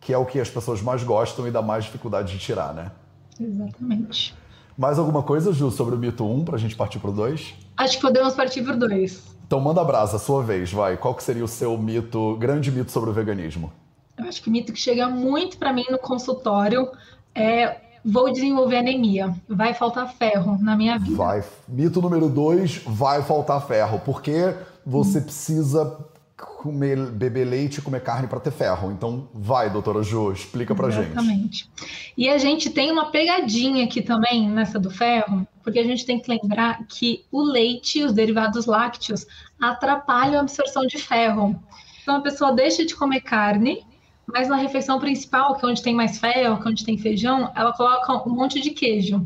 Que 0.00 0.12
é 0.12 0.18
o 0.18 0.26
que 0.26 0.38
as 0.38 0.50
pessoas 0.50 0.82
mais 0.82 1.02
gostam 1.02 1.48
e 1.48 1.50
dá 1.50 1.62
mais 1.62 1.84
dificuldade 1.84 2.32
de 2.32 2.38
tirar, 2.38 2.74
né? 2.74 2.92
Exatamente. 3.40 4.34
Mais 4.76 4.98
alguma 4.98 5.22
coisa, 5.22 5.52
Ju, 5.52 5.70
sobre 5.70 5.94
o 5.94 5.98
mito 5.98 6.24
1, 6.24 6.44
pra 6.44 6.58
gente 6.58 6.76
partir 6.76 6.98
pro 6.98 7.12
2? 7.12 7.54
Acho 7.76 7.96
que 7.96 8.02
podemos 8.02 8.34
partir 8.34 8.62
por 8.62 8.76
dois. 8.76 9.22
Então 9.46 9.60
manda 9.60 9.82
brasa, 9.84 10.18
sua 10.18 10.42
vez, 10.42 10.72
vai. 10.72 10.96
Qual 10.96 11.14
que 11.14 11.22
seria 11.22 11.44
o 11.44 11.48
seu 11.48 11.76
mito, 11.76 12.36
grande 12.36 12.70
mito 12.70 12.90
sobre 12.90 13.10
o 13.10 13.12
veganismo? 13.12 13.72
Eu 14.16 14.26
acho 14.26 14.42
que 14.42 14.48
o 14.48 14.52
mito 14.52 14.72
que 14.72 14.80
chega 14.80 15.08
muito 15.08 15.58
para 15.58 15.72
mim 15.72 15.84
no 15.90 15.98
consultório 15.98 16.90
é 17.34 17.80
vou 18.04 18.30
desenvolver 18.30 18.76
anemia, 18.76 19.34
vai 19.48 19.72
faltar 19.72 20.12
ferro 20.12 20.58
na 20.60 20.76
minha 20.76 20.98
vida. 20.98 21.16
Vai. 21.16 21.42
Mito 21.66 22.02
número 22.02 22.28
2, 22.28 22.82
vai 22.86 23.22
faltar 23.22 23.66
ferro. 23.66 23.98
Porque 24.04 24.54
você 24.84 25.20
precisa 25.20 26.06
comer, 26.36 27.10
beber 27.10 27.46
leite 27.46 27.78
e 27.78 27.82
comer 27.82 28.02
carne 28.02 28.28
para 28.28 28.40
ter 28.40 28.50
ferro. 28.50 28.90
Então 28.90 29.28
vai, 29.32 29.70
doutora 29.70 30.02
Ju, 30.02 30.32
explica 30.32 30.74
pra 30.74 30.90
gente. 30.90 31.12
Exatamente. 31.12 31.70
E 32.16 32.28
a 32.28 32.38
gente 32.38 32.70
tem 32.70 32.90
uma 32.92 33.10
pegadinha 33.10 33.84
aqui 33.84 34.02
também 34.02 34.48
nessa 34.48 34.78
do 34.78 34.90
ferro, 34.90 35.46
porque 35.62 35.78
a 35.78 35.84
gente 35.84 36.04
tem 36.04 36.20
que 36.20 36.30
lembrar 36.30 36.84
que 36.86 37.24
o 37.32 37.42
leite 37.42 38.00
e 38.00 38.04
os 38.04 38.12
derivados 38.12 38.66
lácteos 38.66 39.26
atrapalham 39.60 40.38
a 40.38 40.40
absorção 40.40 40.86
de 40.86 40.98
ferro. 40.98 41.58
Então 42.02 42.16
a 42.16 42.20
pessoa 42.20 42.52
deixa 42.52 42.84
de 42.84 42.94
comer 42.94 43.20
carne, 43.20 43.82
mas 44.26 44.48
na 44.48 44.56
refeição 44.56 44.98
principal, 44.98 45.56
que 45.56 45.64
é 45.64 45.68
onde 45.68 45.82
tem 45.82 45.94
mais 45.94 46.18
ferro, 46.18 46.60
que 46.60 46.66
é 46.66 46.70
onde 46.70 46.84
tem 46.84 46.98
feijão, 46.98 47.50
ela 47.54 47.72
coloca 47.72 48.28
um 48.28 48.34
monte 48.34 48.60
de 48.60 48.70
queijo. 48.70 49.24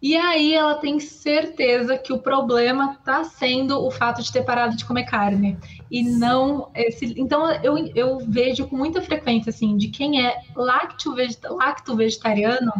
E 0.00 0.16
aí 0.16 0.54
ela 0.54 0.76
tem 0.76 1.00
certeza 1.00 1.98
que 1.98 2.12
o 2.12 2.20
problema 2.20 2.96
está 2.98 3.24
sendo 3.24 3.84
o 3.84 3.90
fato 3.90 4.22
de 4.22 4.32
ter 4.32 4.44
parado 4.44 4.76
de 4.76 4.84
comer 4.84 5.04
carne 5.04 5.58
e 5.90 6.04
não 6.04 6.70
esse. 6.72 7.14
Então 7.16 7.50
eu, 7.62 7.76
eu 7.96 8.18
vejo 8.20 8.68
com 8.68 8.76
muita 8.76 9.02
frequência 9.02 9.50
assim 9.50 9.76
de 9.76 9.88
quem 9.88 10.24
é 10.24 10.40
lacto, 10.54 11.14
vegeta... 11.14 11.52
lacto 11.52 11.96
vegetariano 11.96 12.72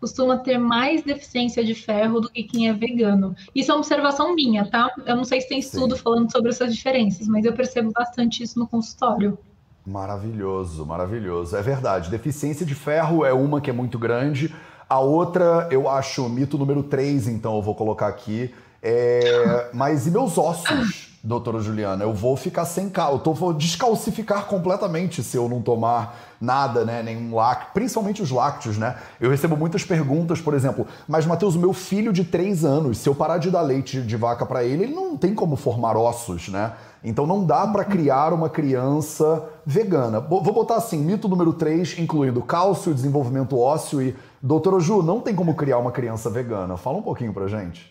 costuma 0.00 0.38
ter 0.38 0.58
mais 0.58 1.02
deficiência 1.02 1.62
de 1.62 1.74
ferro 1.74 2.20
do 2.20 2.30
que 2.30 2.44
quem 2.44 2.68
é 2.68 2.72
vegano. 2.72 3.36
Isso 3.54 3.70
é 3.70 3.74
uma 3.74 3.80
observação 3.80 4.34
minha, 4.34 4.64
tá? 4.64 4.90
Eu 5.04 5.16
não 5.16 5.24
sei 5.24 5.40
se 5.42 5.48
tem 5.48 5.58
estudo 5.58 5.94
Sim. 5.94 6.02
falando 6.02 6.32
sobre 6.32 6.50
essas 6.50 6.74
diferenças, 6.74 7.28
mas 7.28 7.44
eu 7.44 7.52
percebo 7.52 7.92
bastante 7.92 8.42
isso 8.42 8.58
no 8.58 8.66
consultório. 8.66 9.38
Maravilhoso, 9.86 10.84
maravilhoso. 10.84 11.56
É 11.56 11.62
verdade. 11.62 12.10
Deficiência 12.10 12.66
de 12.66 12.74
ferro 12.74 13.24
é 13.24 13.32
uma 13.32 13.60
que 13.60 13.70
é 13.70 13.72
muito 13.72 13.98
grande. 13.98 14.54
A 14.88 14.98
outra, 14.98 15.68
eu 15.70 15.88
acho, 15.88 16.28
mito 16.28 16.58
número 16.58 16.82
3, 16.82 17.28
então 17.28 17.56
eu 17.56 17.62
vou 17.62 17.74
colocar 17.74 18.08
aqui. 18.08 18.52
É... 18.82 19.70
Mas 19.72 20.06
e 20.06 20.10
meus 20.10 20.36
ossos, 20.36 21.16
doutora 21.22 21.60
Juliana? 21.60 22.04
Eu 22.04 22.12
vou 22.12 22.36
ficar 22.36 22.64
sem 22.64 22.88
cal. 22.88 23.12
Eu 23.12 23.18
tô, 23.20 23.32
vou 23.32 23.52
descalcificar 23.52 24.46
completamente 24.46 25.22
se 25.22 25.36
eu 25.36 25.48
não 25.48 25.62
tomar 25.62 26.18
nada, 26.40 26.84
né? 26.84 27.02
Nenhum 27.02 27.34
lácteo, 27.34 27.68
principalmente 27.72 28.22
os 28.22 28.30
lácteos, 28.30 28.78
né? 28.78 28.96
Eu 29.20 29.30
recebo 29.30 29.56
muitas 29.56 29.84
perguntas, 29.84 30.40
por 30.40 30.54
exemplo, 30.54 30.86
mas 31.06 31.26
Matheus, 31.26 31.54
o 31.54 31.58
meu 31.58 31.72
filho 31.72 32.12
de 32.12 32.24
3 32.24 32.64
anos, 32.64 32.98
se 32.98 33.08
eu 33.08 33.14
parar 33.14 33.38
de 33.38 33.50
dar 33.50 33.62
leite 33.62 34.00
de 34.02 34.16
vaca 34.16 34.44
para 34.44 34.64
ele, 34.64 34.84
ele 34.84 34.94
não 34.94 35.16
tem 35.16 35.34
como 35.34 35.56
formar 35.56 35.96
ossos, 35.96 36.48
né? 36.48 36.72
Então 37.02 37.26
não 37.26 37.44
dá 37.44 37.66
para 37.66 37.84
criar 37.84 38.32
uma 38.32 38.50
criança 38.50 39.48
vegana. 39.64 40.20
Vou 40.20 40.42
botar 40.42 40.76
assim, 40.76 40.98
mito 40.98 41.28
número 41.28 41.52
3, 41.52 41.98
incluindo 41.98 42.42
cálcio, 42.42 42.94
desenvolvimento 42.94 43.58
ósseo 43.58 44.02
e 44.02 44.14
doutora 44.42 44.78
Ju, 44.80 45.02
não 45.02 45.20
tem 45.20 45.34
como 45.34 45.54
criar 45.54 45.78
uma 45.78 45.92
criança 45.92 46.28
vegana. 46.28 46.76
Fala 46.76 46.98
um 46.98 47.02
pouquinho 47.02 47.32
pra 47.32 47.48
gente. 47.48 47.90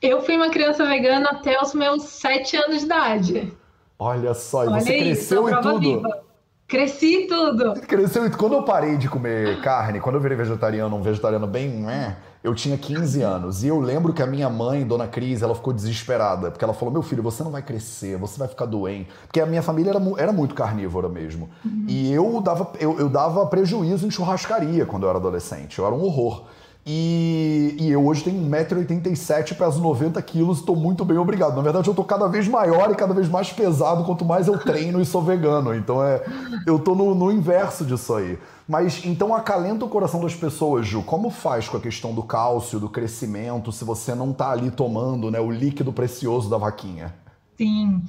Eu 0.00 0.22
fui 0.22 0.36
uma 0.36 0.50
criança 0.50 0.84
vegana 0.84 1.30
até 1.30 1.60
os 1.60 1.74
meus 1.74 2.02
7 2.04 2.56
anos 2.56 2.78
de 2.80 2.84
idade. 2.84 3.52
Olha 3.98 4.34
só, 4.34 4.64
e 4.64 4.68
Olha 4.68 4.80
você 4.80 4.96
isso, 4.96 5.04
cresceu 5.36 5.48
e 5.48 5.62
tudo. 5.62 5.80
viva. 5.80 6.22
Cresci 6.66 7.26
tudo. 7.28 7.74
Cresceu 7.82 8.26
e 8.26 8.30
quando 8.30 8.54
eu 8.54 8.62
parei 8.62 8.96
de 8.96 9.08
comer 9.08 9.60
carne, 9.60 10.00
quando 10.00 10.16
eu 10.16 10.20
virei 10.20 10.36
vegetariano, 10.36 10.96
um 10.96 11.02
vegetariano 11.02 11.46
bem, 11.46 11.68
né, 11.68 12.16
eu 12.42 12.54
tinha 12.54 12.76
15 12.76 13.22
anos. 13.22 13.62
E 13.62 13.68
eu 13.68 13.78
lembro 13.78 14.12
que 14.12 14.22
a 14.22 14.26
minha 14.26 14.48
mãe, 14.50 14.84
Dona 14.84 15.06
Cris, 15.06 15.42
ela 15.42 15.54
ficou 15.54 15.72
desesperada, 15.72 16.50
porque 16.50 16.64
ela 16.64 16.74
falou: 16.74 16.92
"Meu 16.92 17.02
filho, 17.02 17.22
você 17.22 17.42
não 17.42 17.50
vai 17.50 17.62
crescer, 17.62 18.16
você 18.16 18.38
vai 18.38 18.48
ficar 18.48 18.66
doente". 18.66 19.08
Porque 19.26 19.40
a 19.40 19.46
minha 19.46 19.62
família 19.62 19.90
era, 19.90 20.00
era 20.18 20.32
muito 20.32 20.54
carnívora 20.54 21.08
mesmo. 21.08 21.48
E 21.88 22.12
eu 22.12 22.40
dava 22.40 22.72
eu, 22.80 22.98
eu 22.98 23.08
dava 23.08 23.46
prejuízo 23.46 24.06
em 24.06 24.10
churrascaria 24.10 24.84
quando 24.84 25.04
eu 25.04 25.08
era 25.08 25.18
adolescente. 25.18 25.78
Eu 25.78 25.86
era 25.86 25.94
um 25.94 26.02
horror. 26.02 26.44
E, 26.84 27.76
e 27.78 27.90
eu 27.90 28.04
hoje 28.04 28.24
tenho 28.24 28.42
1,87m, 28.50 29.56
peso 29.56 29.80
90 29.80 30.20
quilos, 30.22 30.58
estou 30.58 30.74
muito 30.74 31.04
bem, 31.04 31.16
obrigado. 31.16 31.54
Na 31.54 31.62
verdade, 31.62 31.88
eu 31.88 31.92
estou 31.92 32.04
cada 32.04 32.26
vez 32.26 32.48
maior 32.48 32.90
e 32.90 32.96
cada 32.96 33.14
vez 33.14 33.28
mais 33.28 33.52
pesado 33.52 34.04
quanto 34.04 34.24
mais 34.24 34.48
eu 34.48 34.58
treino 34.58 35.00
e 35.00 35.04
sou 35.04 35.22
vegano. 35.22 35.74
Então 35.74 36.02
é, 36.02 36.20
eu 36.66 36.76
estou 36.76 36.96
no, 36.96 37.14
no 37.14 37.30
inverso 37.30 37.84
disso 37.84 38.14
aí. 38.14 38.36
Mas 38.66 39.04
então 39.04 39.34
acalenta 39.34 39.84
o 39.84 39.88
coração 39.88 40.20
das 40.20 40.34
pessoas, 40.34 40.86
Ju. 40.86 41.02
Como 41.02 41.30
faz 41.30 41.68
com 41.68 41.76
a 41.76 41.80
questão 41.80 42.12
do 42.12 42.22
cálcio, 42.22 42.80
do 42.80 42.88
crescimento, 42.88 43.70
se 43.70 43.84
você 43.84 44.14
não 44.14 44.32
está 44.32 44.50
ali 44.50 44.70
tomando 44.70 45.30
né, 45.30 45.38
o 45.38 45.50
líquido 45.50 45.92
precioso 45.92 46.50
da 46.50 46.58
vaquinha? 46.58 47.14
Sim. 47.56 48.02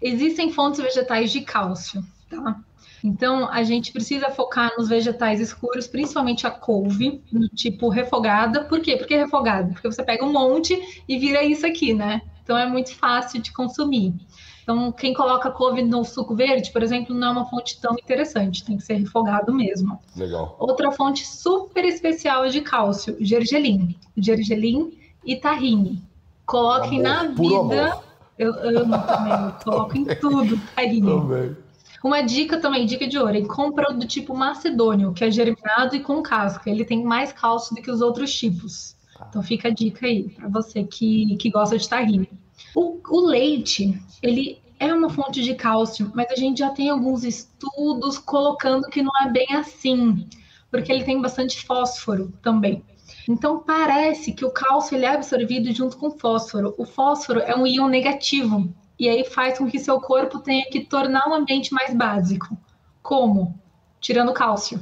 Existem 0.00 0.52
fontes 0.52 0.80
vegetais 0.80 1.32
de 1.32 1.40
cálcio, 1.40 2.04
tá? 2.30 2.56
Então, 3.04 3.48
a 3.48 3.64
gente 3.64 3.92
precisa 3.92 4.30
focar 4.30 4.72
nos 4.78 4.88
vegetais 4.88 5.40
escuros, 5.40 5.86
principalmente 5.86 6.46
a 6.46 6.50
couve, 6.50 7.22
no 7.32 7.48
tipo 7.48 7.88
refogada. 7.88 8.64
Por 8.64 8.80
quê? 8.80 8.96
Porque 8.96 9.16
refogada? 9.16 9.72
Porque 9.72 9.90
você 9.90 10.04
pega 10.04 10.24
um 10.24 10.32
monte 10.32 11.02
e 11.08 11.18
vira 11.18 11.42
isso 11.42 11.66
aqui, 11.66 11.92
né? 11.92 12.22
Então, 12.44 12.56
é 12.56 12.66
muito 12.66 12.94
fácil 12.94 13.42
de 13.42 13.52
consumir. 13.52 14.14
Então, 14.62 14.92
quem 14.92 15.12
coloca 15.12 15.50
couve 15.50 15.82
no 15.82 16.04
suco 16.04 16.36
verde, 16.36 16.70
por 16.70 16.82
exemplo, 16.82 17.12
não 17.14 17.28
é 17.28 17.30
uma 17.32 17.46
fonte 17.46 17.80
tão 17.80 17.94
interessante, 17.94 18.64
tem 18.64 18.76
que 18.76 18.84
ser 18.84 18.94
refogado 18.94 19.52
mesmo. 19.52 19.98
Legal. 20.16 20.56
Outra 20.60 20.92
fonte 20.92 21.26
super 21.26 21.84
especial 21.84 22.48
de 22.48 22.60
cálcio, 22.60 23.16
gergelim. 23.20 23.96
Gergelim 24.16 24.96
e 25.24 25.34
tahine. 25.34 26.00
Coloquem 26.46 27.04
amor, 27.04 27.24
na 27.24 27.28
vida. 27.28 27.98
Eu 28.38 28.52
amo 28.52 28.98
também, 28.98 29.32
eu 29.32 29.52
coloco 29.64 29.98
em 29.98 30.04
tudo 30.04 30.60
tahine. 30.76 31.06
Também. 31.06 31.56
Uma 32.02 32.20
dica 32.20 32.58
também, 32.58 32.84
dica 32.84 33.06
de 33.06 33.16
ouro, 33.16 33.46
compra 33.46 33.92
do 33.92 34.06
tipo 34.06 34.34
macedônio, 34.34 35.12
que 35.12 35.24
é 35.24 35.30
germinado 35.30 35.94
e 35.94 36.00
com 36.00 36.20
casca. 36.22 36.68
Ele 36.68 36.84
tem 36.84 37.04
mais 37.04 37.32
cálcio 37.32 37.76
do 37.76 37.82
que 37.82 37.90
os 37.90 38.00
outros 38.00 38.34
tipos. 38.34 38.96
Tá. 39.16 39.26
Então 39.28 39.42
fica 39.42 39.68
a 39.68 39.70
dica 39.70 40.06
aí 40.06 40.28
para 40.30 40.48
você 40.48 40.82
que, 40.82 41.36
que 41.36 41.50
gosta 41.50 41.78
de 41.78 41.88
tahine. 41.88 42.28
O, 42.74 42.98
o 43.08 43.26
leite, 43.26 44.00
ele 44.20 44.60
é 44.80 44.92
uma 44.92 45.08
fonte 45.08 45.42
de 45.42 45.54
cálcio, 45.54 46.10
mas 46.12 46.30
a 46.30 46.34
gente 46.34 46.58
já 46.58 46.70
tem 46.70 46.90
alguns 46.90 47.22
estudos 47.22 48.18
colocando 48.18 48.88
que 48.88 49.00
não 49.00 49.12
é 49.24 49.30
bem 49.30 49.46
assim, 49.54 50.26
porque 50.70 50.90
ele 50.90 51.04
tem 51.04 51.20
bastante 51.20 51.64
fósforo 51.64 52.32
também. 52.42 52.82
Então 53.28 53.60
parece 53.60 54.32
que 54.32 54.44
o 54.44 54.50
cálcio 54.50 54.96
ele 54.96 55.04
é 55.04 55.10
absorvido 55.10 55.72
junto 55.72 55.96
com 55.96 56.08
o 56.08 56.18
fósforo. 56.18 56.74
O 56.76 56.84
fósforo 56.84 57.38
é 57.40 57.54
um 57.54 57.64
íon 57.64 57.86
negativo, 57.86 58.74
e 59.02 59.08
aí 59.08 59.24
faz 59.24 59.58
com 59.58 59.68
que 59.68 59.80
seu 59.80 60.00
corpo 60.00 60.38
tenha 60.38 60.64
que 60.66 60.84
tornar 60.84 61.28
um 61.28 61.34
ambiente 61.34 61.74
mais 61.74 61.92
básico. 61.92 62.56
Como? 63.02 63.60
Tirando 64.00 64.32
cálcio. 64.32 64.80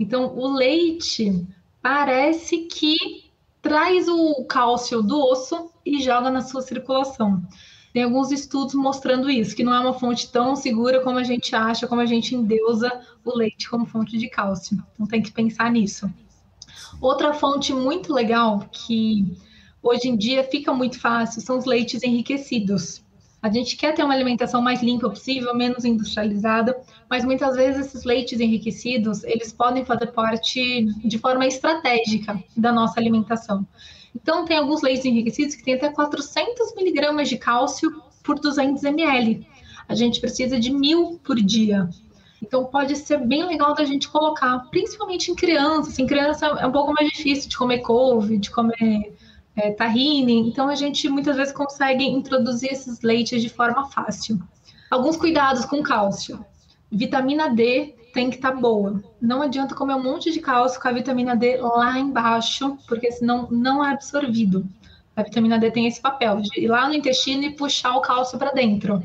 Então, 0.00 0.36
o 0.36 0.52
leite 0.52 1.46
parece 1.80 2.62
que 2.62 2.96
traz 3.62 4.08
o 4.08 4.44
cálcio 4.44 5.00
do 5.00 5.24
osso 5.24 5.70
e 5.86 6.02
joga 6.02 6.32
na 6.32 6.40
sua 6.40 6.62
circulação. 6.62 7.40
Tem 7.92 8.02
alguns 8.02 8.32
estudos 8.32 8.74
mostrando 8.74 9.30
isso, 9.30 9.54
que 9.54 9.62
não 9.62 9.72
é 9.72 9.78
uma 9.78 9.94
fonte 9.94 10.32
tão 10.32 10.56
segura 10.56 11.00
como 11.04 11.18
a 11.18 11.22
gente 11.22 11.54
acha, 11.54 11.86
como 11.86 12.00
a 12.00 12.06
gente 12.06 12.34
endeusa 12.34 13.00
o 13.24 13.36
leite 13.36 13.70
como 13.70 13.86
fonte 13.86 14.18
de 14.18 14.28
cálcio. 14.28 14.84
Então 14.94 15.06
tem 15.06 15.22
que 15.22 15.30
pensar 15.30 15.70
nisso. 15.70 16.12
Outra 17.00 17.32
fonte 17.32 17.72
muito 17.72 18.12
legal 18.12 18.68
que 18.72 19.32
hoje 19.80 20.08
em 20.08 20.16
dia 20.16 20.42
fica 20.42 20.74
muito 20.74 20.98
fácil 20.98 21.40
são 21.40 21.56
os 21.56 21.64
leites 21.64 22.02
enriquecidos. 22.02 23.08
A 23.42 23.50
gente 23.50 23.76
quer 23.76 23.94
ter 23.94 24.04
uma 24.04 24.12
alimentação 24.12 24.60
mais 24.60 24.82
limpa 24.82 25.08
possível, 25.08 25.54
menos 25.54 25.84
industrializada, 25.84 26.78
mas 27.08 27.24
muitas 27.24 27.56
vezes 27.56 27.86
esses 27.86 28.04
leites 28.04 28.38
enriquecidos, 28.38 29.24
eles 29.24 29.50
podem 29.50 29.84
fazer 29.84 30.08
parte 30.08 30.84
de 31.02 31.18
forma 31.18 31.46
estratégica 31.46 32.42
da 32.54 32.70
nossa 32.70 33.00
alimentação. 33.00 33.66
Então, 34.14 34.44
tem 34.44 34.58
alguns 34.58 34.82
leites 34.82 35.06
enriquecidos 35.06 35.54
que 35.54 35.64
têm 35.64 35.74
até 35.74 35.88
400 35.88 36.74
miligramas 36.74 37.28
de 37.28 37.38
cálcio 37.38 38.02
por 38.22 38.38
200 38.38 38.84
ml. 38.84 39.46
A 39.88 39.94
gente 39.94 40.20
precisa 40.20 40.60
de 40.60 40.70
mil 40.70 41.18
por 41.24 41.36
dia. 41.36 41.88
Então, 42.42 42.64
pode 42.66 42.94
ser 42.96 43.18
bem 43.18 43.46
legal 43.46 43.74
da 43.74 43.84
gente 43.84 44.08
colocar, 44.08 44.58
principalmente 44.70 45.30
em 45.30 45.34
crianças. 45.34 45.98
Em 45.98 46.06
criança 46.06 46.46
é 46.46 46.66
um 46.66 46.72
pouco 46.72 46.92
mais 46.92 47.08
difícil 47.10 47.48
de 47.48 47.56
comer 47.56 47.78
couve, 47.78 48.38
de 48.38 48.50
comer 48.50 49.14
é, 49.56 49.70
tahine, 49.72 50.48
então 50.48 50.68
a 50.68 50.74
gente 50.74 51.08
muitas 51.08 51.36
vezes 51.36 51.52
consegue 51.52 52.04
introduzir 52.04 52.72
esses 52.72 53.00
leites 53.00 53.42
de 53.42 53.48
forma 53.48 53.88
fácil. 53.90 54.40
Alguns 54.90 55.16
cuidados 55.16 55.64
com 55.64 55.82
cálcio. 55.82 56.44
Vitamina 56.90 57.48
D 57.48 57.94
tem 58.12 58.28
que 58.28 58.36
estar 58.36 58.52
tá 58.52 58.56
boa. 58.56 59.02
Não 59.20 59.42
adianta 59.42 59.74
comer 59.74 59.94
um 59.94 60.02
monte 60.02 60.32
de 60.32 60.40
cálcio 60.40 60.80
com 60.80 60.88
a 60.88 60.92
vitamina 60.92 61.36
D 61.36 61.58
lá 61.58 61.98
embaixo, 61.98 62.76
porque 62.88 63.12
senão 63.12 63.48
não 63.50 63.84
é 63.84 63.92
absorvido. 63.92 64.66
A 65.14 65.22
vitamina 65.22 65.58
D 65.58 65.70
tem 65.70 65.86
esse 65.86 66.00
papel 66.00 66.40
de 66.40 66.60
ir 66.60 66.68
lá 66.68 66.88
no 66.88 66.94
intestino 66.94 67.44
e 67.44 67.54
puxar 67.54 67.96
o 67.96 68.00
cálcio 68.00 68.38
para 68.38 68.52
dentro. 68.52 69.02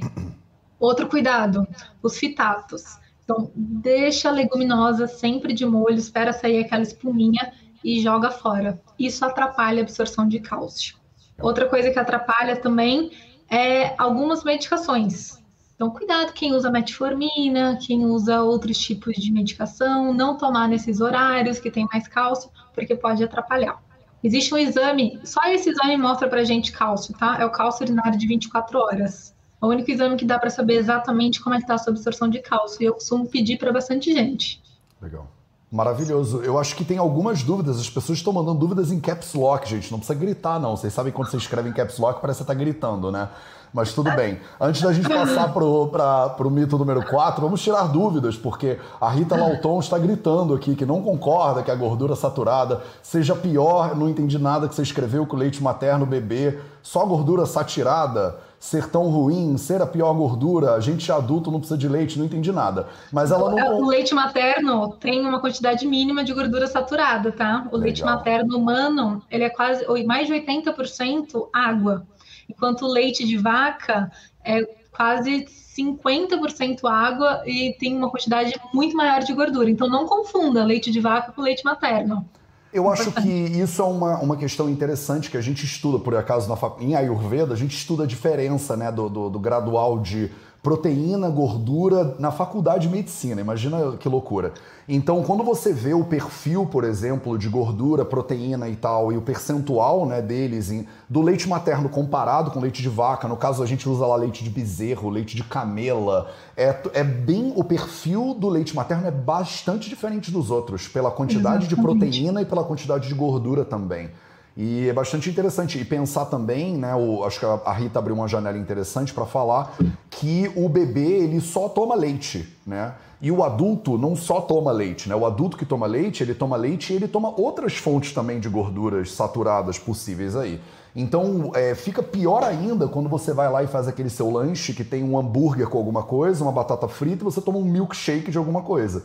Outro 0.79 1.07
cuidado, 1.07 1.67
os 2.01 2.17
fitatos. 2.17 2.97
Então, 3.23 3.51
deixa 3.55 4.29
a 4.29 4.31
leguminosa 4.31 5.07
sempre 5.07 5.53
de 5.53 5.65
molho, 5.65 5.97
espera 5.97 6.31
sair 6.31 6.63
aquela 6.63 6.83
espuminha 6.83 7.53
e 7.85 8.01
joga 8.01 8.31
fora. 8.31 8.81
Isso 8.97 9.23
atrapalha 9.23 9.81
a 9.81 9.83
absorção 9.83 10.27
de 10.27 10.39
cálcio. 10.39 10.97
Outra 11.39 11.69
coisa 11.69 11.91
que 11.91 11.99
atrapalha 11.99 12.55
também 12.55 13.11
é 13.47 13.93
algumas 13.99 14.43
medicações. 14.43 15.37
Então, 15.75 15.91
cuidado 15.91 16.33
quem 16.33 16.53
usa 16.53 16.71
metformina, 16.71 17.77
quem 17.79 18.05
usa 18.05 18.41
outros 18.41 18.79
tipos 18.79 19.13
de 19.15 19.31
medicação, 19.31 20.11
não 20.11 20.35
tomar 20.35 20.67
nesses 20.67 20.99
horários 20.99 21.59
que 21.59 21.69
tem 21.69 21.85
mais 21.91 22.07
cálcio, 22.07 22.49
porque 22.73 22.95
pode 22.95 23.23
atrapalhar. 23.23 23.79
Existe 24.23 24.51
um 24.51 24.57
exame, 24.57 25.19
só 25.23 25.41
esse 25.45 25.69
exame 25.69 25.95
mostra 25.95 26.27
pra 26.27 26.43
gente 26.43 26.71
cálcio, 26.71 27.15
tá? 27.15 27.37
É 27.39 27.45
o 27.45 27.51
cálcio 27.51 27.83
urinário 27.83 28.17
de 28.17 28.25
24 28.25 28.79
horas. 28.79 29.35
É 29.61 29.65
o 29.65 29.69
único 29.69 29.91
exame 29.91 30.15
que 30.15 30.25
dá 30.25 30.39
para 30.39 30.49
saber 30.49 30.77
exatamente 30.77 31.39
como 31.39 31.53
é 31.53 31.59
que 31.59 31.67
tá 31.67 31.75
a 31.75 31.77
sua 31.77 31.91
absorção 31.91 32.27
de 32.29 32.39
cálcio. 32.39 32.81
E 32.81 32.85
eu 32.85 32.93
costumo 32.93 33.27
pedir 33.27 33.57
para 33.59 33.71
bastante 33.71 34.11
gente. 34.11 34.63
Legal. 34.99 35.34
Maravilhoso. 35.75 36.41
Eu 36.41 36.57
acho 36.57 36.73
que 36.73 36.85
tem 36.85 36.97
algumas 36.97 37.43
dúvidas. 37.43 37.77
As 37.77 37.89
pessoas 37.89 38.19
estão 38.19 38.31
mandando 38.31 38.57
dúvidas 38.57 38.93
em 38.93 38.99
caps 39.01 39.33
lock, 39.33 39.69
gente. 39.69 39.91
Não 39.91 39.99
precisa 39.99 40.17
gritar, 40.17 40.57
não. 40.57 40.77
Vocês 40.77 40.93
sabem 40.93 41.11
quando 41.11 41.29
você 41.29 41.35
escreve 41.35 41.67
em 41.67 41.73
caps 41.73 41.97
lock, 41.97 42.21
parece 42.21 42.37
que 42.37 42.45
você 42.45 42.51
está 42.51 42.53
gritando, 42.53 43.11
né? 43.11 43.27
Mas 43.73 43.91
tudo 43.91 44.09
bem. 44.15 44.39
Antes 44.57 44.81
da 44.81 44.93
gente 44.93 45.09
passar 45.09 45.51
para 45.51 45.65
o 45.65 46.49
mito 46.49 46.77
número 46.77 47.05
4, 47.05 47.41
vamos 47.41 47.61
tirar 47.61 47.89
dúvidas, 47.89 48.37
porque 48.37 48.79
a 49.01 49.09
Rita 49.09 49.35
Lauton 49.35 49.77
está 49.81 49.99
gritando 49.99 50.53
aqui 50.53 50.77
que 50.77 50.85
não 50.85 51.01
concorda 51.01 51.61
que 51.61 51.69
a 51.69 51.75
gordura 51.75 52.15
saturada 52.15 52.81
seja 53.03 53.35
pior. 53.35 53.97
Não 53.97 54.07
entendi 54.07 54.39
nada 54.39 54.69
que 54.69 54.75
você 54.75 54.81
escreveu 54.81 55.27
o 55.29 55.35
leite 55.35 55.61
materno 55.61 56.05
bebê, 56.05 56.57
só 56.81 57.05
gordura 57.05 57.45
saturada 57.45 58.37
ser 58.59 58.89
tão 58.89 59.09
ruim, 59.09 59.57
ser 59.57 59.81
a 59.81 59.85
pior 59.85 60.13
gordura, 60.13 60.73
a 60.73 60.79
gente 60.79 61.11
adulto 61.11 61.51
não 61.51 61.59
precisa 61.59 61.77
de 61.77 61.87
leite, 61.87 62.17
não 62.17 62.25
entendi 62.25 62.51
nada. 62.51 62.87
Mas 63.11 63.31
ela 63.31 63.51
não. 63.51 63.81
O 63.81 63.87
leite 63.87 64.13
materno 64.13 64.95
tem 64.99 65.21
uma 65.21 65.39
quantidade 65.39 65.85
mínima 65.85 66.23
de 66.23 66.33
gordura 66.33 66.67
saturada, 66.67 67.31
tá? 67.31 67.67
O 67.71 67.77
Legal. 67.77 67.79
leite 67.79 68.03
materno 68.03 68.57
humano, 68.57 69.21
ele 69.29 69.43
é 69.43 69.49
quase 69.49 69.85
mais 70.03 70.27
de 70.27 70.33
80% 70.33 71.49
água, 71.53 72.05
enquanto 72.49 72.83
o 72.83 72.91
leite 72.91 73.25
de 73.25 73.37
vaca 73.37 74.11
é 74.43 74.63
quase 74.91 75.45
50% 75.77 76.85
água 76.89 77.41
e 77.45 77.75
tem 77.77 77.95
uma 77.95 78.09
quantidade 78.09 78.53
muito 78.73 78.95
maior 78.95 79.21
de 79.21 79.33
gordura. 79.33 79.69
Então 79.69 79.89
não 79.89 80.05
confunda 80.05 80.63
leite 80.63 80.89
de 80.89 80.99
vaca 81.01 81.31
com 81.33 81.41
leite 81.41 81.63
materno. 81.65 82.27
Eu 82.75 82.91
acho 82.91 83.09
que 83.09 83.29
isso 83.29 83.81
é 83.81 83.85
uma, 83.85 84.19
uma 84.19 84.35
questão 84.35 84.69
interessante 84.69 85.31
que 85.31 85.37
a 85.37 85.41
gente 85.41 85.63
estuda, 85.63 85.97
por 85.97 86.13
acaso, 86.13 86.49
na, 86.49 86.57
em 86.77 86.93
Ayurveda, 86.93 87.53
a 87.53 87.55
gente 87.55 87.73
estuda 87.73 88.03
a 88.03 88.05
diferença 88.05 88.75
né, 88.75 88.91
do, 88.91 89.07
do, 89.07 89.29
do 89.29 89.39
gradual 89.39 89.97
de 89.97 90.29
proteína, 90.65 91.29
gordura 91.29 92.15
na 92.17 92.31
faculdade 92.31 92.87
de 92.87 92.89
medicina. 92.89 93.39
Imagina 93.39 93.91
que 93.99 94.09
loucura. 94.09 94.51
Então, 94.89 95.21
quando 95.21 95.43
você 95.43 95.71
vê 95.71 95.93
o 95.93 96.03
perfil, 96.03 96.65
por 96.65 96.83
exemplo, 96.83 97.37
de 97.37 97.47
gordura, 97.47 98.03
proteína 98.03 98.67
e 98.67 98.75
tal, 98.75 99.13
e 99.13 99.17
o 99.17 99.21
percentual 99.21 100.07
né, 100.07 100.23
deles 100.23 100.71
em, 100.71 100.87
do 101.07 101.21
leite 101.21 101.47
materno 101.47 101.87
comparado 101.87 102.49
com 102.49 102.59
leite 102.59 102.81
de 102.81 102.89
vaca, 102.89 103.27
no 103.27 103.37
caso 103.37 103.61
a 103.61 103.65
gente 103.67 103.87
usa 103.87 104.07
lá 104.07 104.15
leite 104.15 104.43
de 104.43 104.49
bezerro, 104.49 105.07
leite 105.07 105.35
de 105.35 105.43
camela, 105.43 106.31
é, 106.57 106.75
é 106.95 107.03
bem. 107.03 107.53
O 107.55 107.63
perfil 107.63 108.33
do 108.33 108.49
leite 108.49 108.75
materno 108.75 109.05
é 109.05 109.11
bastante 109.11 109.87
diferente 109.87 110.31
dos 110.31 110.49
outros, 110.49 110.87
pela 110.87 111.11
quantidade 111.11 111.67
Exatamente. 111.67 111.75
de 111.75 112.09
proteína 112.09 112.41
e 112.41 112.45
pela 112.45 112.63
quantidade 112.63 113.07
de 113.07 113.13
gordura 113.13 113.63
também. 113.63 114.09
E 114.57 114.87
é 114.87 114.93
bastante 114.93 115.29
interessante. 115.29 115.77
E 115.77 115.83
pensar 115.83 116.25
também, 116.25 116.77
né? 116.77 116.95
O, 116.95 117.23
acho 117.25 117.39
que 117.39 117.45
a 117.45 117.73
Rita 117.73 117.99
abriu 117.99 118.15
uma 118.15 118.27
janela 118.27 118.57
interessante 118.57 119.13
para 119.13 119.25
falar 119.25 119.75
que 120.09 120.51
o 120.55 120.69
bebê 120.69 121.23
ele 121.23 121.41
só 121.41 121.67
toma 121.67 121.95
leite, 121.95 122.57
né? 122.65 122.93
E 123.21 123.31
o 123.31 123.43
adulto 123.43 123.97
não 123.97 124.15
só 124.15 124.39
toma 124.39 124.71
leite, 124.71 125.09
né? 125.09 125.15
O 125.15 125.25
adulto 125.25 125.57
que 125.57 125.65
toma 125.65 125.87
leite, 125.87 126.23
ele 126.23 126.33
toma 126.33 126.55
leite 126.55 126.93
e 126.93 126.95
ele 126.95 127.07
toma 127.07 127.33
outras 127.39 127.75
fontes 127.75 128.13
também 128.13 128.39
de 128.39 128.47
gorduras 128.47 129.11
saturadas 129.11 129.77
possíveis 129.79 130.35
aí. 130.35 130.61
Então 130.95 131.51
é, 131.53 131.75
fica 131.75 132.01
pior 132.01 132.43
ainda 132.43 132.87
quando 132.87 133.09
você 133.09 133.33
vai 133.33 133.51
lá 133.51 133.61
e 133.63 133.67
faz 133.67 133.87
aquele 133.87 134.09
seu 134.09 134.31
lanche 134.31 134.73
que 134.73 134.83
tem 134.83 135.03
um 135.03 135.17
hambúrguer 135.17 135.67
com 135.67 135.77
alguma 135.77 136.03
coisa, 136.03 136.43
uma 136.43 136.51
batata 136.53 136.87
frita 136.87 137.23
e 137.23 137.25
você 137.25 137.41
toma 137.41 137.57
um 137.57 137.65
milkshake 137.65 138.31
de 138.31 138.37
alguma 138.37 138.61
coisa. 138.61 139.03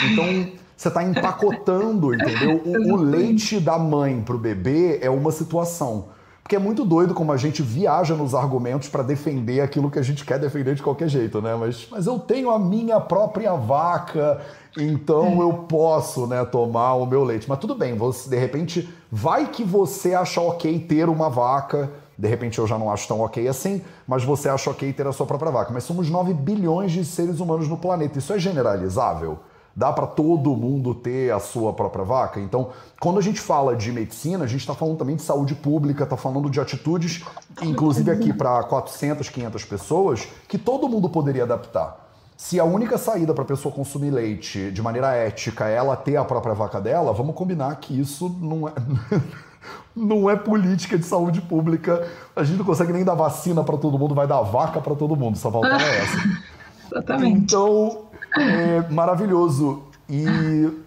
Então 0.00 0.52
Você 0.76 0.88
está 0.88 1.02
empacotando, 1.02 2.14
entendeu? 2.14 2.60
O, 2.64 2.94
o 2.94 2.96
leite 2.96 3.60
da 3.60 3.78
mãe 3.78 4.20
para 4.20 4.34
o 4.34 4.38
bebê 4.38 4.98
é 5.00 5.10
uma 5.10 5.30
situação. 5.30 6.06
Porque 6.42 6.56
é 6.56 6.58
muito 6.58 6.84
doido 6.84 7.14
como 7.14 7.32
a 7.32 7.36
gente 7.36 7.62
viaja 7.62 8.14
nos 8.14 8.34
argumentos 8.34 8.88
para 8.88 9.02
defender 9.02 9.60
aquilo 9.60 9.90
que 9.90 9.98
a 9.98 10.02
gente 10.02 10.24
quer 10.24 10.38
defender 10.38 10.74
de 10.74 10.82
qualquer 10.82 11.08
jeito, 11.08 11.40
né? 11.40 11.54
Mas, 11.54 11.86
mas 11.90 12.06
eu 12.06 12.18
tenho 12.18 12.50
a 12.50 12.58
minha 12.58 13.00
própria 13.00 13.54
vaca, 13.54 14.40
então 14.76 15.40
eu 15.40 15.52
posso, 15.52 16.26
né, 16.26 16.44
tomar 16.44 16.94
o 16.94 17.06
meu 17.06 17.22
leite. 17.22 17.48
Mas 17.48 17.58
tudo 17.58 17.76
bem, 17.76 17.96
você, 17.96 18.28
de 18.28 18.36
repente, 18.36 18.92
vai 19.10 19.46
que 19.46 19.62
você 19.62 20.14
acha 20.14 20.40
ok 20.40 20.80
ter 20.80 21.08
uma 21.08 21.30
vaca. 21.30 21.90
De 22.18 22.28
repente 22.28 22.58
eu 22.58 22.66
já 22.66 22.76
não 22.76 22.90
acho 22.90 23.08
tão 23.08 23.20
ok 23.20 23.48
assim, 23.48 23.80
mas 24.06 24.24
você 24.24 24.48
acha 24.48 24.68
ok 24.68 24.92
ter 24.92 25.06
a 25.06 25.12
sua 25.12 25.26
própria 25.26 25.50
vaca. 25.50 25.72
Mas 25.72 25.84
somos 25.84 26.10
9 26.10 26.34
bilhões 26.34 26.90
de 26.90 27.04
seres 27.04 27.40
humanos 27.40 27.68
no 27.68 27.76
planeta. 27.76 28.18
Isso 28.18 28.32
é 28.32 28.38
generalizável? 28.38 29.38
Dá 29.74 29.92
para 29.92 30.06
todo 30.06 30.54
mundo 30.54 30.94
ter 30.94 31.32
a 31.32 31.40
sua 31.40 31.72
própria 31.72 32.04
vaca? 32.04 32.38
Então, 32.38 32.70
quando 33.00 33.18
a 33.18 33.22
gente 33.22 33.40
fala 33.40 33.74
de 33.74 33.90
medicina, 33.90 34.44
a 34.44 34.46
gente 34.46 34.60
está 34.60 34.74
falando 34.74 34.98
também 34.98 35.16
de 35.16 35.22
saúde 35.22 35.54
pública, 35.54 36.04
está 36.04 36.16
falando 36.16 36.50
de 36.50 36.60
atitudes, 36.60 37.24
inclusive 37.62 38.10
aqui 38.10 38.32
para 38.32 38.62
400, 38.64 39.28
500 39.28 39.64
pessoas, 39.64 40.28
que 40.46 40.58
todo 40.58 40.88
mundo 40.88 41.08
poderia 41.08 41.44
adaptar. 41.44 42.02
Se 42.36 42.58
a 42.58 42.64
única 42.64 42.98
saída 42.98 43.32
para 43.32 43.44
a 43.44 43.46
pessoa 43.46 43.74
consumir 43.74 44.10
leite 44.10 44.70
de 44.72 44.82
maneira 44.82 45.14
ética 45.14 45.68
é 45.68 45.76
ela 45.76 45.96
ter 45.96 46.16
a 46.16 46.24
própria 46.24 46.52
vaca 46.52 46.80
dela, 46.80 47.12
vamos 47.12 47.34
combinar 47.34 47.76
que 47.76 47.98
isso 47.98 48.28
não 48.40 48.68
é. 48.68 48.72
não 49.94 50.28
é 50.28 50.36
política 50.36 50.98
de 50.98 51.04
saúde 51.04 51.40
pública. 51.40 52.06
A 52.34 52.42
gente 52.42 52.58
não 52.58 52.64
consegue 52.64 52.92
nem 52.92 53.04
dar 53.04 53.14
vacina 53.14 53.62
para 53.62 53.76
todo 53.76 53.98
mundo, 53.98 54.14
vai 54.14 54.26
dar 54.26 54.42
vaca 54.42 54.80
para 54.80 54.94
todo 54.94 55.14
mundo, 55.16 55.38
só 55.38 55.50
faltava 55.50 55.82
essa. 55.82 56.18
Exatamente. 56.90 57.38
Então, 57.38 58.01
é 58.38 58.88
maravilhoso. 58.90 59.82
E 60.08 60.24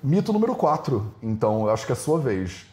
mito 0.03 0.31
número 0.33 0.55
4. 0.55 1.05
Então, 1.23 1.63
eu 1.65 1.69
acho 1.71 1.85
que 1.85 1.91
é 1.91 1.95
a 1.95 1.97
sua 1.97 2.19
vez. 2.19 2.65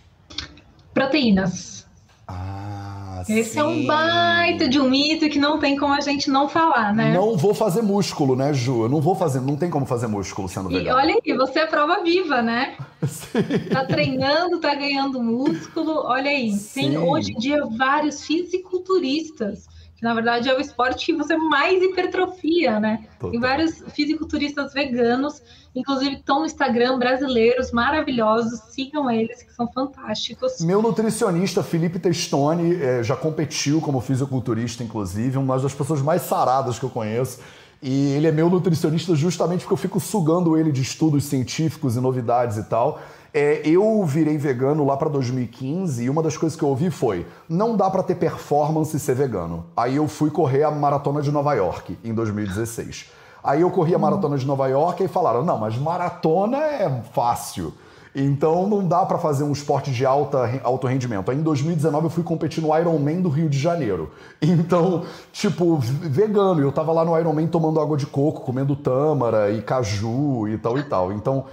Proteínas. 0.92 1.86
Ah, 2.28 3.22
Esse 3.28 3.50
sim. 3.50 3.58
é 3.58 3.64
um 3.64 3.86
baita 3.86 4.68
de 4.68 4.78
um 4.78 4.88
mito 4.88 5.28
que 5.28 5.38
não 5.38 5.58
tem 5.58 5.76
como 5.76 5.92
a 5.94 6.00
gente 6.00 6.30
não 6.30 6.48
falar, 6.48 6.94
né? 6.94 7.12
Não 7.12 7.36
vou 7.36 7.54
fazer 7.54 7.82
músculo, 7.82 8.36
né, 8.36 8.52
Ju? 8.52 8.82
Eu 8.84 8.88
não 8.88 9.00
vou 9.00 9.14
fazer, 9.14 9.40
não 9.40 9.56
tem 9.56 9.70
como 9.70 9.86
fazer 9.86 10.06
músculo 10.06 10.48
sendo 10.48 10.70
E 10.70 10.74
vegano. 10.78 10.96
olha 10.98 11.14
aí, 11.24 11.36
você 11.36 11.60
é 11.60 11.66
prova 11.66 12.02
viva, 12.02 12.42
né? 12.42 12.74
Tá 13.72 13.84
treinando, 13.84 14.60
tá 14.60 14.74
ganhando 14.74 15.22
músculo. 15.22 16.02
Olha 16.06 16.30
aí, 16.30 16.50
tem 16.74 16.90
Sim. 16.92 16.96
hoje 16.98 17.32
em 17.32 17.38
dia 17.38 17.64
vários 17.76 18.24
fisiculturistas, 18.24 19.66
que 20.02 20.04
na 20.04 20.14
verdade 20.14 20.48
é 20.48 20.56
o 20.56 20.60
esporte 20.60 21.06
que 21.06 21.12
você 21.12 21.36
mais 21.36 21.80
hipertrofia, 21.80 22.80
né? 22.80 23.04
Total. 23.20 23.30
Tem 23.30 23.40
vários 23.40 23.84
fisiculturistas 23.94 24.72
veganos, 24.74 25.40
inclusive 25.76 26.16
estão 26.16 26.40
no 26.40 26.46
Instagram, 26.46 26.98
brasileiros, 26.98 27.70
maravilhosos. 27.70 28.60
Sigam 28.72 29.08
eles, 29.08 29.44
que 29.44 29.52
são 29.52 29.70
fantásticos. 29.72 30.60
Meu 30.60 30.82
nutricionista, 30.82 31.62
Felipe 31.62 32.00
Testoni, 32.00 32.74
eh, 32.74 33.04
já 33.04 33.14
competiu 33.14 33.80
como 33.80 34.00
fisiculturista, 34.00 34.82
inclusive, 34.82 35.38
uma 35.38 35.56
das 35.56 35.72
pessoas 35.72 36.02
mais 36.02 36.22
saradas 36.22 36.80
que 36.80 36.84
eu 36.84 36.90
conheço. 36.90 37.38
E 37.80 38.12
ele 38.12 38.26
é 38.26 38.32
meu 38.32 38.50
nutricionista 38.50 39.14
justamente 39.14 39.60
porque 39.60 39.72
eu 39.72 39.76
fico 39.76 40.00
sugando 40.00 40.56
ele 40.56 40.72
de 40.72 40.82
estudos 40.82 41.24
científicos 41.24 41.96
e 41.96 42.00
novidades 42.00 42.56
e 42.56 42.64
tal. 42.64 43.00
É, 43.34 43.62
eu 43.64 44.04
virei 44.04 44.36
vegano 44.36 44.84
lá 44.84 44.94
para 44.94 45.08
2015 45.08 46.04
e 46.04 46.10
uma 46.10 46.22
das 46.22 46.36
coisas 46.36 46.58
que 46.58 46.62
eu 46.62 46.68
ouvi 46.68 46.90
foi: 46.90 47.26
não 47.48 47.76
dá 47.76 47.88
para 47.88 48.02
ter 48.02 48.16
performance 48.16 48.94
e 48.94 49.00
ser 49.00 49.14
vegano. 49.14 49.64
Aí 49.74 49.96
eu 49.96 50.06
fui 50.06 50.30
correr 50.30 50.64
a 50.64 50.70
maratona 50.70 51.22
de 51.22 51.32
Nova 51.32 51.54
York 51.54 51.98
em 52.04 52.12
2016. 52.12 53.10
Aí 53.42 53.62
eu 53.62 53.70
corri 53.70 53.94
a 53.94 53.98
maratona 53.98 54.36
de 54.36 54.46
Nova 54.46 54.68
York 54.68 55.02
e 55.02 55.08
falaram: 55.08 55.42
não, 55.42 55.56
mas 55.56 55.78
maratona 55.78 56.58
é 56.58 57.02
fácil. 57.14 57.72
Então 58.14 58.68
não 58.68 58.86
dá 58.86 59.06
para 59.06 59.16
fazer 59.16 59.42
um 59.42 59.52
esporte 59.52 59.90
de 59.90 60.04
alta, 60.04 60.60
alto 60.62 60.86
rendimento. 60.86 61.30
Aí 61.30 61.38
em 61.38 61.42
2019 61.42 62.06
eu 62.06 62.10
fui 62.10 62.22
competir 62.22 62.62
no 62.62 62.76
Ironman 62.78 63.22
do 63.22 63.30
Rio 63.30 63.48
de 63.48 63.58
Janeiro. 63.58 64.10
Então, 64.42 65.04
tipo, 65.32 65.76
vegano. 65.78 66.60
Eu 66.60 66.70
tava 66.70 66.92
lá 66.92 67.04
no 67.04 67.18
Ironman 67.18 67.46
tomando 67.46 67.80
água 67.80 67.96
de 67.96 68.04
coco, 68.04 68.42
comendo 68.42 68.76
tâmara 68.76 69.50
e 69.50 69.62
caju 69.62 70.46
e 70.48 70.58
tal 70.58 70.78
e 70.78 70.82
tal. 70.82 71.12
Então, 71.12 71.46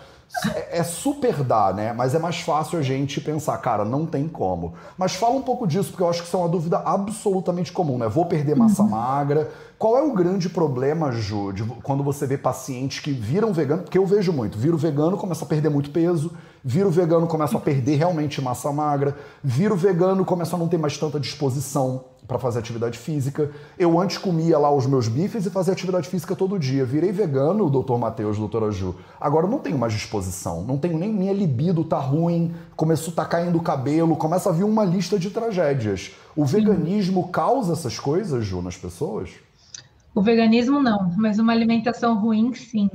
é 0.56 0.80
é 0.80 0.84
super 0.84 1.44
dá, 1.44 1.74
né? 1.74 1.92
Mas 1.94 2.16
é 2.16 2.20
mais 2.20 2.40
fácil 2.40 2.80
a 2.80 2.82
gente 2.82 3.20
pensar, 3.20 3.58
cara, 3.58 3.84
não 3.84 4.06
tem 4.06 4.28
como. 4.28 4.74
Mas 4.98 5.16
fala 5.16 5.36
um 5.36 5.42
pouco 5.42 5.68
disso, 5.68 5.90
porque 5.90 6.04
eu 6.04 6.10
acho 6.10 6.22
que 6.22 6.28
isso 6.28 6.38
é 6.38 6.40
uma 6.40 6.48
dúvida 6.48 6.78
absolutamente 6.78 7.72
comum, 7.72 7.98
né? 7.98 8.08
Vou 8.08 8.26
perder 8.26 8.56
massa 8.56 8.84
magra. 8.84 9.52
Qual 9.78 9.98
é 9.98 10.02
o 10.02 10.14
grande 10.14 10.50
problema, 10.50 11.12
Ju, 11.12 11.52
de 11.52 11.64
quando 11.84 12.04
você 12.04 12.28
vê 12.28 12.38
pacientes 12.38 13.00
que 13.00 13.12
viram 13.12 13.52
vegano? 13.52 13.84
Porque 13.84 13.98
eu 13.98 14.06
vejo 14.06 14.32
muito, 14.32 14.58
viro 14.58 14.78
vegano, 14.78 15.18
começa 15.18 15.44
a 15.46 15.48
perder 15.48 15.70
muito 15.70 15.90
peso, 15.90 16.32
viro 16.64 16.90
vegano, 16.90 17.28
começa 17.28 17.58
a 17.58 17.62
perder 17.62 17.96
realmente 17.96 18.42
massa 18.42 18.72
magra, 18.72 19.16
viro 19.44 19.76
vegano, 19.76 20.26
começa 20.26 20.56
a 20.56 20.60
não 20.60 20.68
ter 20.68 20.78
mais 20.78 20.98
tanta 20.98 21.20
disposição 21.20 22.06
para 22.30 22.38
fazer 22.38 22.60
atividade 22.60 22.96
física. 22.96 23.50
Eu 23.76 24.00
antes 24.00 24.20
comia 24.20 24.56
lá 24.60 24.72
os 24.72 24.86
meus 24.86 25.08
bifes 25.08 25.48
e 25.48 25.50
fazia 25.50 25.74
atividade 25.74 26.08
física 26.08 26.36
todo 26.36 26.60
dia. 26.60 26.86
Virei 26.86 27.12
vegano, 27.12 27.66
o 27.66 27.70
doutor 27.72 27.98
Matheus, 27.98 28.38
doutora 28.38 28.72
Ju. 28.72 28.96
Agora 29.20 29.48
eu 29.48 29.50
não 29.50 29.58
tenho 29.58 29.80
mais 29.80 29.94
disposição, 29.94 30.64
não 30.64 30.78
tenho 30.78 30.96
nem 31.00 31.12
minha 31.12 31.34
libido 31.34 31.84
tá 31.84 31.98
ruim, 31.98 32.54
começou 32.76 33.12
tá 33.12 33.26
caindo 33.26 33.58
o 33.58 33.64
cabelo, 33.64 34.16
começa 34.16 34.48
a 34.48 34.54
vir 34.54 34.64
uma 34.64 34.86
lista 34.86 35.18
de 35.18 35.32
tragédias. 35.32 36.12
O 36.36 36.46
veganismo 36.46 37.30
causa 37.30 37.74
essas 37.74 38.00
coisas, 38.00 38.46
Ju, 38.46 38.62
nas 38.62 38.78
pessoas? 38.78 39.32
O 40.14 40.22
veganismo 40.22 40.80
não, 40.80 41.12
mas 41.18 41.40
uma 41.40 41.52
alimentação 41.52 42.14
ruim 42.20 42.54
sim. 42.54 42.92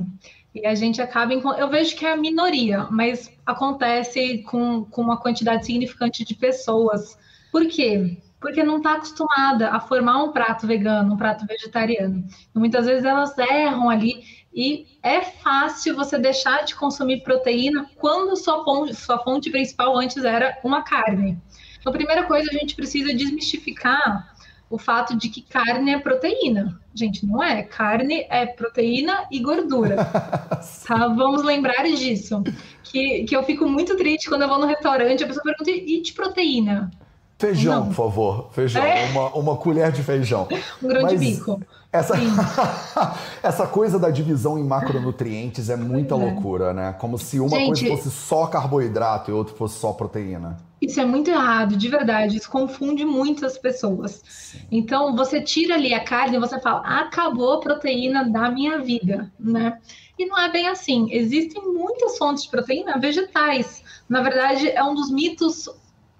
E 0.53 0.65
a 0.65 0.73
gente 0.73 1.01
acaba. 1.01 1.33
Em, 1.33 1.41
eu 1.57 1.69
vejo 1.69 1.93
que 1.97 2.05
é 2.05 2.13
a 2.13 2.17
minoria, 2.17 2.87
mas 2.89 3.29
acontece 3.45 4.37
com, 4.43 4.85
com 4.85 5.01
uma 5.01 5.17
quantidade 5.17 5.65
significante 5.65 6.23
de 6.23 6.35
pessoas. 6.35 7.17
Por 7.51 7.67
quê? 7.67 8.17
Porque 8.45 8.63
não 8.63 8.77
está 8.77 8.93
acostumada 8.93 9.71
a 9.71 9.79
formar 9.79 10.23
um 10.23 10.31
prato 10.31 10.67
vegano, 10.67 11.15
um 11.15 11.17
prato 11.17 11.47
vegetariano. 11.47 12.23
E 12.53 12.59
muitas 12.59 12.85
vezes 12.85 13.03
elas 13.03 13.35
erram 13.39 13.89
ali 13.89 14.23
e 14.53 14.85
é 15.01 15.19
fácil 15.21 15.95
você 15.95 16.19
deixar 16.19 16.63
de 16.63 16.75
consumir 16.75 17.23
proteína 17.23 17.89
quando 17.95 18.35
sua 18.35 18.63
fonte, 18.63 18.93
sua 18.93 19.17
fonte 19.17 19.49
principal 19.49 19.97
antes 19.97 20.23
era 20.23 20.59
uma 20.63 20.83
carne. 20.83 21.41
Então, 21.79 21.91
a 21.91 21.95
primeira 21.95 22.21
coisa, 22.25 22.47
a 22.51 22.53
gente 22.53 22.75
precisa 22.75 23.15
desmistificar 23.15 24.31
o 24.69 24.77
fato 24.77 25.17
de 25.17 25.27
que 25.27 25.41
carne 25.41 25.95
é 25.95 25.99
proteína. 25.99 26.79
Gente, 26.93 27.25
não 27.25 27.43
é. 27.43 27.63
Carne 27.63 28.27
é 28.29 28.45
proteína 28.45 29.25
e 29.31 29.39
gordura. 29.39 29.95
tá? 30.85 31.07
Vamos 31.07 31.41
lembrar 31.41 31.81
disso. 31.85 32.43
Que, 32.83 33.23
que 33.23 33.35
eu 33.35 33.41
fico 33.41 33.67
muito 33.67 33.97
triste 33.97 34.29
quando 34.29 34.43
eu 34.43 34.47
vou 34.47 34.59
no 34.59 34.67
restaurante, 34.67 35.23
a 35.23 35.27
pessoa 35.27 35.43
pergunta, 35.43 35.71
e 35.71 35.99
de 35.99 36.13
proteína? 36.13 36.91
Feijão, 37.37 37.81
Não. 37.81 37.87
por 37.87 37.93
favor. 37.95 38.49
Feijão. 38.53 38.81
É? 38.83 39.05
Uma, 39.11 39.29
uma 39.35 39.57
colher 39.57 39.91
de 39.91 40.01
feijão. 40.01 40.47
Um 40.81 40.87
grão 40.87 41.07
de 41.07 41.15
Mas 41.15 41.19
bico. 41.19 41.61
Essa, 41.91 42.15
Sim. 42.15 42.27
essa 43.43 43.67
coisa 43.67 43.97
da 43.99 44.09
divisão 44.09 44.57
em 44.57 44.63
macronutrientes 44.63 45.69
é 45.69 45.75
muita 45.75 46.15
é. 46.15 46.17
loucura, 46.17 46.73
né? 46.73 46.93
Como 46.99 47.17
se 47.17 47.39
uma 47.39 47.49
Gente- 47.57 47.85
coisa 47.85 48.03
fosse 48.03 48.11
só 48.11 48.47
carboidrato 48.47 49.31
e 49.31 49.33
outra 49.33 49.55
fosse 49.55 49.77
só 49.79 49.91
proteína. 49.93 50.57
Isso 50.81 50.99
é 50.99 51.05
muito 51.05 51.29
errado, 51.29 51.75
de 51.75 51.89
verdade. 51.89 52.37
Isso 52.37 52.49
confunde 52.49 53.03
muitas 53.05 53.57
pessoas. 53.57 54.55
Então, 54.71 55.15
você 55.15 55.41
tira 55.41 55.75
ali 55.75 55.93
a 55.93 56.03
carne 56.03 56.37
e 56.37 56.39
você 56.39 56.59
fala, 56.59 56.81
acabou 56.81 57.53
a 57.53 57.59
proteína 57.59 58.29
da 58.29 58.49
minha 58.51 58.79
vida, 58.79 59.31
né? 59.39 59.79
E 60.19 60.25
não 60.25 60.37
é 60.39 60.49
bem 60.51 60.67
assim. 60.67 61.07
Existem 61.11 61.61
muitas 61.63 62.17
fontes 62.17 62.43
de 62.43 62.49
proteína 62.49 62.97
vegetais. 62.99 63.83
Na 64.07 64.21
verdade, 64.21 64.69
é 64.69 64.83
um 64.83 64.93
dos 64.93 65.09
mitos 65.11 65.69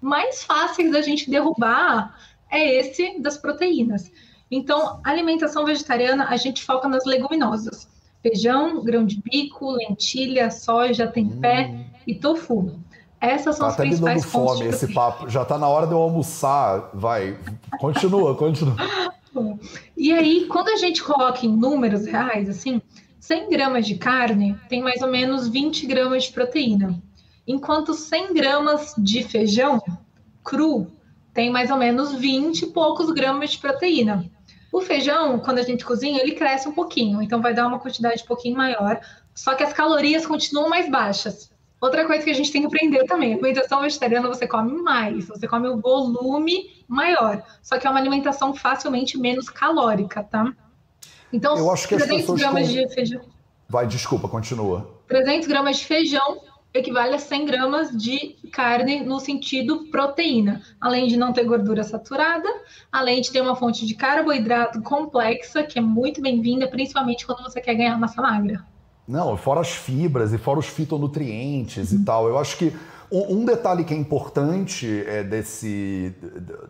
mais 0.06 0.44
fáceis 0.44 0.90
da 0.92 1.02
gente 1.02 1.28
derrubar 1.28 2.16
é 2.50 2.78
esse 2.78 3.20
das 3.20 3.36
proteínas. 3.36 4.10
Então, 4.50 5.00
alimentação 5.02 5.64
vegetariana, 5.64 6.28
a 6.28 6.36
gente 6.36 6.62
foca 6.62 6.88
nas 6.88 7.04
leguminosas. 7.04 7.88
Feijão, 8.22 8.82
grão 8.82 9.04
de 9.04 9.20
bico, 9.20 9.72
lentilha, 9.72 10.50
soja, 10.50 11.08
tempé 11.08 11.86
e 12.06 12.14
tofu. 12.14 12.78
Essas 13.20 13.56
são 13.56 13.66
Tá 13.66 13.72
as 13.72 13.74
até 13.74 13.84
me 13.84 13.90
dando 13.90 14.04
principais 14.04 14.24
fontes 14.24 14.58
fome 14.58 14.70
de 14.70 14.74
esse 14.76 14.94
papo. 14.94 15.28
Já 15.28 15.44
tá 15.44 15.58
na 15.58 15.68
hora 15.68 15.86
de 15.86 15.92
eu 15.92 15.98
almoçar. 15.98 16.90
Vai. 16.94 17.36
Continua, 17.80 18.34
continua. 18.34 18.76
E 19.94 20.14
aí, 20.14 20.46
quando 20.46 20.70
a 20.70 20.76
gente 20.76 21.04
coloca 21.04 21.44
em 21.44 21.54
números 21.54 22.06
reais, 22.06 22.48
assim, 22.48 22.80
100 23.20 23.50
gramas 23.50 23.86
de 23.86 23.96
carne 23.96 24.58
tem 24.66 24.80
mais 24.80 25.02
ou 25.02 25.10
menos 25.10 25.46
20 25.46 25.86
gramas 25.86 26.24
de 26.24 26.32
proteína. 26.32 26.98
Enquanto 27.46 27.94
100 27.94 28.34
gramas 28.34 28.94
de 28.98 29.22
feijão 29.22 29.80
cru 30.44 30.86
tem 31.32 31.50
mais 31.50 31.70
ou 31.70 31.76
menos 31.76 32.12
20 32.14 32.62
e 32.62 32.66
poucos 32.68 33.10
gramas 33.10 33.50
de 33.50 33.58
proteína. 33.58 34.24
O 34.72 34.80
feijão, 34.80 35.38
quando 35.38 35.58
a 35.58 35.62
gente 35.62 35.84
cozinha, 35.84 36.20
ele 36.20 36.32
cresce 36.32 36.68
um 36.68 36.72
pouquinho, 36.72 37.22
então 37.22 37.40
vai 37.40 37.54
dar 37.54 37.66
uma 37.66 37.78
quantidade 37.78 38.22
um 38.22 38.26
pouquinho 38.26 38.56
maior, 38.56 39.00
só 39.34 39.54
que 39.54 39.62
as 39.62 39.72
calorias 39.72 40.26
continuam 40.26 40.68
mais 40.68 40.90
baixas. 40.90 41.50
Outra 41.80 42.06
coisa 42.06 42.24
que 42.24 42.30
a 42.30 42.34
gente 42.34 42.50
tem 42.50 42.62
que 42.62 42.66
aprender 42.66 43.04
também, 43.04 43.32
a 43.32 43.36
alimentação 43.36 43.80
vegetariana 43.82 44.28
você 44.28 44.46
come 44.46 44.72
mais, 44.82 45.28
você 45.28 45.46
come 45.46 45.68
um 45.68 45.78
volume 45.80 46.70
maior, 46.88 47.42
só 47.62 47.78
que 47.78 47.86
é 47.86 47.90
uma 47.90 48.00
alimentação 48.00 48.54
facilmente 48.54 49.18
menos 49.18 49.48
calórica, 49.50 50.22
tá? 50.22 50.52
Então, 51.32 51.56
Eu 51.56 51.70
acho 51.70 51.86
que 51.86 51.94
as 51.94 52.02
300 52.02 52.20
pessoas 52.22 52.40
gramas 52.40 52.66
com- 52.68 52.72
de 52.74 52.88
feijão. 52.94 53.20
Vai, 53.68 53.86
desculpa, 53.86 54.28
continua. 54.28 54.90
300 55.06 55.46
gramas 55.48 55.76
de 55.78 55.84
feijão 55.84 56.38
equivale 56.78 57.14
a 57.14 57.18
100 57.18 57.46
gramas 57.46 57.90
de 57.96 58.36
carne 58.52 59.04
no 59.04 59.18
sentido 59.20 59.86
proteína, 59.90 60.62
além 60.80 61.06
de 61.08 61.16
não 61.16 61.32
ter 61.32 61.44
gordura 61.44 61.82
saturada, 61.82 62.48
além 62.90 63.20
de 63.20 63.30
ter 63.30 63.40
uma 63.40 63.56
fonte 63.56 63.86
de 63.86 63.94
carboidrato 63.94 64.80
complexa, 64.82 65.62
que 65.62 65.78
é 65.78 65.82
muito 65.82 66.20
bem-vinda, 66.20 66.68
principalmente 66.68 67.26
quando 67.26 67.42
você 67.42 67.60
quer 67.60 67.74
ganhar 67.74 67.98
massa 67.98 68.20
magra. 68.22 68.64
Não, 69.06 69.36
fora 69.36 69.60
as 69.60 69.70
fibras 69.70 70.32
e 70.32 70.38
fora 70.38 70.58
os 70.58 70.66
fitonutrientes 70.66 71.92
uhum. 71.92 71.98
e 71.98 72.04
tal. 72.04 72.28
Eu 72.28 72.38
acho 72.38 72.56
que 72.56 72.72
um, 73.10 73.44
detalhe 73.44 73.84
que 73.84 73.94
é 73.94 73.96
importante 73.96 75.04
é, 75.06 75.22
desse, 75.22 76.12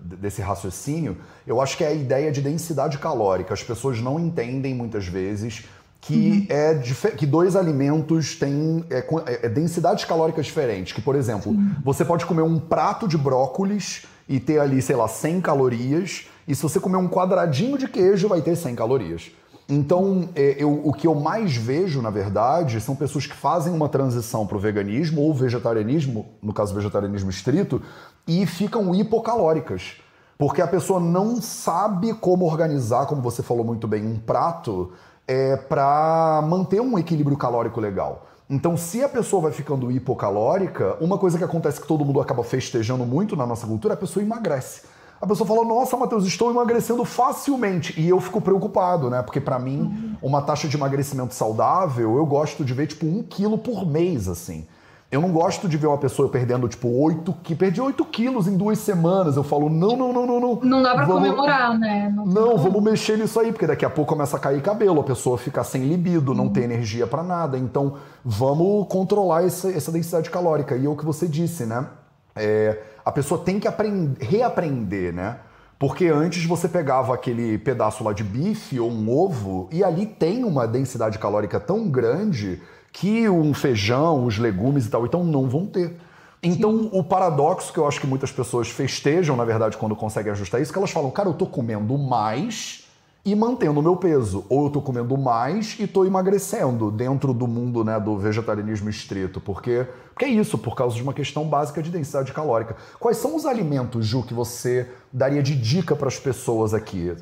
desse 0.02 0.42
raciocínio, 0.42 1.16
eu 1.46 1.60
acho 1.60 1.76
que 1.76 1.84
é 1.84 1.88
a 1.88 1.94
ideia 1.94 2.30
de 2.30 2.42
densidade 2.42 2.98
calórica. 2.98 3.54
As 3.54 3.62
pessoas 3.62 4.00
não 4.00 4.20
entendem 4.20 4.74
muitas 4.74 5.06
vezes 5.06 5.64
que, 6.06 6.14
uhum. 6.14 6.46
é, 6.48 6.74
que 7.16 7.26
dois 7.26 7.56
alimentos 7.56 8.36
têm 8.36 8.84
é, 8.88 9.04
é, 9.26 9.48
densidades 9.48 10.04
calóricas 10.04 10.46
diferentes. 10.46 10.92
Que, 10.92 11.02
por 11.02 11.16
exemplo, 11.16 11.52
Sim. 11.52 11.70
você 11.84 12.04
pode 12.04 12.24
comer 12.24 12.42
um 12.42 12.60
prato 12.60 13.08
de 13.08 13.18
brócolis 13.18 14.06
e 14.28 14.38
ter 14.38 14.60
ali, 14.60 14.80
sei 14.80 14.94
lá, 14.94 15.08
100 15.08 15.40
calorias, 15.40 16.28
e 16.46 16.54
se 16.54 16.62
você 16.62 16.78
comer 16.78 16.96
um 16.96 17.08
quadradinho 17.08 17.76
de 17.76 17.88
queijo, 17.88 18.28
vai 18.28 18.40
ter 18.40 18.54
100 18.54 18.76
calorias. 18.76 19.32
Então, 19.68 20.28
é, 20.36 20.54
eu, 20.56 20.80
o 20.84 20.92
que 20.92 21.08
eu 21.08 21.14
mais 21.14 21.56
vejo, 21.56 22.00
na 22.00 22.10
verdade, 22.10 22.80
são 22.80 22.94
pessoas 22.94 23.26
que 23.26 23.34
fazem 23.34 23.72
uma 23.72 23.88
transição 23.88 24.46
para 24.46 24.56
o 24.56 24.60
veganismo 24.60 25.22
ou 25.22 25.34
vegetarianismo, 25.34 26.26
no 26.40 26.52
caso 26.52 26.72
vegetarianismo 26.72 27.30
estrito, 27.30 27.82
e 28.28 28.46
ficam 28.46 28.94
hipocalóricas. 28.94 29.96
Porque 30.38 30.62
a 30.62 30.68
pessoa 30.68 31.00
não 31.00 31.42
sabe 31.42 32.14
como 32.14 32.44
organizar, 32.44 33.06
como 33.06 33.20
você 33.20 33.42
falou 33.42 33.64
muito 33.64 33.88
bem, 33.88 34.06
um 34.06 34.18
prato 34.18 34.92
é, 35.26 35.56
para 35.56 36.42
manter 36.46 36.80
um 36.80 36.98
equilíbrio 36.98 37.36
calórico 37.36 37.80
legal. 37.80 38.26
Então, 38.48 38.76
se 38.76 39.02
a 39.02 39.08
pessoa 39.08 39.42
vai 39.42 39.52
ficando 39.52 39.90
hipocalórica, 39.90 40.96
uma 41.00 41.18
coisa 41.18 41.36
que 41.36 41.44
acontece 41.44 41.80
que 41.80 41.86
todo 41.86 42.04
mundo 42.04 42.20
acaba 42.20 42.44
festejando 42.44 43.04
muito 43.04 43.34
na 43.34 43.44
nossa 43.44 43.66
cultura, 43.66 43.94
a 43.94 43.96
pessoa 43.96 44.22
emagrece 44.22 44.82
a 45.20 45.26
pessoa 45.26 45.46
fala: 45.46 45.64
Nossa, 45.64 45.96
Matheus, 45.96 46.26
estou 46.26 46.50
emagrecendo 46.50 47.04
facilmente. 47.04 47.98
E 47.98 48.08
eu 48.08 48.20
fico 48.20 48.40
preocupado, 48.40 49.08
né? 49.08 49.22
Porque 49.22 49.40
para 49.40 49.58
mim, 49.58 50.16
uma 50.20 50.42
taxa 50.42 50.68
de 50.68 50.76
emagrecimento 50.76 51.34
saudável, 51.34 52.16
eu 52.16 52.26
gosto 52.26 52.64
de 52.64 52.74
ver 52.74 52.86
tipo 52.86 53.06
um 53.06 53.22
quilo 53.22 53.56
por 53.56 53.86
mês, 53.86 54.28
assim. 54.28 54.66
Eu 55.10 55.20
não 55.20 55.30
gosto 55.30 55.68
de 55.68 55.76
ver 55.76 55.86
uma 55.86 55.98
pessoa 55.98 56.28
perdendo, 56.28 56.68
tipo, 56.68 56.88
8 56.88 57.32
quilos. 57.34 57.58
Perdi 57.58 57.80
8 57.80 58.04
quilos 58.06 58.48
em 58.48 58.56
duas 58.56 58.78
semanas. 58.80 59.36
Eu 59.36 59.44
falo, 59.44 59.70
não, 59.70 59.96
não, 59.96 60.12
não, 60.12 60.26
não, 60.26 60.40
não. 60.40 60.60
Não 60.62 60.82
dá 60.82 60.94
pra 60.94 61.04
vamos... 61.04 61.28
comemorar, 61.28 61.78
né? 61.78 62.12
Não, 62.14 62.26
não 62.26 62.58
vamos 62.58 62.82
mexer 62.82 63.16
nisso 63.16 63.38
aí, 63.38 63.52
porque 63.52 63.68
daqui 63.68 63.84
a 63.84 63.90
pouco 63.90 64.12
começa 64.12 64.36
a 64.36 64.40
cair 64.40 64.60
cabelo, 64.60 65.00
a 65.00 65.04
pessoa 65.04 65.38
fica 65.38 65.62
sem 65.62 65.84
libido, 65.84 66.34
não 66.34 66.48
tem 66.48 66.64
energia 66.64 67.06
para 67.06 67.22
nada. 67.22 67.56
Então, 67.56 67.94
vamos 68.24 68.88
controlar 68.88 69.44
essa, 69.44 69.70
essa 69.70 69.92
densidade 69.92 70.28
calórica. 70.28 70.76
E 70.76 70.86
é 70.86 70.88
o 70.88 70.96
que 70.96 71.04
você 71.04 71.28
disse, 71.28 71.64
né? 71.64 71.86
É, 72.34 72.82
a 73.04 73.12
pessoa 73.12 73.40
tem 73.40 73.60
que 73.60 73.68
aprender, 73.68 74.22
reaprender, 74.24 75.14
né? 75.14 75.38
Porque 75.78 76.06
antes 76.06 76.44
você 76.44 76.68
pegava 76.68 77.14
aquele 77.14 77.58
pedaço 77.58 78.02
lá 78.02 78.12
de 78.12 78.24
bife 78.24 78.80
ou 78.80 78.90
um 78.90 79.10
ovo 79.10 79.68
e 79.70 79.84
ali 79.84 80.06
tem 80.06 80.42
uma 80.42 80.66
densidade 80.66 81.18
calórica 81.18 81.60
tão 81.60 81.88
grande 81.88 82.62
que 82.96 83.28
um 83.28 83.52
feijão, 83.52 84.24
os 84.24 84.38
legumes 84.38 84.86
e 84.86 84.88
tal, 84.88 85.04
então 85.04 85.22
não 85.22 85.46
vão 85.46 85.66
ter. 85.66 85.98
Então, 86.42 86.88
o 86.92 87.04
paradoxo 87.04 87.70
que 87.70 87.78
eu 87.78 87.86
acho 87.86 88.00
que 88.00 88.06
muitas 88.06 88.32
pessoas 88.32 88.70
festejam, 88.70 89.36
na 89.36 89.44
verdade, 89.44 89.76
quando 89.76 89.94
conseguem 89.94 90.32
ajustar 90.32 90.62
isso, 90.62 90.70
é 90.70 90.72
que 90.72 90.78
elas 90.78 90.90
falam, 90.90 91.10
cara, 91.10 91.28
eu 91.28 91.34
tô 91.34 91.44
comendo 91.44 91.98
mais 91.98 92.86
e 93.22 93.34
mantendo 93.34 93.80
o 93.80 93.82
meu 93.82 93.96
peso. 93.96 94.46
Ou 94.48 94.62
eu 94.62 94.66
estou 94.68 94.80
comendo 94.80 95.14
mais 95.18 95.78
e 95.78 95.82
estou 95.82 96.06
emagrecendo 96.06 96.90
dentro 96.90 97.34
do 97.34 97.46
mundo 97.46 97.84
né, 97.84 98.00
do 98.00 98.16
vegetarianismo 98.16 98.88
estrito. 98.88 99.42
Porque, 99.42 99.86
porque 100.14 100.24
é 100.24 100.28
isso, 100.28 100.56
por 100.56 100.74
causa 100.74 100.96
de 100.96 101.02
uma 101.02 101.12
questão 101.12 101.46
básica 101.46 101.82
de 101.82 101.90
densidade 101.90 102.32
calórica. 102.32 102.76
Quais 102.98 103.18
são 103.18 103.36
os 103.36 103.44
alimentos, 103.44 104.06
Ju, 104.06 104.22
que 104.22 104.32
você 104.32 104.88
daria 105.12 105.42
de 105.42 105.54
dica 105.54 105.94
para 105.94 106.08
as 106.08 106.18
pessoas 106.18 106.72
aqui? 106.72 107.14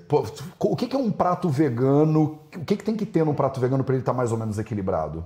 O 0.61 0.77
que 0.77 0.95
é 0.95 0.99
um 0.99 1.11
prato 1.11 1.49
vegano? 1.49 2.39
O 2.55 2.65
que 2.65 2.77
tem 2.77 2.95
que 2.95 3.05
ter 3.05 3.25
num 3.25 3.35
prato 3.35 3.59
vegano 3.59 3.83
para 3.83 3.97
ele 3.97 4.03
estar 4.03 4.13
tá 4.13 4.17
mais 4.17 4.31
ou 4.31 4.39
menos 4.39 4.57
equilibrado? 4.57 5.25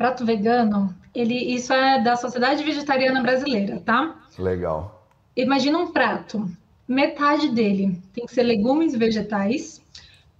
Prato 0.00 0.24
vegano, 0.24 0.96
ele, 1.14 1.34
isso 1.34 1.74
é 1.74 2.00
da 2.00 2.16
Sociedade 2.16 2.64
Vegetariana 2.64 3.20
Brasileira, 3.20 3.82
tá? 3.84 4.16
Legal. 4.38 5.06
Imagina 5.36 5.76
um 5.76 5.92
prato. 5.92 6.50
Metade 6.88 7.50
dele 7.50 8.00
tem 8.14 8.24
que 8.24 8.32
ser 8.32 8.44
legumes 8.44 8.96
vegetais, 8.96 9.78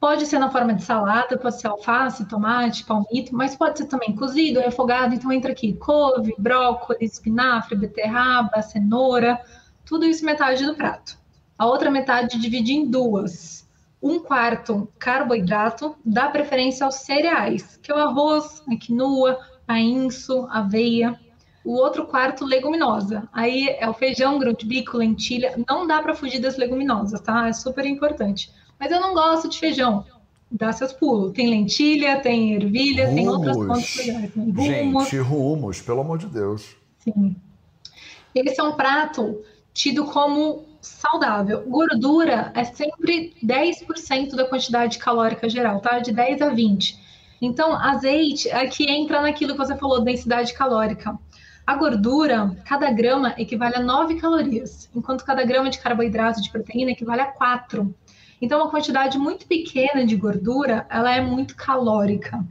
Pode 0.00 0.24
ser 0.24 0.38
na 0.38 0.50
forma 0.50 0.72
de 0.72 0.82
salada, 0.82 1.36
pode 1.36 1.60
ser 1.60 1.68
alface, 1.68 2.24
tomate, 2.24 2.86
palmito, 2.86 3.36
mas 3.36 3.54
pode 3.54 3.76
ser 3.76 3.84
também 3.84 4.16
cozido, 4.16 4.58
refogado. 4.58 5.14
Então 5.14 5.30
entra 5.30 5.52
aqui 5.52 5.74
couve, 5.74 6.34
brócolis, 6.38 7.12
espinafre, 7.12 7.76
beterraba, 7.76 8.62
cenoura, 8.62 9.38
tudo 9.84 10.06
isso 10.06 10.24
metade 10.24 10.64
do 10.64 10.74
prato. 10.74 11.18
A 11.58 11.66
outra 11.66 11.90
metade 11.90 12.38
divide 12.38 12.72
em 12.72 12.90
duas. 12.90 13.68
Um 14.02 14.20
quarto 14.20 14.88
carboidrato, 14.98 15.94
dá 16.02 16.30
preferência 16.30 16.86
aos 16.86 16.94
cereais, 16.94 17.78
que 17.82 17.92
é 17.92 17.94
o 17.94 17.98
arroz, 17.98 18.62
a 18.66 18.76
quinoa, 18.76 19.38
painço, 19.70 20.48
aveia. 20.50 21.16
O 21.64 21.74
outro 21.74 22.06
quarto 22.06 22.44
leguminosa. 22.44 23.28
Aí 23.32 23.68
é 23.78 23.88
o 23.88 23.94
feijão, 23.94 24.38
grão 24.38 24.52
de 24.52 24.66
bico, 24.66 24.96
lentilha. 24.96 25.54
Não 25.68 25.86
dá 25.86 26.02
para 26.02 26.14
fugir 26.14 26.40
das 26.40 26.56
leguminosas, 26.56 27.20
tá? 27.20 27.46
É 27.46 27.52
super 27.52 27.86
importante. 27.86 28.50
Mas 28.78 28.90
eu 28.90 29.00
não 29.00 29.14
gosto 29.14 29.48
de 29.48 29.58
feijão. 29.58 30.04
Dá 30.50 30.72
seus 30.72 30.92
pulos. 30.92 31.32
Tem 31.32 31.48
lentilha, 31.48 32.18
tem 32.18 32.54
ervilha, 32.54 33.06
rumos. 33.06 33.14
tem 33.14 33.28
outras 33.28 33.56
fontes 33.56 34.06
legais. 34.06 34.34
Rumos. 34.34 34.64
Gente, 34.64 35.18
rumos, 35.18 35.80
pelo 35.82 36.00
amor 36.00 36.18
de 36.18 36.26
Deus. 36.26 36.74
Sim. 36.98 37.36
Esse 38.34 38.60
é 38.60 38.64
um 38.64 38.72
prato 38.72 39.40
tido 39.72 40.06
como 40.06 40.64
saudável. 40.80 41.62
Gordura 41.68 42.50
é 42.56 42.64
sempre 42.64 43.34
10% 43.44 44.34
da 44.34 44.46
quantidade 44.46 44.98
calórica 44.98 45.48
geral, 45.48 45.80
tá? 45.80 46.00
De 46.00 46.10
10 46.10 46.42
a 46.42 46.48
20. 46.48 47.09
Então, 47.40 47.74
azeite 47.74 48.50
aqui 48.50 48.90
entra 48.90 49.22
naquilo 49.22 49.52
que 49.52 49.58
você 49.58 49.76
falou, 49.76 50.02
densidade 50.02 50.52
calórica. 50.52 51.18
A 51.66 51.76
gordura, 51.76 52.54
cada 52.64 52.90
grama 52.90 53.34
equivale 53.38 53.76
a 53.76 53.80
9 53.80 54.16
calorias, 54.16 54.90
enquanto 54.94 55.24
cada 55.24 55.44
grama 55.44 55.70
de 55.70 55.78
carboidrato 55.78 56.42
de 56.42 56.50
proteína 56.50 56.90
equivale 56.90 57.20
a 57.20 57.26
4. 57.26 57.94
Então, 58.42 58.60
uma 58.60 58.70
quantidade 58.70 59.18
muito 59.18 59.46
pequena 59.46 60.04
de 60.04 60.16
gordura, 60.16 60.86
ela 60.90 61.14
é 61.14 61.20
muito 61.20 61.54
calórica. 61.54 62.44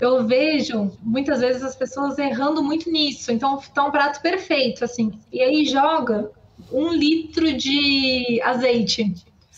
Eu 0.00 0.26
vejo 0.26 0.90
muitas 1.02 1.40
vezes 1.40 1.62
as 1.62 1.76
pessoas 1.76 2.18
errando 2.18 2.62
muito 2.62 2.90
nisso. 2.90 3.30
Então, 3.30 3.58
tá 3.72 3.84
um 3.84 3.90
prato 3.90 4.20
perfeito, 4.20 4.84
assim. 4.84 5.12
E 5.32 5.40
aí 5.40 5.64
joga 5.64 6.30
um 6.72 6.92
litro 6.92 7.52
de 7.56 8.40
azeite 8.42 9.14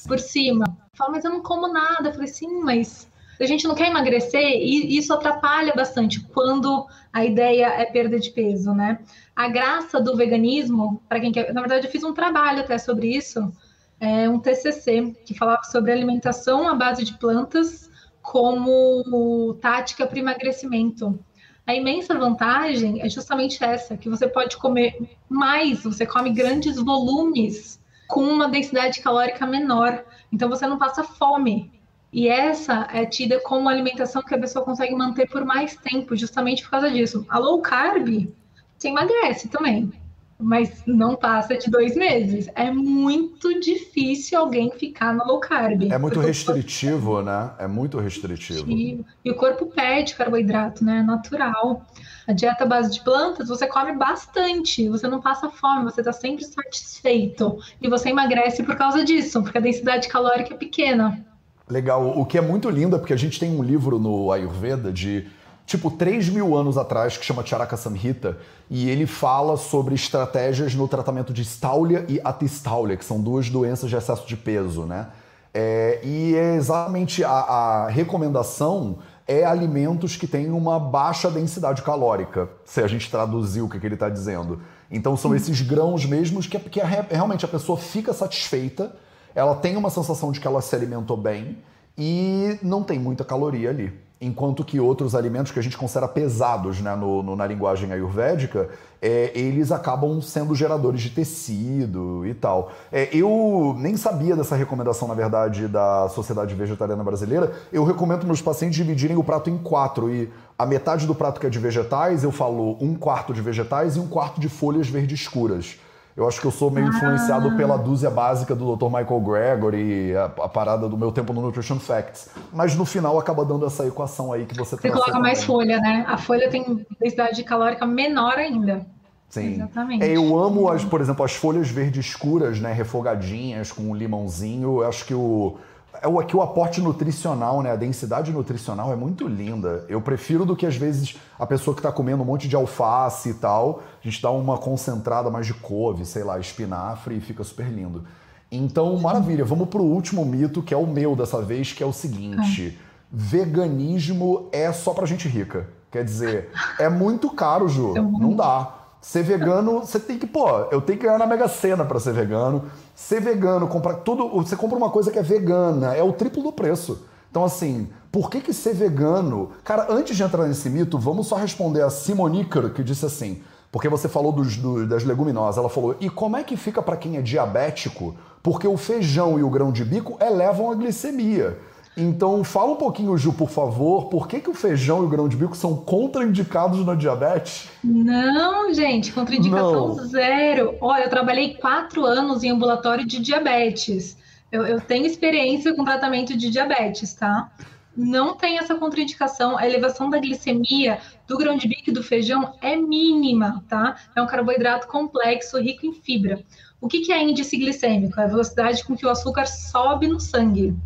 por 0.07 0.19
cima. 0.19 0.77
Fala, 0.95 1.13
mas 1.13 1.25
eu 1.25 1.31
não 1.31 1.43
como 1.43 1.69
nada. 1.69 2.09
Eu 2.09 2.13
falei, 2.13 2.29
sim, 2.29 2.61
mas 2.61 3.09
a 3.43 3.47
gente 3.47 3.67
não 3.67 3.75
quer 3.75 3.89
emagrecer 3.89 4.41
e 4.41 4.97
isso 4.97 5.13
atrapalha 5.13 5.73
bastante 5.75 6.21
quando 6.21 6.87
a 7.13 7.25
ideia 7.25 7.67
é 7.67 7.85
perda 7.85 8.19
de 8.19 8.31
peso, 8.31 8.73
né? 8.73 8.99
A 9.35 9.49
graça 9.49 10.01
do 10.01 10.17
veganismo, 10.17 11.03
para 11.09 11.21
quem 11.21 11.33
quer. 11.33 11.53
Na 11.53 11.61
verdade, 11.61 11.87
eu 11.87 11.91
fiz 11.91 12.03
um 12.03 12.15
trabalho 12.15 12.61
até 12.61 12.79
sobre 12.79 13.09
isso 13.09 13.53
é, 14.01 14.29
um 14.29 14.39
TCC 14.39 15.15
que 15.25 15.35
falava 15.35 15.63
sobre 15.65 15.93
alimentação 15.93 16.69
à 16.69 16.75
base 16.75 17.05
de 17.05 17.15
plantas 17.15 17.91
como 18.23 19.55
tática 19.61 20.07
para 20.07 20.19
emagrecimento. 20.19 21.19
A 21.67 21.75
imensa 21.75 22.15
vantagem 22.15 23.01
é 23.03 23.09
justamente 23.09 23.63
essa, 23.63 23.97
que 23.97 24.09
você 24.09 24.29
pode 24.29 24.57
comer 24.57 25.17
mais, 25.29 25.83
você 25.83 26.07
come 26.07 26.31
grandes 26.31 26.77
volumes 26.77 27.81
com 28.07 28.23
uma 28.23 28.49
densidade 28.49 29.01
calórica 29.01 29.47
menor, 29.47 30.05
então 30.33 30.49
você 30.49 30.67
não 30.67 30.79
passa 30.79 31.03
fome. 31.03 31.73
E 32.17 32.29
essa 32.29 32.89
é 32.95 33.05
tida 33.05 33.39
como 33.41 33.69
alimentação 33.69 34.23
que 34.23 34.35
a 34.35 34.39
pessoa 34.39 34.65
consegue 34.65 34.95
manter 34.95 35.29
por 35.29 35.45
mais 35.45 35.77
tempo, 35.77 36.17
justamente 36.17 36.63
por 36.63 36.71
causa 36.71 36.91
disso. 36.91 37.27
A 37.29 37.39
low 37.39 37.61
carb, 37.61 38.27
você 38.75 38.89
emagrece 38.89 39.49
também, 39.49 39.93
mas 40.39 40.83
não 40.87 41.15
passa 41.15 41.59
de 41.59 41.71
dois 41.71 41.95
meses. 41.95 42.49
É 42.55 42.71
muito 42.71 43.61
difícil 43.61 44.39
alguém 44.39 44.71
ficar 44.71 45.13
no 45.13 45.27
low 45.27 45.41
carb. 45.41 45.93
É 45.93 45.99
muito 45.99 46.19
restritivo, 46.19 47.21
né? 47.21 47.51
É 47.59 47.67
muito 47.67 47.99
restritivo. 47.99 48.65
E, 48.67 49.05
e, 49.23 49.31
o 49.31 49.35
corpo 49.35 49.67
perde 49.67 50.15
carboidrato, 50.15 50.83
né? 50.83 51.01
É 51.01 51.03
natural. 51.03 51.85
A 52.27 52.33
dieta 52.33 52.65
base 52.65 52.95
de 52.95 53.05
plantas, 53.05 53.51
você 53.51 53.67
come 53.67 53.93
bastante, 53.93 54.89
você 54.89 55.07
não 55.07 55.21
passa 55.21 55.51
fome, 55.51 55.85
você 55.85 56.01
está 56.01 56.15
sempre 56.15 56.47
satisfeito. 56.47 57.59
E 57.79 57.91
você 57.91 58.09
emagrece 58.09 58.63
por 58.63 58.75
causa 58.75 59.05
disso, 59.05 59.43
porque 59.43 59.59
a 59.59 59.61
densidade 59.61 60.09
calórica 60.09 60.55
é 60.55 60.57
pequena. 60.57 61.23
Legal. 61.69 62.19
O 62.19 62.25
que 62.25 62.39
é 62.39 62.41
muito 62.41 62.71
lindo 62.71 62.95
é 62.95 62.99
porque 62.99 63.13
a 63.13 63.19
gente 63.19 63.41
tem 63.41 63.51
um 63.51 63.63
livro 63.63 63.99
no 63.99 64.31
Ayurveda 64.31 64.93
de 64.93 65.27
tipo 65.67 65.91
3 65.91 66.29
mil 66.29 66.57
anos 66.57 66.79
atrás, 66.79 67.17
que 67.17 67.25
chama 67.25 67.45
Charaka 67.45 67.77
Samhita, 67.77 68.39
e 68.71 68.89
ele 68.89 69.05
fala 69.05 69.57
sobre 69.57 69.97
estratégias 69.97 70.75
no 70.77 70.87
tratamento 70.87 71.33
de 71.33 71.45
Staulia 71.45 72.07
e 72.09 72.21
Atistaulia, 72.23 72.97
que 72.97 73.05
são 73.05 73.21
duas 73.21 73.51
doenças 73.51 73.91
de 73.91 73.97
excesso 73.97 74.27
de 74.29 74.37
peso, 74.37 74.85
né? 74.85 75.09
É, 75.53 76.01
e 76.05 76.37
é 76.37 76.55
exatamente 76.55 77.25
a, 77.25 77.31
a 77.31 77.89
recomendação 77.89 78.99
é 79.27 79.45
alimentos 79.45 80.15
que 80.15 80.27
têm 80.27 80.53
uma 80.53 80.79
baixa 80.79 81.29
densidade 81.29 81.83
calórica, 81.83 82.49
se 82.65 82.81
a 82.81 82.87
gente 82.87 83.11
traduzir 83.11 83.61
o 83.63 83.69
que, 83.69 83.81
que 83.81 83.87
ele 83.87 83.95
está 83.95 84.09
dizendo. 84.09 84.61
Então 84.89 85.17
são 85.17 85.35
esses 85.35 85.61
grãos 85.63 86.07
mesmos 86.07 86.47
que, 86.47 86.59
que 86.59 86.81
realmente 87.11 87.45
a 87.45 87.49
pessoa 87.49 87.77
fica 87.77 88.13
satisfeita, 88.13 88.95
ela 89.37 89.55
tem 89.55 89.77
uma 89.77 89.91
sensação 89.91 90.33
de 90.33 90.41
que 90.41 90.47
ela 90.49 90.61
se 90.61 90.75
alimentou 90.75 91.17
bem 91.17 91.59
e 91.97 92.59
não 92.61 92.83
tem 92.83 92.99
muita 92.99 93.25
caloria 93.25 93.71
ali 93.71 93.93
enquanto 94.21 94.65
que 94.65 94.81
outros 94.81 95.15
alimentos 95.15 95.53
que 95.53 95.59
a 95.59 95.63
gente 95.63 95.77
considera 95.77 96.09
pesados 96.09 96.81
né, 96.81 96.95
no, 96.95 97.23
no, 97.23 97.37
na 97.37 97.47
linguagem 97.47 97.93
ayurvédica, 97.93 98.69
é, 99.01 99.31
eles 99.35 99.71
acabam 99.71 100.23
sendo 100.23 100.55
geradores 100.55 101.03
de 101.03 101.11
tecido 101.11 102.27
e 102.27 102.33
tal. 102.33 102.73
É, 102.91 103.15
eu 103.15 103.75
nem 103.79 103.97
sabia 103.97 104.35
dessa 104.35 104.57
recomendação, 104.57 105.07
na 105.07 105.15
verdade, 105.15 105.69
da 105.69 106.09
Sociedade 106.09 106.55
Vegetariana 106.55 107.05
Brasileira. 107.05 107.53
Eu 107.71 107.85
recomendo 107.85 108.25
meus 108.25 108.41
pacientes 108.41 108.77
dividirem 108.77 109.17
o 109.17 109.25
prato 109.25 109.51
em 109.51 109.59
quatro 109.59 110.11
e 110.11 110.33
a 110.59 110.65
metade 110.65 111.07
do 111.07 111.15
prato 111.15 111.39
que 111.39 111.47
é 111.47 111.51
de 111.51 111.59
vegetais, 111.59 112.25
eu 112.25 112.33
falo 112.33 112.79
um 112.81 112.95
quarto 112.95 113.35
de 113.35 113.43
vegetais 113.43 113.97
e 113.97 114.01
um 114.01 114.09
quarto 114.09 114.41
de 114.41 114.49
folhas 114.49 114.89
verdes 114.89 115.21
escuras. 115.21 115.79
Eu 116.17 116.27
acho 116.27 116.41
que 116.41 116.47
eu 116.47 116.51
sou 116.51 116.71
meio 116.71 116.89
influenciado 116.89 117.49
ah. 117.49 117.57
pela 117.57 117.77
dúzia 117.77 118.09
básica 118.09 118.55
do 118.55 118.75
Dr. 118.75 118.87
Michael 118.87 119.21
Gregory, 119.21 120.17
a, 120.17 120.25
a, 120.25 120.49
parada 120.49 120.89
do 120.89 120.97
meu 120.97 121.13
tempo 121.13 121.35
no 121.35 121.43
Nutrition 121.43 121.79
Facts. 121.79 122.31
Mas 122.55 122.75
no 122.75 122.87
final 122.87 123.19
acaba 123.19 123.45
dando 123.45 123.67
essa 123.67 123.87
equação 123.87 124.33
aí 124.33 124.47
que 124.47 124.57
você 124.57 124.77
Você 124.77 124.91
coloca 124.91 125.21
mais 125.21 125.45
folha, 125.45 125.79
né? 125.79 126.07
A 126.09 126.17
folha 126.17 126.49
tem 126.49 126.87
densidade 126.99 127.45
calórica 127.45 127.85
menor 127.85 128.39
ainda. 128.39 128.87
Sim. 129.29 129.55
Exatamente. 129.55 130.05
É, 130.05 130.17
eu 130.17 130.39
amo, 130.39 130.71
as, 130.71 130.83
por 130.85 131.03
exemplo, 131.03 131.23
as 131.23 131.35
folhas 131.35 131.69
verdes 131.69 132.07
escuras, 132.07 132.61
né? 132.61 132.73
Refogadinhas, 132.73 133.71
com 133.71 133.83
um 133.83 133.95
limãozinho. 133.95 134.81
Eu 134.81 134.89
acho 134.89 135.05
que 135.05 135.13
o 135.13 135.59
é 136.03 136.09
o, 136.09 136.19
aqui 136.19 136.37
o 136.37 136.43
aporte 136.43 136.81
nutricional, 136.81 137.63
né? 137.63 137.73
A 137.73 137.77
densidade 137.77 138.33
nutricional 138.33 138.93
é 138.93 138.97
muito 138.97 139.27
linda. 139.27 139.85
Eu 139.89 140.01
prefiro 140.01 140.45
do 140.45 140.57
que 140.57 140.67
às 140.67 140.77
vezes 140.77 141.17
a 141.39 141.47
pessoa 141.47 141.75
que 141.75 141.81
está 141.81 141.93
comendo 141.93 142.23
um 142.23 142.27
monte 142.27 142.49
de 142.49 142.57
alface 142.57 143.31
e 143.31 143.35
tal. 143.35 143.83
A 144.03 144.09
gente 144.09 144.21
dá 144.23 144.31
uma 144.31 144.59
concentrada 144.59 145.31
mais 145.31 145.47
de 145.47 145.55
couve, 145.55 146.05
sei 146.05 146.25
lá, 146.25 146.39
espinafre 146.39 147.17
e 147.17 147.21
fica 147.21 147.43
super 147.45 147.67
lindo. 147.67 148.05
Então, 148.51 148.97
maravilha. 148.99 149.45
Vamos 149.45 149.69
para 149.69 149.81
o 149.81 149.85
último 149.85 150.25
mito, 150.25 150.63
que 150.63 150.73
é 150.73 150.77
o 150.77 150.87
meu 150.87 151.17
dessa 151.17 151.43
vez, 151.43 151.73
que 151.73 151.83
é 151.83 151.87
o 151.87 151.93
seguinte: 151.93 152.79
veganismo 153.11 154.49
é 154.53 154.73
só 154.73 154.93
para 154.93 155.07
gente 155.07 155.29
rica. 155.29 155.69
Quer 155.91 156.05
dizer, 156.05 156.51
é 156.79 156.89
muito 156.89 157.31
caro, 157.31 157.69
Ju. 157.69 157.95
Não 157.95 158.35
dá. 158.35 158.76
Ser 159.07 159.23
vegano, 159.23 159.83
você 159.83 160.01
tem 160.01 160.19
que, 160.19 160.27
pô, 160.27 160.49
eu 160.73 160.81
tenho 160.81 160.99
que 160.99 161.07
ganhar 161.07 161.17
na 161.17 161.29
Mega 161.29 161.47
Sena 161.47 161.85
para 161.85 162.01
ser 162.01 162.13
vegano. 162.13 162.65
Ser 162.93 163.21
vegano, 163.21 163.69
comprar 163.69 163.95
tudo, 163.99 164.29
você 164.31 164.57
compra 164.57 164.77
uma 164.77 164.91
coisa 164.91 165.13
que 165.13 165.19
é 165.19 165.23
vegana, 165.23 165.95
é 165.95 166.03
o 166.03 166.13
triplo 166.13 166.43
do 166.43 166.51
preço. 166.51 167.07
Então, 167.31 167.45
assim, 167.45 167.89
por 168.11 168.29
que 168.29 168.41
que 168.41 168.53
ser 168.53 168.75
vegano? 168.75 169.53
Cara, 169.63 169.87
antes 169.91 170.17
de 170.17 170.25
entrar 170.25 170.49
nesse 170.49 170.69
mito, 170.69 170.99
vamos 170.99 171.29
só 171.29 171.37
responder 171.37 171.83
a 171.83 171.89
Simoniker, 171.89 172.71
que 172.71 172.83
disse 172.83 173.07
assim, 173.07 173.41
porque 173.71 173.89
você 173.89 174.09
falou 174.09 174.33
dos, 174.33 174.57
do, 174.57 174.85
das 174.85 175.05
leguminosas, 175.05 175.59
ela 175.59 175.69
falou, 175.69 175.95
e 176.01 176.11
como 176.11 176.37
é 176.37 176.43
que 176.43 176.57
fica 176.57 176.83
para 176.83 176.97
quem 176.97 177.17
é 177.17 177.23
diabético? 177.23 178.17
Porque 178.43 178.67
o 178.67 178.77
feijão 178.77 179.39
e 179.39 179.43
o 179.45 179.49
grão 179.49 179.71
de 179.71 179.85
bico 179.85 180.19
elevam 180.21 180.69
a 180.69 180.75
glicemia. 180.75 181.57
Então, 181.99 182.45
fala 182.45 182.73
um 182.73 182.77
pouquinho, 182.77 183.17
Ju, 183.17 183.33
por 183.33 183.49
favor, 183.49 184.11
por 184.11 184.29
que, 184.29 184.39
que 184.39 184.51
o 184.51 184.55
feijão 184.55 185.03
e 185.03 185.07
o 185.07 185.09
grão 185.09 185.27
de 185.27 185.35
bico 185.35 185.57
são 185.57 185.75
contraindicados 185.75 186.85
na 186.85 186.95
diabetes? 186.95 187.71
Não, 187.83 188.73
gente, 188.75 189.13
contraindicação 189.13 189.97
Não. 189.97 190.07
zero. 190.07 190.77
Olha, 190.79 191.05
eu 191.05 191.11
trabalhei 191.11 191.55
quatro 191.55 192.05
anos 192.05 192.45
em 192.45 192.51
ambulatório 192.51 193.07
de 193.07 193.19
diabetes. 193.19 194.19
Eu, 194.53 194.67
eu 194.67 194.79
tenho 194.79 195.07
experiência 195.07 195.75
com 195.75 195.85
tratamento 195.85 196.37
de 196.37 196.51
diabetes, 196.51 197.15
tá? 197.15 197.51
Não 197.97 198.37
tem 198.37 198.59
essa 198.59 198.75
contraindicação. 198.75 199.57
A 199.57 199.67
elevação 199.67 200.11
da 200.11 200.19
glicemia 200.19 200.99
do 201.27 201.39
grão 201.39 201.57
de 201.57 201.67
bico 201.67 201.89
e 201.89 201.93
do 201.95 202.03
feijão 202.03 202.53
é 202.61 202.77
mínima, 202.77 203.65
tá? 203.71 203.97
É 204.15 204.21
um 204.21 204.27
carboidrato 204.27 204.87
complexo, 204.87 205.59
rico 205.59 205.87
em 205.87 205.95
fibra. 205.95 206.45
O 206.79 206.89
que, 206.89 207.01
que 207.01 207.11
é 207.11 207.23
índice 207.23 207.57
glicêmico? 207.57 208.21
É 208.21 208.25
a 208.25 208.29
velocidade 208.29 208.85
com 208.85 208.95
que 208.95 209.07
o 209.07 209.09
açúcar 209.09 209.47
sobe 209.47 210.07
no 210.07 210.21
sangue 210.21 210.77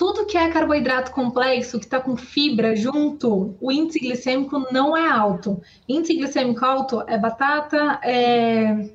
tudo 0.00 0.24
que 0.24 0.38
é 0.38 0.48
carboidrato 0.48 1.10
complexo, 1.10 1.78
que 1.78 1.84
está 1.84 2.00
com 2.00 2.16
fibra 2.16 2.74
junto, 2.74 3.54
o 3.60 3.70
índice 3.70 3.98
glicêmico 3.98 4.58
não 4.72 4.96
é 4.96 5.06
alto. 5.06 5.60
Índice 5.86 6.16
glicêmico 6.16 6.64
alto 6.64 7.04
é 7.06 7.18
batata, 7.18 8.00
é 8.02 8.88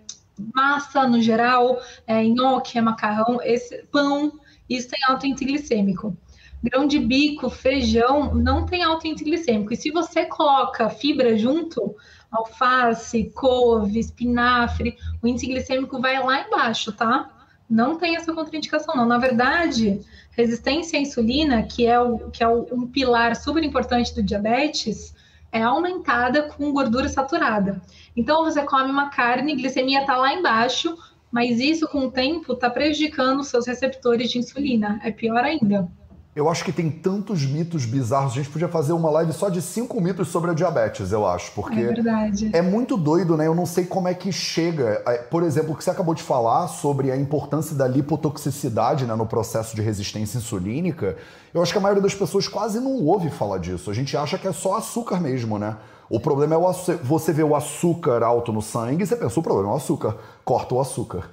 massa 0.51 1.07
no 1.07 1.21
geral, 1.21 1.79
é 2.07 2.23
nhoque, 2.23 2.79
é 2.79 2.81
macarrão, 2.81 3.37
esse 3.43 3.83
pão, 3.91 4.31
isso 4.67 4.89
tem 4.89 4.99
alto 5.07 5.27
índice 5.27 5.45
glicêmico. 5.45 6.17
Grão 6.63 6.87
de 6.87 6.97
bico, 6.97 7.51
feijão, 7.51 8.33
não 8.33 8.65
tem 8.65 8.81
alto 8.81 9.05
índice 9.05 9.25
glicêmico. 9.25 9.73
E 9.73 9.77
se 9.77 9.91
você 9.91 10.25
coloca 10.25 10.89
fibra 10.89 11.37
junto, 11.37 11.95
alface, 12.31 13.31
couve, 13.35 13.99
espinafre, 13.99 14.97
o 15.21 15.27
índice 15.27 15.45
glicêmico 15.45 16.01
vai 16.01 16.17
lá 16.17 16.47
embaixo, 16.47 16.91
tá? 16.91 17.29
Não 17.69 17.95
tem 17.95 18.15
essa 18.15 18.33
contraindicação, 18.33 18.95
não. 18.95 19.05
Na 19.05 19.19
verdade, 19.19 20.01
resistência 20.35 20.99
à 20.99 21.01
insulina, 21.01 21.63
que 21.63 21.85
é, 21.85 21.99
o, 21.99 22.29
que 22.29 22.43
é 22.43 22.47
o, 22.47 22.67
um 22.71 22.87
pilar 22.87 23.35
super 23.35 23.63
importante 23.63 24.13
do 24.13 24.21
diabetes, 24.21 25.15
é 25.51 25.61
aumentada 25.61 26.43
com 26.43 26.73
gordura 26.73 27.07
saturada. 27.07 27.81
Então, 28.15 28.43
você 28.43 28.63
come 28.63 28.91
uma 28.91 29.09
carne, 29.09 29.55
glicemia 29.55 30.01
está 30.01 30.17
lá 30.17 30.33
embaixo, 30.33 30.97
mas 31.31 31.59
isso, 31.59 31.87
com 31.87 31.99
o 32.07 32.11
tempo, 32.11 32.53
está 32.53 32.69
prejudicando 32.69 33.39
os 33.39 33.47
seus 33.47 33.65
receptores 33.65 34.29
de 34.29 34.39
insulina. 34.39 34.99
É 35.03 35.11
pior 35.11 35.43
ainda. 35.43 35.89
Eu 36.35 36.49
acho 36.49 36.65
que 36.65 36.73
tem 36.73 36.91
tantos 36.91 37.45
mitos 37.45 37.85
bizarros. 37.85 38.33
A 38.33 38.35
gente 38.35 38.49
podia 38.49 38.67
fazer 38.67 38.91
uma 38.91 39.09
live 39.09 39.31
só 39.31 39.47
de 39.47 39.61
cinco 39.61 40.01
mitos 40.01 40.27
sobre 40.27 40.51
a 40.51 40.53
diabetes, 40.53 41.13
eu 41.13 41.25
acho. 41.25 41.53
Porque 41.53 41.79
é 41.79 41.87
verdade. 41.87 42.49
É 42.51 42.61
muito 42.61 42.97
doido, 42.97 43.37
né? 43.37 43.47
Eu 43.47 43.55
não 43.55 43.65
sei 43.65 43.85
como 43.85 44.09
é 44.09 44.13
que 44.13 44.33
chega. 44.33 45.01
Por 45.31 45.43
exemplo, 45.43 45.71
o 45.71 45.77
que 45.77 45.83
você 45.83 45.91
acabou 45.91 46.13
de 46.13 46.21
falar 46.21 46.67
sobre 46.67 47.09
a 47.09 47.15
importância 47.15 47.73
da 47.73 47.87
lipotoxicidade 47.87 49.05
né, 49.05 49.15
no 49.15 49.25
processo 49.25 49.77
de 49.77 49.81
resistência 49.81 50.37
insulínica. 50.37 51.15
Eu 51.53 51.61
acho 51.61 51.71
que 51.71 51.77
a 51.77 51.81
maioria 51.81 52.03
das 52.03 52.13
pessoas 52.13 52.49
quase 52.49 52.81
não 52.81 53.01
ouve 53.05 53.29
falar 53.29 53.59
disso. 53.59 53.89
A 53.89 53.93
gente 53.93 54.17
acha 54.17 54.37
que 54.37 54.45
é 54.45 54.51
só 54.51 54.75
açúcar 54.75 55.21
mesmo, 55.21 55.57
né? 55.57 55.77
O 56.09 56.19
problema 56.19 56.53
é 56.53 56.57
o 56.57 56.67
açúcar. 56.67 56.99
Você 57.01 57.31
vê 57.31 57.43
o 57.43 57.55
açúcar 57.55 58.21
alto 58.23 58.51
no 58.51 58.61
sangue 58.61 59.03
e 59.03 59.07
você 59.07 59.15
pensa, 59.15 59.39
o 59.39 59.43
problema 59.43 59.69
é 59.69 59.73
o 59.73 59.77
açúcar. 59.77 60.17
Corta 60.43 60.75
o 60.75 60.81
açúcar. 60.81 61.29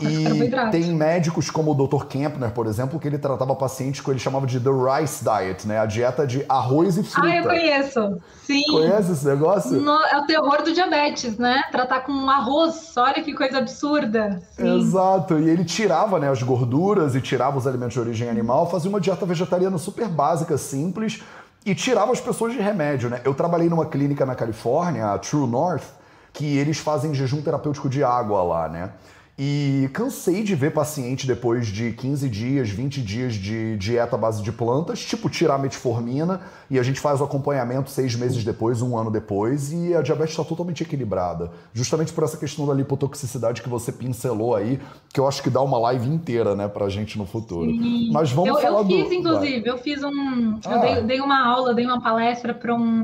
E 0.00 0.70
tem 0.70 0.92
médicos 0.92 1.50
como 1.50 1.70
o 1.70 1.86
Dr. 1.86 2.06
Kempner, 2.06 2.50
por 2.50 2.66
exemplo, 2.66 2.98
que 2.98 3.06
ele 3.06 3.18
tratava 3.18 3.54
pacientes 3.54 4.00
que 4.00 4.10
ele 4.10 4.18
chamava 4.18 4.46
de 4.46 4.58
the 4.58 4.70
rice 4.70 5.22
diet, 5.22 5.68
né? 5.68 5.78
A 5.78 5.86
dieta 5.86 6.26
de 6.26 6.44
arroz 6.48 6.96
e 6.96 7.04
fruta. 7.04 7.28
Ah, 7.28 7.36
eu 7.36 7.44
conheço. 7.44 8.20
Sim. 8.42 8.62
Conhece 8.70 9.12
esse 9.12 9.26
negócio? 9.26 9.80
No, 9.80 9.92
é 9.92 10.18
o 10.18 10.26
terror 10.26 10.62
do 10.62 10.72
diabetes, 10.72 11.38
né? 11.38 11.62
Tratar 11.70 12.00
com 12.00 12.28
arroz, 12.28 12.92
olha 12.96 13.22
que 13.22 13.32
coisa 13.34 13.58
absurda. 13.58 14.42
Sim. 14.56 14.78
Exato. 14.78 15.38
E 15.38 15.48
ele 15.48 15.64
tirava 15.64 16.18
né, 16.18 16.28
as 16.28 16.42
gorduras 16.42 17.14
e 17.14 17.20
tirava 17.20 17.56
os 17.56 17.66
alimentos 17.66 17.94
de 17.94 18.00
origem 18.00 18.28
animal, 18.28 18.68
fazia 18.68 18.90
uma 18.90 19.00
dieta 19.00 19.24
vegetariana 19.24 19.78
super 19.78 20.08
básica, 20.08 20.58
simples, 20.58 21.22
e 21.64 21.74
tirava 21.74 22.10
as 22.10 22.20
pessoas 22.20 22.52
de 22.52 22.58
remédio, 22.58 23.08
né? 23.08 23.20
Eu 23.24 23.32
trabalhei 23.32 23.68
numa 23.68 23.86
clínica 23.86 24.26
na 24.26 24.34
Califórnia, 24.34 25.12
a 25.12 25.18
True 25.18 25.46
North, 25.46 25.84
que 26.32 26.58
eles 26.58 26.78
fazem 26.78 27.14
jejum 27.14 27.40
terapêutico 27.40 27.88
de 27.88 28.02
água 28.02 28.42
lá, 28.42 28.68
né? 28.68 28.90
E 29.36 29.90
cansei 29.92 30.44
de 30.44 30.54
ver 30.54 30.72
paciente 30.72 31.26
depois 31.26 31.66
de 31.66 31.90
15 31.90 32.28
dias, 32.28 32.70
20 32.70 33.02
dias 33.02 33.34
de 33.34 33.76
dieta 33.76 34.14
à 34.14 34.18
base 34.18 34.40
de 34.40 34.52
plantas, 34.52 35.04
tipo 35.04 35.28
tirar 35.28 35.58
metformina, 35.58 36.40
e 36.70 36.78
a 36.78 36.82
gente 36.84 37.00
faz 37.00 37.20
o 37.20 37.24
acompanhamento 37.24 37.90
seis 37.90 38.14
meses 38.14 38.44
depois, 38.44 38.80
um 38.80 38.96
ano 38.96 39.10
depois, 39.10 39.72
e 39.72 39.92
a 39.92 40.02
diabetes 40.02 40.34
está 40.34 40.44
totalmente 40.44 40.84
equilibrada. 40.84 41.50
Justamente 41.72 42.12
por 42.12 42.22
essa 42.22 42.36
questão 42.36 42.64
da 42.64 42.72
lipotoxicidade 42.72 43.60
que 43.60 43.68
você 43.68 43.90
pincelou 43.90 44.54
aí, 44.54 44.78
que 45.12 45.18
eu 45.18 45.26
acho 45.26 45.42
que 45.42 45.50
dá 45.50 45.60
uma 45.60 45.78
live 45.78 46.08
inteira, 46.08 46.54
né, 46.54 46.68
pra 46.68 46.88
gente 46.88 47.18
no 47.18 47.26
futuro. 47.26 47.68
Sim. 47.68 48.10
Mas 48.12 48.30
vamos 48.30 48.50
eu, 48.50 48.60
falar 48.60 48.82
eu 48.82 48.86
fiz, 48.86 49.08
do... 49.08 49.14
inclusive, 49.14 49.60
Vai. 49.62 49.70
eu 49.70 49.78
fiz 49.78 50.04
um. 50.04 50.60
Ah. 50.64 50.74
Eu 50.74 50.80
dei, 50.80 51.02
dei 51.02 51.20
uma 51.20 51.44
aula, 51.44 51.74
dei 51.74 51.84
uma 51.84 52.00
palestra 52.00 52.54
para 52.54 52.72
um 52.72 53.02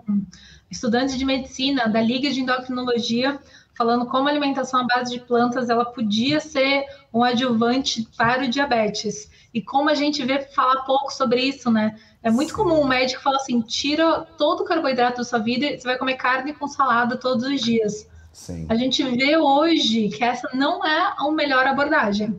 estudante 0.70 1.18
de 1.18 1.24
medicina 1.24 1.88
da 1.88 2.00
Liga 2.00 2.30
de 2.30 2.40
Endocrinologia 2.40 3.40
falando 3.80 4.04
como 4.04 4.28
a 4.28 4.30
alimentação 4.30 4.80
à 4.80 4.84
base 4.84 5.10
de 5.10 5.20
plantas 5.20 5.70
ela 5.70 5.86
podia 5.86 6.38
ser 6.38 6.84
um 7.14 7.24
adjuvante 7.24 8.06
para 8.14 8.44
o 8.44 8.48
diabetes. 8.48 9.30
E 9.54 9.62
como 9.62 9.88
a 9.88 9.94
gente 9.94 10.22
vê 10.22 10.38
falar 10.38 10.82
pouco 10.82 11.10
sobre 11.10 11.40
isso, 11.40 11.70
né? 11.70 11.98
É 12.22 12.30
muito 12.30 12.52
comum 12.52 12.82
o 12.82 12.86
médico 12.86 13.22
falar 13.22 13.36
assim: 13.36 13.62
tira 13.62 14.26
todo 14.36 14.60
o 14.60 14.64
carboidrato 14.66 15.16
da 15.16 15.24
sua 15.24 15.38
vida 15.38 15.64
e 15.64 15.80
você 15.80 15.88
vai 15.88 15.96
comer 15.96 16.16
carne 16.16 16.52
com 16.52 16.68
salada 16.68 17.16
todos 17.16 17.42
os 17.42 17.58
dias. 17.58 18.06
Sim. 18.30 18.66
A 18.68 18.74
gente 18.74 19.02
vê 19.02 19.38
hoje 19.38 20.10
que 20.10 20.22
essa 20.22 20.50
não 20.52 20.84
é 20.84 21.14
a 21.16 21.30
melhor 21.30 21.66
abordagem 21.66 22.38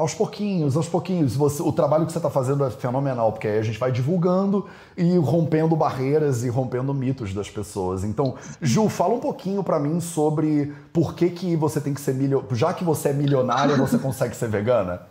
aos 0.00 0.14
pouquinhos, 0.14 0.76
aos 0.76 0.88
pouquinhos. 0.88 1.36
Você, 1.36 1.62
o 1.62 1.70
trabalho 1.70 2.06
que 2.06 2.12
você 2.12 2.18
está 2.18 2.30
fazendo 2.30 2.64
é 2.64 2.70
fenomenal, 2.70 3.32
porque 3.32 3.46
aí 3.46 3.58
a 3.58 3.62
gente 3.62 3.78
vai 3.78 3.92
divulgando 3.92 4.66
e 4.96 5.16
rompendo 5.18 5.76
barreiras 5.76 6.42
e 6.42 6.48
rompendo 6.48 6.94
mitos 6.94 7.34
das 7.34 7.50
pessoas. 7.50 8.02
Então, 8.02 8.34
Ju, 8.60 8.88
fala 8.88 9.14
um 9.14 9.20
pouquinho 9.20 9.62
para 9.62 9.78
mim 9.78 10.00
sobre 10.00 10.72
por 10.92 11.14
que, 11.14 11.28
que 11.28 11.54
você 11.54 11.80
tem 11.80 11.92
que 11.92 12.00
ser 12.00 12.14
milionária. 12.14 12.56
Já 12.56 12.72
que 12.72 12.82
você 12.82 13.10
é 13.10 13.12
milionária, 13.12 13.76
você 13.76 13.98
consegue 14.00 14.34
ser 14.34 14.48
vegana? 14.48 15.02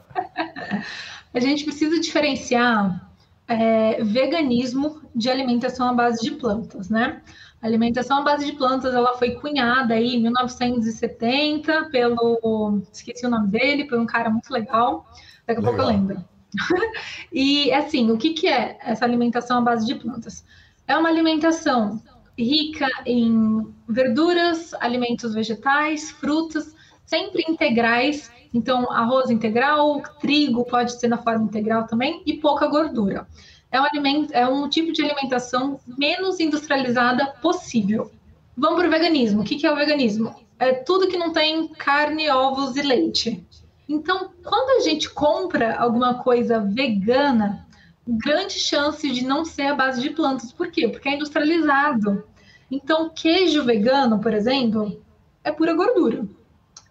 A 1.33 1.39
gente 1.39 1.63
precisa 1.63 1.99
diferenciar 1.99 3.08
é, 3.49 4.03
veganismo 4.03 5.01
de 5.13 5.29
alimentação 5.29 5.89
à 5.89 5.93
base 5.93 6.21
de 6.21 6.31
plantas, 6.31 6.87
né? 6.89 7.21
A 7.61 7.65
alimentação 7.65 8.19
à 8.19 8.21
base 8.21 8.45
de 8.45 8.53
plantas, 8.53 8.93
ela 8.93 9.17
foi 9.17 9.31
cunhada 9.31 9.95
aí 9.95 10.15
em 10.15 10.21
1970 10.21 11.89
pelo, 11.89 12.81
esqueci 12.93 13.25
o 13.25 13.29
nome 13.29 13.47
dele, 13.47 13.85
por 13.85 13.97
um 13.97 14.05
cara 14.05 14.29
muito 14.29 14.51
legal. 14.51 15.05
Daqui 15.45 15.59
a 15.59 15.63
legal. 15.63 15.63
pouco 15.63 15.81
eu 15.81 15.87
lembro. 15.87 16.23
e 17.33 17.71
assim, 17.73 18.11
o 18.11 18.17
que, 18.17 18.33
que 18.33 18.47
é 18.47 18.77
essa 18.81 19.03
alimentação 19.03 19.57
à 19.57 19.61
base 19.61 19.85
de 19.85 19.95
plantas? 19.95 20.45
É 20.87 20.95
uma 20.95 21.09
alimentação 21.09 22.01
rica 22.37 22.87
em 23.05 23.67
verduras, 23.87 24.73
alimentos 24.75 25.33
vegetais, 25.33 26.11
frutas, 26.11 26.73
sempre 27.09 27.43
integrais. 27.47 28.31
Então, 28.53 28.91
arroz 28.91 29.29
integral, 29.29 30.01
trigo 30.21 30.63
pode 30.63 30.99
ser 30.99 31.07
na 31.07 31.17
forma 31.17 31.45
integral 31.45 31.87
também, 31.87 32.21
e 32.25 32.33
pouca 32.33 32.67
gordura. 32.67 33.27
É 33.71 33.81
um, 33.81 33.83
alimento, 33.83 34.31
é 34.31 34.47
um 34.47 34.69
tipo 34.69 34.91
de 34.91 35.03
alimentação 35.03 35.79
menos 35.97 36.39
industrializada 36.39 37.27
possível. 37.41 38.11
Vamos 38.55 38.79
para 38.79 38.87
o 38.87 38.91
veganismo. 38.91 39.41
O 39.41 39.43
que, 39.43 39.57
que 39.57 39.65
é 39.65 39.71
o 39.71 39.75
veganismo? 39.75 40.35
É 40.57 40.73
tudo 40.73 41.07
que 41.07 41.17
não 41.17 41.31
tem 41.31 41.67
carne, 41.69 42.29
ovos 42.29 42.75
e 42.75 42.81
leite. 42.81 43.45
Então, 43.87 44.31
quando 44.43 44.81
a 44.81 44.83
gente 44.83 45.09
compra 45.09 45.75
alguma 45.77 46.15
coisa 46.15 46.59
vegana, 46.59 47.67
grande 48.07 48.53
chance 48.53 49.09
de 49.09 49.23
não 49.23 49.45
ser 49.45 49.67
a 49.67 49.75
base 49.75 50.01
de 50.01 50.09
plantas. 50.09 50.51
Por 50.51 50.71
quê? 50.71 50.87
Porque 50.87 51.07
é 51.07 51.15
industrializado. 51.15 52.23
Então, 52.69 53.09
queijo 53.09 53.63
vegano, 53.63 54.19
por 54.19 54.33
exemplo, 54.33 54.99
é 55.43 55.51
pura 55.51 55.73
gordura. 55.73 56.27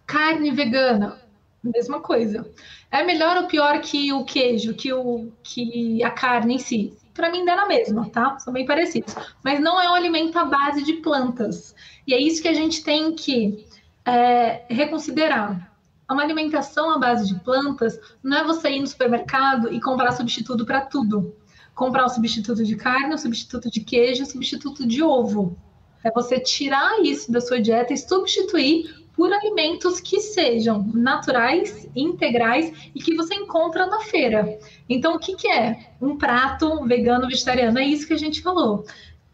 Carne 0.09 0.51
vegana, 0.51 1.19
mesma 1.63 2.01
coisa. 2.01 2.51
É 2.91 3.05
melhor 3.05 3.37
ou 3.37 3.47
pior 3.47 3.79
que 3.83 4.11
o 4.11 4.25
queijo, 4.25 4.73
que, 4.73 4.91
o, 4.91 5.31
que 5.43 6.03
a 6.03 6.11
carne 6.11 6.55
em 6.55 6.59
si? 6.59 6.97
Para 7.13 7.31
mim 7.31 7.45
dá 7.45 7.55
na 7.55 7.67
mesma, 7.67 8.09
tá? 8.09 8.39
São 8.39 8.51
bem 8.51 8.65
parecidos. 8.65 9.15
Mas 9.45 9.61
não 9.61 9.79
é 9.79 9.87
um 9.91 9.95
alimento 9.95 10.39
à 10.39 10.47
base 10.47 10.83
de 10.83 10.95
plantas. 10.95 11.75
E 12.07 12.15
é 12.15 12.19
isso 12.19 12.41
que 12.41 12.49
a 12.49 12.55
gente 12.55 12.83
tem 12.83 13.15
que 13.15 13.67
é, 14.03 14.65
reconsiderar. 14.71 15.71
Uma 16.11 16.23
alimentação 16.23 16.91
à 16.91 16.99
base 16.99 17.27
de 17.27 17.39
plantas 17.41 18.01
não 18.23 18.39
é 18.39 18.45
você 18.45 18.71
ir 18.71 18.81
no 18.81 18.87
supermercado 18.87 19.71
e 19.71 19.79
comprar 19.79 20.13
substituto 20.13 20.65
para 20.65 20.81
tudo. 20.81 21.37
Comprar 21.75 22.07
um 22.07 22.09
substituto 22.09 22.65
de 22.65 22.77
carne, 22.77 23.15
um 23.15 23.19
substituto 23.19 23.71
de 23.71 23.81
queijo, 23.81 24.23
um 24.23 24.27
substituto 24.27 24.87
de 24.87 25.03
ovo. 25.03 25.55
É 26.03 26.11
você 26.11 26.41
tirar 26.41 26.99
isso 27.03 27.31
da 27.31 27.43
sua 27.43 27.61
dieta 27.61 27.93
e 27.93 27.99
substituir 27.99 29.07
por 29.19 29.33
alimentos 29.33 29.99
que 29.99 30.21
sejam 30.21 30.87
naturais, 30.95 31.91
integrais 31.97 32.73
e 32.95 33.03
que 33.03 33.17
você 33.17 33.35
encontra 33.35 33.85
na 33.85 33.99
feira. 34.03 34.57
Então, 34.89 35.17
o 35.17 35.19
que, 35.19 35.35
que 35.35 35.49
é 35.49 35.91
um 36.01 36.17
prato 36.17 36.85
vegano 36.85 37.27
vegetariano? 37.27 37.81
É 37.81 37.85
isso 37.85 38.07
que 38.07 38.13
a 38.13 38.19
gente 38.19 38.41
falou. 38.41 38.85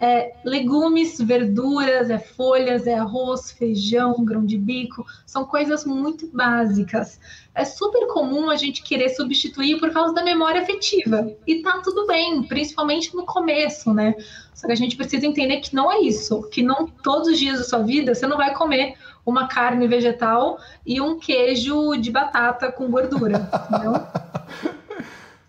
É 0.01 0.33
legumes, 0.43 1.21
verduras, 1.21 2.09
é 2.09 2.19
folhas, 2.19 2.87
é 2.87 2.95
arroz, 2.95 3.53
feijão, 3.53 4.25
grão 4.25 4.47
de 4.47 4.57
bico, 4.57 5.05
são 5.27 5.45
coisas 5.45 5.85
muito 5.85 6.27
básicas. 6.29 7.21
É 7.55 7.67
super 7.67 8.07
comum 8.07 8.49
a 8.49 8.57
gente 8.57 8.83
querer 8.83 9.11
substituir 9.11 9.79
por 9.79 9.93
causa 9.93 10.15
da 10.15 10.25
memória 10.25 10.63
afetiva. 10.63 11.31
E 11.47 11.61
tá 11.61 11.83
tudo 11.85 12.07
bem, 12.07 12.43
principalmente 12.45 13.15
no 13.15 13.27
começo, 13.27 13.93
né? 13.93 14.15
Só 14.55 14.67
que 14.67 14.73
a 14.73 14.77
gente 14.77 14.97
precisa 14.97 15.27
entender 15.27 15.59
que 15.59 15.75
não 15.75 15.93
é 15.93 16.01
isso, 16.01 16.49
que 16.49 16.63
não 16.63 16.87
todos 16.87 17.29
os 17.29 17.39
dias 17.39 17.59
da 17.59 17.65
sua 17.65 17.81
vida 17.81 18.15
você 18.15 18.27
não 18.27 18.39
vai 18.39 18.55
comer 18.55 18.95
uma 19.25 19.49
carne 19.49 19.89
vegetal 19.89 20.59
e 20.85 21.01
um 21.01 21.19
queijo 21.19 21.97
de 21.97 22.11
batata 22.11 22.71
com 22.71 22.91
gordura. 22.91 23.41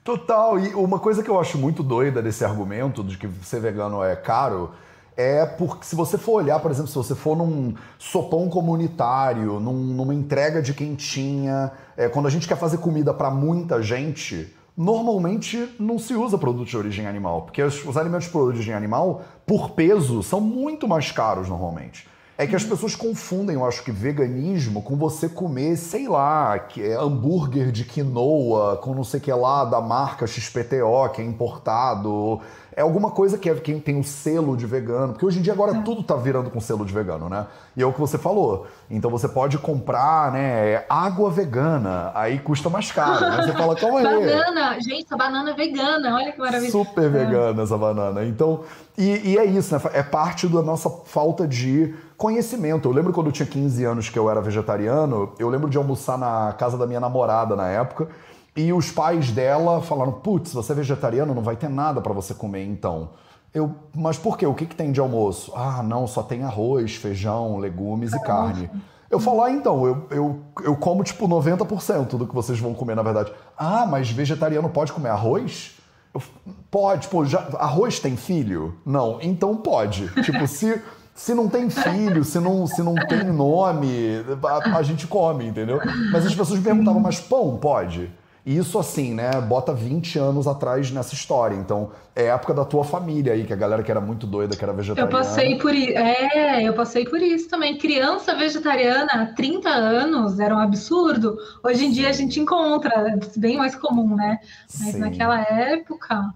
Total. 0.03 0.59
E 0.59 0.73
uma 0.75 0.99
coisa 0.99 1.23
que 1.23 1.29
eu 1.29 1.39
acho 1.39 1.57
muito 1.57 1.81
doida 1.81 2.21
desse 2.21 2.45
argumento 2.45 3.03
de 3.03 3.17
que 3.17 3.27
ser 3.43 3.59
vegano 3.59 4.03
é 4.03 4.15
caro 4.15 4.71
é 5.17 5.45
porque 5.45 5.85
se 5.85 5.95
você 5.95 6.17
for 6.17 6.43
olhar, 6.43 6.59
por 6.59 6.69
exemplo, 6.69 6.89
se 6.89 6.95
você 6.95 7.15
for 7.15 7.37
num 7.37 7.73
sopão 7.97 8.49
comunitário, 8.49 9.59
num, 9.59 9.73
numa 9.73 10.13
entrega 10.13 10.61
de 10.61 10.73
quentinha, 10.73 11.71
é, 11.95 12.09
quando 12.09 12.27
a 12.27 12.29
gente 12.29 12.47
quer 12.47 12.57
fazer 12.57 12.77
comida 12.77 13.13
para 13.13 13.31
muita 13.31 13.81
gente, 13.81 14.53
normalmente 14.75 15.73
não 15.79 15.97
se 15.97 16.13
usa 16.13 16.37
produto 16.37 16.67
de 16.67 16.77
origem 16.77 17.07
animal, 17.07 17.43
porque 17.43 17.63
os, 17.63 17.83
os 17.85 17.95
alimentos 17.95 18.29
de 18.29 18.37
origem 18.37 18.73
animal, 18.73 19.23
por 19.45 19.71
peso, 19.71 20.21
são 20.21 20.41
muito 20.41 20.87
mais 20.87 21.11
caros 21.11 21.47
normalmente. 21.47 22.07
É 22.37 22.45
que 22.45 22.55
as 22.55 22.65
pessoas 22.65 22.95
confundem, 22.95 23.55
eu 23.55 23.65
acho 23.65 23.81
que 23.81 23.91
veganismo 23.91 24.81
com 24.81 24.97
você 24.97 25.29
comer, 25.29 25.77
sei 25.77 26.05
lá, 26.09 26.59
que 26.59 26.83
é 26.83 26.93
hambúrguer 26.93 27.71
de 27.71 27.85
quinoa 27.85 28.75
com 28.77 28.93
não 28.93 29.05
sei 29.05 29.21
o 29.21 29.23
que 29.23 29.31
lá 29.31 29.63
da 29.63 29.79
marca 29.79 30.27
XPTO, 30.27 31.09
que 31.13 31.21
é 31.21 31.25
importado. 31.25 32.41
É 32.75 32.81
alguma 32.81 33.09
coisa 33.09 33.37
que 33.37 33.49
é 33.49 33.55
quem 33.55 33.79
tem 33.79 33.97
o 33.97 34.03
selo 34.03 34.57
de 34.57 34.65
vegano, 34.65 35.13
porque 35.13 35.25
hoje 35.25 35.39
em 35.39 35.41
dia 35.41 35.53
agora 35.53 35.77
é. 35.77 35.81
tudo 35.81 36.03
tá 36.03 36.13
virando 36.17 36.49
com 36.49 36.59
selo 36.59 36.85
de 36.85 36.93
vegano, 36.93 37.29
né? 37.29 37.47
E 37.73 37.81
é 37.81 37.85
o 37.85 37.93
que 37.93 38.01
você 38.01 38.17
falou. 38.17 38.67
Então 38.91 39.09
você 39.09 39.29
pode 39.29 39.57
comprar, 39.57 40.33
né, 40.33 40.83
água 40.89 41.31
vegana, 41.31 42.11
aí 42.13 42.37
custa 42.39 42.69
mais 42.69 42.91
caro. 42.91 43.21
Né? 43.21 43.43
Você 43.43 43.53
fala, 43.53 43.77
calma 43.77 43.99
aí. 43.99 44.03
Banana, 44.03 44.77
gente, 44.81 45.05
a 45.09 45.15
banana 45.15 45.51
é 45.51 45.53
vegana, 45.53 46.15
olha 46.15 46.33
que 46.33 46.39
maravilha. 46.39 46.69
Super 46.69 47.05
é. 47.05 47.09
vegana 47.09 47.63
essa 47.63 47.77
banana. 47.77 48.25
Então, 48.25 48.63
e, 48.97 49.31
e 49.31 49.37
é 49.37 49.45
isso, 49.45 49.73
né? 49.73 49.81
É 49.93 50.03
parte 50.03 50.45
da 50.45 50.61
nossa 50.61 50.89
falta 50.89 51.47
de 51.47 51.95
conhecimento. 52.17 52.87
Eu 52.87 52.93
lembro 52.93 53.13
quando 53.13 53.27
eu 53.27 53.33
tinha 53.33 53.45
15 53.45 53.83
anos 53.83 54.09
que 54.09 54.17
eu 54.17 54.29
era 54.29 54.41
vegetariano, 54.41 55.33
eu 55.39 55.49
lembro 55.49 55.69
de 55.69 55.77
almoçar 55.77 56.17
na 56.17 56.53
casa 56.53 56.77
da 56.77 56.87
minha 56.87 56.99
namorada 56.99 57.55
na 57.55 57.67
época, 57.67 58.09
e 58.55 58.71
os 58.71 58.91
pais 58.91 59.31
dela 59.31 59.81
falaram: 59.81 60.11
"Putz, 60.11 60.53
você 60.53 60.71
é 60.71 60.75
vegetariano, 60.75 61.33
não 61.33 61.41
vai 61.41 61.55
ter 61.55 61.69
nada 61.69 62.01
para 62.01 62.13
você 62.13 62.33
comer 62.33 62.65
então". 62.65 63.09
Eu, 63.53 63.73
mas 63.95 64.17
por 64.17 64.37
quê? 64.37 64.45
O 64.45 64.53
que, 64.53 64.65
que 64.65 64.75
tem 64.75 64.91
de 64.91 64.99
almoço? 64.99 65.53
Ah, 65.55 65.81
não, 65.81 66.05
só 66.07 66.21
tem 66.21 66.43
arroz, 66.43 66.95
feijão, 66.95 67.57
legumes 67.57 68.11
e 68.11 68.19
carne. 68.19 68.69
Eu 69.09 69.17
falo, 69.17 69.43
ah, 69.43 69.49
então, 69.49 69.85
eu, 69.85 70.07
eu, 70.11 70.41
eu 70.61 70.75
como 70.75 71.01
tipo 71.05 71.25
90% 71.25 72.17
do 72.17 72.27
que 72.27 72.35
vocês 72.35 72.59
vão 72.59 72.73
comer, 72.73 72.95
na 72.95 73.01
verdade. 73.01 73.31
Ah, 73.57 73.85
mas 73.85 74.11
vegetariano 74.11 74.67
pode 74.67 74.91
comer 74.91 75.07
arroz? 75.07 75.77
Eu, 76.13 76.21
pode, 76.69 77.03
tipo, 77.03 77.25
já, 77.25 77.47
arroz 77.57 77.97
tem 77.97 78.17
filho? 78.17 78.77
Não, 78.85 79.19
então 79.21 79.55
pode. 79.55 80.09
tipo, 80.21 80.45
se 80.47 80.81
se 81.15 81.33
não 81.33 81.47
tem 81.47 81.69
filho, 81.69 82.25
se 82.25 82.41
não, 82.41 82.67
se 82.67 82.83
não 82.83 82.93
tem 82.93 83.23
nome, 83.23 84.21
a, 84.43 84.77
a 84.77 84.83
gente 84.83 85.07
come, 85.07 85.45
entendeu? 85.45 85.79
Mas 86.11 86.25
as 86.25 86.35
pessoas 86.35 86.59
me 86.59 86.65
perguntavam, 86.65 86.99
mas 86.99 87.21
pão 87.21 87.57
pode? 87.57 88.11
E 88.45 88.57
isso 88.57 88.77
assim, 88.77 89.13
né, 89.13 89.31
bota 89.41 89.73
20 89.73 90.19
anos 90.19 90.45
atrás 90.45 90.91
nessa 90.91 91.15
história. 91.15 91.55
Então, 91.55 91.89
é 92.15 92.25
época 92.25 92.53
da 92.53 92.63
tua 92.65 92.83
família 92.83 93.33
aí, 93.33 93.45
que 93.45 93.53
a 93.53 93.55
galera 93.55 93.81
que 93.81 93.89
era 93.89 94.01
muito 94.01 94.27
doida, 94.27 94.55
que 94.55 94.63
era 94.63 94.73
vegetariana. 94.73 95.09
Eu 95.09 95.17
passei 95.17 95.57
por 95.57 95.73
isso. 95.73 95.97
É, 95.97 96.61
eu 96.61 96.73
passei 96.73 97.05
por 97.05 97.19
isso 97.19 97.49
também. 97.49 97.77
Criança 97.77 98.35
vegetariana 98.35 99.11
há 99.13 99.25
30 99.25 99.69
anos 99.69 100.39
era 100.39 100.53
um 100.53 100.59
absurdo. 100.59 101.37
Hoje 101.63 101.85
em 101.85 101.91
dia 101.91 102.09
a 102.09 102.11
gente 102.11 102.39
encontra, 102.39 102.93
é 103.09 103.39
bem 103.39 103.57
mais 103.57 103.73
comum, 103.73 104.15
né? 104.15 104.37
Mas 104.79 104.91
Sim. 104.91 104.99
naquela 104.99 105.41
época 105.41 106.31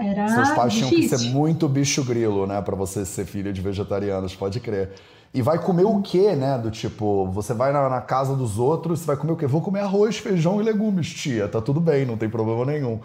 era 0.00 0.28
Seus 0.28 0.50
pais 0.50 0.72
difícil. 0.72 0.96
tinham 0.96 1.10
que 1.10 1.18
ser 1.18 1.30
muito 1.30 1.68
bicho 1.68 2.02
grilo, 2.02 2.46
né, 2.46 2.60
para 2.62 2.74
você 2.74 3.04
ser 3.04 3.24
filho 3.26 3.52
de 3.52 3.60
vegetarianos, 3.60 4.34
pode 4.34 4.58
crer. 4.60 4.90
E 5.32 5.40
vai 5.42 5.58
comer 5.60 5.84
o 5.84 6.02
quê, 6.02 6.34
né? 6.34 6.58
Do 6.58 6.72
tipo, 6.72 7.26
você 7.26 7.54
vai 7.54 7.72
na, 7.72 7.88
na, 7.88 8.00
casa 8.00 8.34
dos 8.34 8.58
outros, 8.58 8.98
você 8.98 9.06
vai 9.06 9.16
comer 9.16 9.32
o 9.32 9.36
quê? 9.36 9.46
Vou 9.46 9.60
comer 9.60 9.78
arroz, 9.80 10.18
feijão 10.18 10.60
e 10.60 10.64
legumes, 10.64 11.08
tia. 11.08 11.46
Tá 11.46 11.60
tudo 11.60 11.80
bem, 11.80 12.04
não 12.04 12.16
tem 12.16 12.28
problema 12.28 12.64
nenhum. 12.64 12.98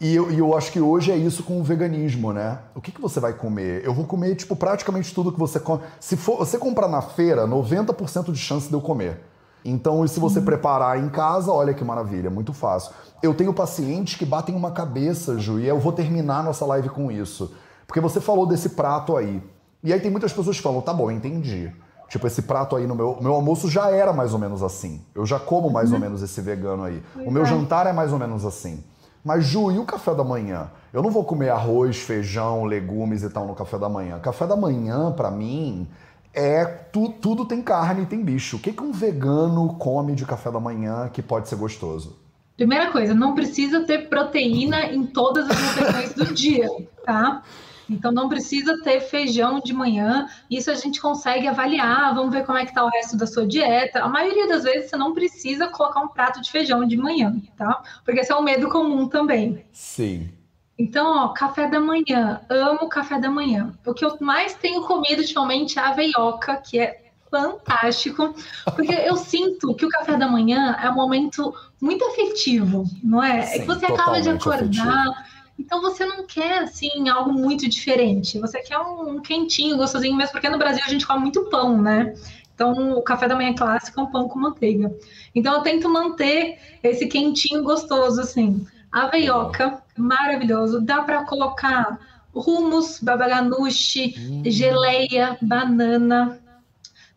E 0.00 0.14
eu, 0.14 0.30
e 0.30 0.38
eu 0.38 0.56
acho 0.56 0.70
que 0.70 0.80
hoje 0.80 1.10
é 1.10 1.16
isso 1.16 1.42
com 1.42 1.60
o 1.60 1.64
veganismo, 1.64 2.32
né? 2.32 2.58
O 2.74 2.80
que, 2.80 2.92
que 2.92 3.00
você 3.00 3.18
vai 3.18 3.32
comer? 3.32 3.84
Eu 3.84 3.92
vou 3.92 4.04
comer, 4.04 4.36
tipo, 4.36 4.54
praticamente 4.54 5.12
tudo 5.12 5.32
que 5.32 5.38
você 5.38 5.58
come. 5.58 5.82
Se 5.98 6.16
for, 6.16 6.38
você 6.38 6.56
comprar 6.56 6.86
na 6.86 7.02
feira, 7.02 7.48
90% 7.48 8.30
de 8.30 8.38
chance 8.38 8.68
de 8.68 8.74
eu 8.74 8.80
comer. 8.80 9.20
Então, 9.64 10.06
se 10.06 10.18
você 10.18 10.40
preparar 10.40 10.98
em 10.98 11.08
casa, 11.08 11.52
olha 11.52 11.72
que 11.72 11.84
maravilha, 11.84 12.28
muito 12.30 12.52
fácil. 12.52 12.92
Eu 13.22 13.32
tenho 13.32 13.54
pacientes 13.54 14.16
que 14.16 14.24
batem 14.24 14.54
uma 14.54 14.72
cabeça, 14.72 15.38
Ju, 15.38 15.60
e 15.60 15.68
eu 15.68 15.78
vou 15.78 15.92
terminar 15.92 16.42
nossa 16.42 16.66
live 16.66 16.88
com 16.88 17.10
isso. 17.10 17.54
Porque 17.86 18.00
você 18.00 18.20
falou 18.20 18.46
desse 18.46 18.70
prato 18.70 19.16
aí. 19.16 19.42
E 19.84 19.92
aí 19.92 20.00
tem 20.00 20.10
muitas 20.10 20.32
pessoas 20.32 20.56
que 20.56 20.62
falam, 20.62 20.80
tá 20.80 20.92
bom, 20.92 21.10
entendi. 21.10 21.72
Tipo, 22.08 22.26
esse 22.26 22.42
prato 22.42 22.76
aí 22.76 22.86
no 22.86 22.94
meu, 22.94 23.18
meu 23.20 23.32
almoço 23.32 23.70
já 23.70 23.90
era 23.90 24.12
mais 24.12 24.32
ou 24.32 24.38
menos 24.38 24.62
assim. 24.62 25.00
Eu 25.14 25.24
já 25.24 25.38
como 25.38 25.70
mais 25.70 25.88
uhum. 25.88 25.94
ou 25.94 26.00
menos 26.00 26.22
esse 26.22 26.40
vegano 26.40 26.84
aí. 26.84 27.02
O 27.24 27.30
meu 27.30 27.44
jantar 27.44 27.86
é 27.86 27.92
mais 27.92 28.12
ou 28.12 28.18
menos 28.18 28.44
assim. 28.44 28.84
Mas, 29.24 29.44
Ju, 29.44 29.70
e 29.70 29.78
o 29.78 29.84
café 29.84 30.14
da 30.14 30.24
manhã? 30.24 30.70
Eu 30.92 31.02
não 31.02 31.10
vou 31.10 31.24
comer 31.24 31.48
arroz, 31.50 31.96
feijão, 31.98 32.64
legumes 32.64 33.22
e 33.22 33.30
tal 33.30 33.46
no 33.46 33.54
café 33.54 33.78
da 33.78 33.88
manhã. 33.88 34.18
Café 34.18 34.46
da 34.46 34.56
manhã, 34.56 35.12
para 35.12 35.30
mim, 35.30 35.88
é 36.34 36.64
tu, 36.64 37.10
tudo 37.10 37.44
tem 37.44 37.62
carne 37.62 38.02
e 38.02 38.06
tem 38.06 38.24
bicho. 38.24 38.56
O 38.56 38.60
que, 38.60 38.72
que 38.72 38.82
um 38.82 38.92
vegano 38.92 39.74
come 39.74 40.14
de 40.14 40.24
café 40.24 40.50
da 40.50 40.60
manhã 40.60 41.08
que 41.08 41.22
pode 41.22 41.48
ser 41.48 41.56
gostoso? 41.56 42.18
Primeira 42.56 42.90
coisa, 42.90 43.14
não 43.14 43.34
precisa 43.34 43.84
ter 43.84 44.08
proteína 44.08 44.86
em 44.86 45.06
todas 45.06 45.50
as 45.50 45.56
refeições 45.56 46.14
do 46.14 46.34
dia, 46.34 46.68
tá? 47.04 47.42
Então 47.88 48.12
não 48.12 48.28
precisa 48.28 48.80
ter 48.82 49.00
feijão 49.00 49.60
de 49.60 49.72
manhã. 49.72 50.26
Isso 50.50 50.70
a 50.70 50.74
gente 50.74 51.00
consegue 51.00 51.46
avaliar. 51.46 52.14
Vamos 52.14 52.32
ver 52.32 52.44
como 52.44 52.58
é 52.58 52.64
que 52.64 52.74
tá 52.74 52.84
o 52.84 52.88
resto 52.88 53.16
da 53.16 53.26
sua 53.26 53.46
dieta. 53.46 54.02
A 54.02 54.08
maioria 54.08 54.48
das 54.48 54.62
vezes 54.62 54.90
você 54.90 54.96
não 54.96 55.12
precisa 55.12 55.68
colocar 55.68 56.00
um 56.00 56.08
prato 56.08 56.40
de 56.40 56.50
feijão 56.50 56.86
de 56.86 56.96
manhã, 56.96 57.34
tá? 57.56 57.82
Porque 58.04 58.20
esse 58.20 58.32
é 58.32 58.36
um 58.36 58.42
medo 58.42 58.68
comum 58.68 59.08
também. 59.08 59.64
Sim. 59.72 60.30
Então, 60.78 61.24
ó, 61.24 61.28
café 61.28 61.68
da 61.68 61.80
manhã, 61.80 62.40
amo 62.48 62.88
café 62.88 63.18
da 63.18 63.30
manhã. 63.30 63.72
O 63.86 63.92
que 63.92 64.04
eu 64.04 64.16
mais 64.20 64.54
tenho 64.54 64.82
comido 64.82 65.20
ultimamente 65.20 65.78
é 65.78 65.82
a 65.82 65.92
veioca, 65.92 66.56
que 66.56 66.78
é 66.78 67.02
fantástico, 67.30 68.34
porque 68.74 68.92
eu 68.92 69.16
sinto 69.16 69.74
que 69.74 69.86
o 69.86 69.88
café 69.88 70.16
da 70.16 70.28
manhã 70.28 70.76
é 70.82 70.90
um 70.90 70.94
momento 70.94 71.54
muito 71.80 72.04
afetivo, 72.04 72.84
não 73.02 73.22
é? 73.22 73.42
Sim, 73.42 73.54
é 73.54 73.58
que 73.60 73.66
você 73.66 73.86
acaba 73.86 74.20
de 74.20 74.28
acordar, 74.28 74.58
afetivo. 74.58 75.14
então 75.58 75.80
você 75.80 76.04
não 76.04 76.26
quer 76.26 76.58
assim 76.58 77.08
algo 77.08 77.32
muito 77.32 77.66
diferente. 77.68 78.38
Você 78.38 78.60
quer 78.60 78.78
um, 78.78 79.16
um 79.16 79.22
quentinho, 79.22 79.78
gostosinho, 79.78 80.14
mesmo 80.14 80.32
porque 80.32 80.50
no 80.50 80.58
Brasil 80.58 80.82
a 80.84 80.90
gente 80.90 81.06
come 81.06 81.22
muito 81.22 81.48
pão, 81.48 81.80
né? 81.80 82.14
Então, 82.54 82.92
o 82.92 83.02
café 83.02 83.26
da 83.26 83.34
manhã 83.34 83.54
clássico 83.54 83.98
é 83.98 84.02
um 84.02 84.10
pão 84.10 84.28
com 84.28 84.38
manteiga. 84.38 84.94
Então, 85.34 85.54
eu 85.54 85.62
tento 85.62 85.88
manter 85.88 86.58
esse 86.82 87.06
quentinho 87.06 87.62
gostoso, 87.62 88.20
assim. 88.20 88.66
Aveioca, 88.92 89.82
maravilhoso. 89.96 90.80
Dá 90.80 91.02
para 91.02 91.24
colocar 91.24 91.98
hummus, 92.34 92.98
babaganuche, 93.00 94.14
hum. 94.18 94.42
geleia, 94.44 95.38
banana. 95.40 96.38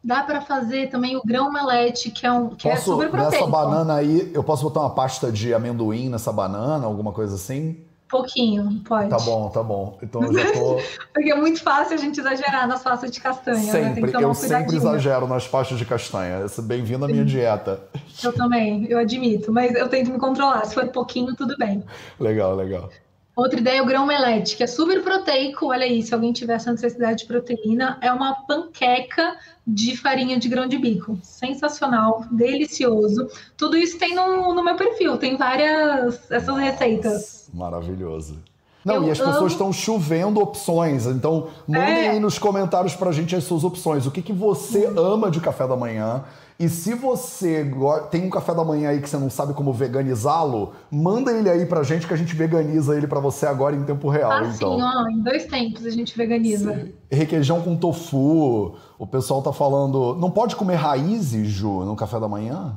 Dá 0.03 0.23
para 0.23 0.39
fazer 0.39 0.89
também 0.89 1.15
o 1.15 1.21
grão 1.25 1.51
melete, 1.51 2.11
que 2.11 2.27
é 2.27 2.31
um 2.31 2.49
que 2.49 2.67
é 2.67 2.75
posso, 2.75 2.91
é 2.91 2.93
super 2.93 3.09
proteico. 3.09 3.45
Nessa 3.45 3.47
banana 3.47 3.95
aí, 3.95 4.31
eu 4.33 4.43
posso 4.43 4.63
botar 4.63 4.81
uma 4.81 4.91
pasta 4.91 5.31
de 5.31 5.53
amendoim 5.53 6.09
nessa 6.09 6.31
banana, 6.31 6.85
alguma 6.85 7.11
coisa 7.11 7.35
assim? 7.35 7.83
Pouquinho, 8.07 8.81
pode. 8.85 9.09
Tá 9.09 9.17
bom, 9.17 9.49
tá 9.49 9.63
bom. 9.63 9.97
Então 10.01 10.23
eu 10.23 10.33
já 10.33 10.51
tô. 10.53 10.79
Porque 11.11 11.31
é 11.31 11.35
muito 11.35 11.61
fácil 11.61 11.95
a 11.95 11.97
gente 11.97 12.19
exagerar 12.19 12.67
nas 12.67 12.83
pastas 12.83 13.09
de 13.09 13.19
castanha. 13.19 13.71
Sempre, 13.71 14.11
né? 14.11 14.23
eu 14.23 14.33
sempre 14.33 14.75
exagero 14.75 15.27
nas 15.27 15.47
pastas 15.47 15.77
de 15.79 15.85
castanha. 15.85 16.45
Bem-vindo 16.63 17.05
à 17.05 17.07
minha 17.07 17.25
dieta. 17.25 17.81
Eu 18.23 18.31
também, 18.31 18.85
eu 18.89 18.99
admito, 18.99 19.51
mas 19.51 19.73
eu 19.75 19.87
tento 19.89 20.11
me 20.11 20.19
controlar. 20.19 20.65
Se 20.65 20.75
for 20.75 20.87
pouquinho, 20.89 21.35
tudo 21.35 21.57
bem. 21.57 21.83
Legal, 22.19 22.55
legal. 22.55 22.89
Outra 23.35 23.59
ideia 23.59 23.79
é 23.79 23.81
o 23.81 23.85
grão 23.85 24.05
melete, 24.05 24.55
que 24.55 24.63
é 24.63 24.67
super 24.67 25.03
proteico. 25.03 25.67
Olha 25.67 25.83
aí, 25.83 26.01
se 26.01 26.13
alguém 26.13 26.31
tiver 26.31 26.53
essa 26.53 26.71
necessidade 26.71 27.19
de 27.19 27.25
proteína, 27.25 27.97
é 28.01 28.09
uma 28.11 28.33
panqueca 28.45 29.35
de 29.67 29.97
farinha 29.97 30.39
de 30.39 30.47
grão 30.47 30.67
de 30.67 30.77
bico. 30.77 31.19
Sensacional, 31.21 32.23
delicioso. 32.31 33.27
Tudo 33.57 33.75
isso 33.75 33.99
tem 33.99 34.15
no, 34.15 34.53
no 34.53 34.63
meu 34.63 34.77
perfil, 34.77 35.17
tem 35.17 35.35
várias 35.35 36.31
essas 36.31 36.57
receitas. 36.57 37.44
Maravilhoso. 37.55 38.37
Não, 38.83 38.95
eu 38.95 39.05
e 39.05 39.11
as 39.11 39.19
amo... 39.19 39.31
pessoas 39.31 39.53
estão 39.53 39.73
chovendo 39.73 40.39
opções. 40.39 41.07
Então, 41.07 41.47
mandem 41.67 42.05
é. 42.05 42.09
aí 42.11 42.19
nos 42.19 42.37
comentários 42.37 42.95
pra 42.95 43.11
gente 43.11 43.35
as 43.35 43.43
suas 43.43 43.63
opções. 43.63 44.05
O 44.05 44.11
que, 44.11 44.21
que 44.21 44.31
você 44.31 44.85
ama 44.95 45.31
de 45.31 45.39
café 45.39 45.67
da 45.67 45.75
manhã? 45.75 46.23
E 46.57 46.69
se 46.69 46.93
você 46.93 47.69
tem 48.11 48.25
um 48.25 48.29
café 48.29 48.53
da 48.53 48.63
manhã 48.63 48.89
aí 48.89 49.01
que 49.01 49.09
você 49.09 49.17
não 49.17 49.29
sabe 49.29 49.53
como 49.53 49.73
veganizá-lo, 49.73 50.71
manda 50.89 51.31
ele 51.31 51.49
aí 51.49 51.65
pra 51.65 51.83
gente 51.83 52.07
que 52.07 52.13
a 52.13 52.17
gente 52.17 52.33
veganiza 52.33 52.95
ele 52.95 53.07
para 53.07 53.19
você 53.19 53.45
agora 53.45 53.75
em 53.75 53.83
tempo 53.83 54.07
real. 54.07 54.31
Ah, 54.31 54.45
então. 54.45 54.77
sim, 54.77 54.81
ó, 54.81 55.09
em 55.09 55.19
dois 55.21 55.45
tempos 55.45 55.85
a 55.85 55.89
gente 55.89 56.15
veganiza. 56.15 56.73
Sim. 56.73 56.93
Requeijão 57.11 57.61
com 57.61 57.75
tofu. 57.75 58.75
O 58.97 59.05
pessoal 59.05 59.41
tá 59.41 59.51
falando. 59.51 60.15
Não 60.15 60.31
pode 60.31 60.55
comer 60.55 60.75
raízes, 60.75 61.47
Ju, 61.47 61.83
no 61.83 61.95
café 61.95 62.19
da 62.19 62.27
manhã? 62.27 62.75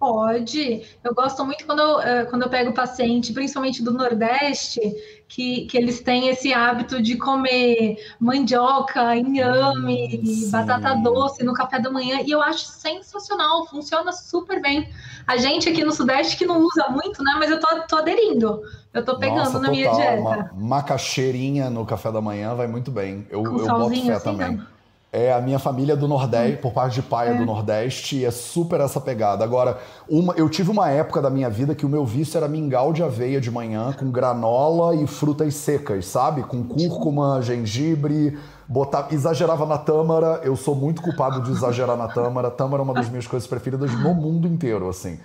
Pode. 0.00 0.82
Eu 1.04 1.14
gosto 1.14 1.44
muito 1.44 1.66
quando 1.66 1.80
eu, 1.80 2.00
eh, 2.00 2.24
quando 2.24 2.40
eu 2.40 2.48
pego 2.48 2.72
paciente, 2.72 3.34
principalmente 3.34 3.84
do 3.84 3.92
Nordeste, 3.92 4.80
que, 5.28 5.66
que 5.66 5.76
eles 5.76 6.00
têm 6.00 6.28
esse 6.28 6.54
hábito 6.54 7.02
de 7.02 7.18
comer 7.18 7.98
mandioca, 8.18 9.14
inhame, 9.14 10.22
hum, 10.24 10.50
batata 10.50 10.94
doce 10.94 11.44
no 11.44 11.52
café 11.52 11.78
da 11.78 11.90
manhã. 11.90 12.22
E 12.24 12.30
eu 12.30 12.40
acho 12.40 12.64
sensacional, 12.64 13.66
funciona 13.66 14.10
super 14.10 14.62
bem. 14.62 14.88
A 15.26 15.36
gente 15.36 15.68
aqui 15.68 15.84
no 15.84 15.92
Sudeste 15.92 16.34
que 16.38 16.46
não 16.46 16.60
usa 16.62 16.88
muito, 16.88 17.22
né? 17.22 17.36
Mas 17.38 17.50
eu 17.50 17.60
tô, 17.60 17.66
tô 17.86 17.96
aderindo. 17.96 18.62
Eu 18.94 19.04
tô 19.04 19.18
pegando 19.18 19.40
Nossa, 19.40 19.58
na 19.58 19.68
total, 19.68 19.74
minha 19.74 19.90
dieta. 19.92 20.18
Uma 20.18 20.50
macaxeirinha 20.54 21.68
no 21.68 21.84
café 21.84 22.10
da 22.10 22.22
manhã 22.22 22.54
vai 22.54 22.66
muito 22.66 22.90
bem. 22.90 23.26
Eu, 23.28 23.44
eu 23.44 23.66
boto 23.66 23.90
fé 23.90 24.12
assim, 24.14 24.24
também. 24.24 24.56
Né? 24.56 24.66
É 25.12 25.32
a 25.32 25.40
minha 25.40 25.58
família 25.58 25.96
do 25.96 26.06
Nordeste, 26.06 26.58
por 26.58 26.72
parte 26.72 26.94
de 26.94 27.02
pai 27.02 27.30
é. 27.30 27.36
do 27.36 27.44
Nordeste, 27.44 28.18
e 28.18 28.24
é 28.24 28.30
super 28.30 28.80
essa 28.80 29.00
pegada. 29.00 29.42
Agora, 29.42 29.78
uma, 30.08 30.34
eu 30.34 30.48
tive 30.48 30.70
uma 30.70 30.88
época 30.88 31.20
da 31.20 31.28
minha 31.28 31.50
vida 31.50 31.74
que 31.74 31.84
o 31.84 31.88
meu 31.88 32.06
vício 32.06 32.36
era 32.36 32.46
mingau 32.46 32.92
de 32.92 33.02
aveia 33.02 33.40
de 33.40 33.50
manhã, 33.50 33.92
com 33.92 34.08
granola 34.08 34.94
e 34.94 35.08
frutas 35.08 35.54
secas, 35.54 36.06
sabe? 36.06 36.44
Com 36.44 36.62
cúrcuma, 36.62 37.42
gengibre, 37.42 38.38
botar, 38.68 39.08
exagerava 39.10 39.66
na 39.66 39.78
tâmara. 39.78 40.42
Eu 40.44 40.54
sou 40.54 40.76
muito 40.76 41.02
culpado 41.02 41.42
de 41.42 41.50
exagerar 41.50 41.96
na 41.96 42.06
tâmara. 42.06 42.48
Tâmara 42.48 42.80
é 42.80 42.84
uma 42.84 42.94
das 42.94 43.08
minhas 43.08 43.26
coisas 43.26 43.48
preferidas 43.48 43.92
no 43.92 44.14
mundo 44.14 44.46
inteiro, 44.46 44.88
assim. 44.88 45.18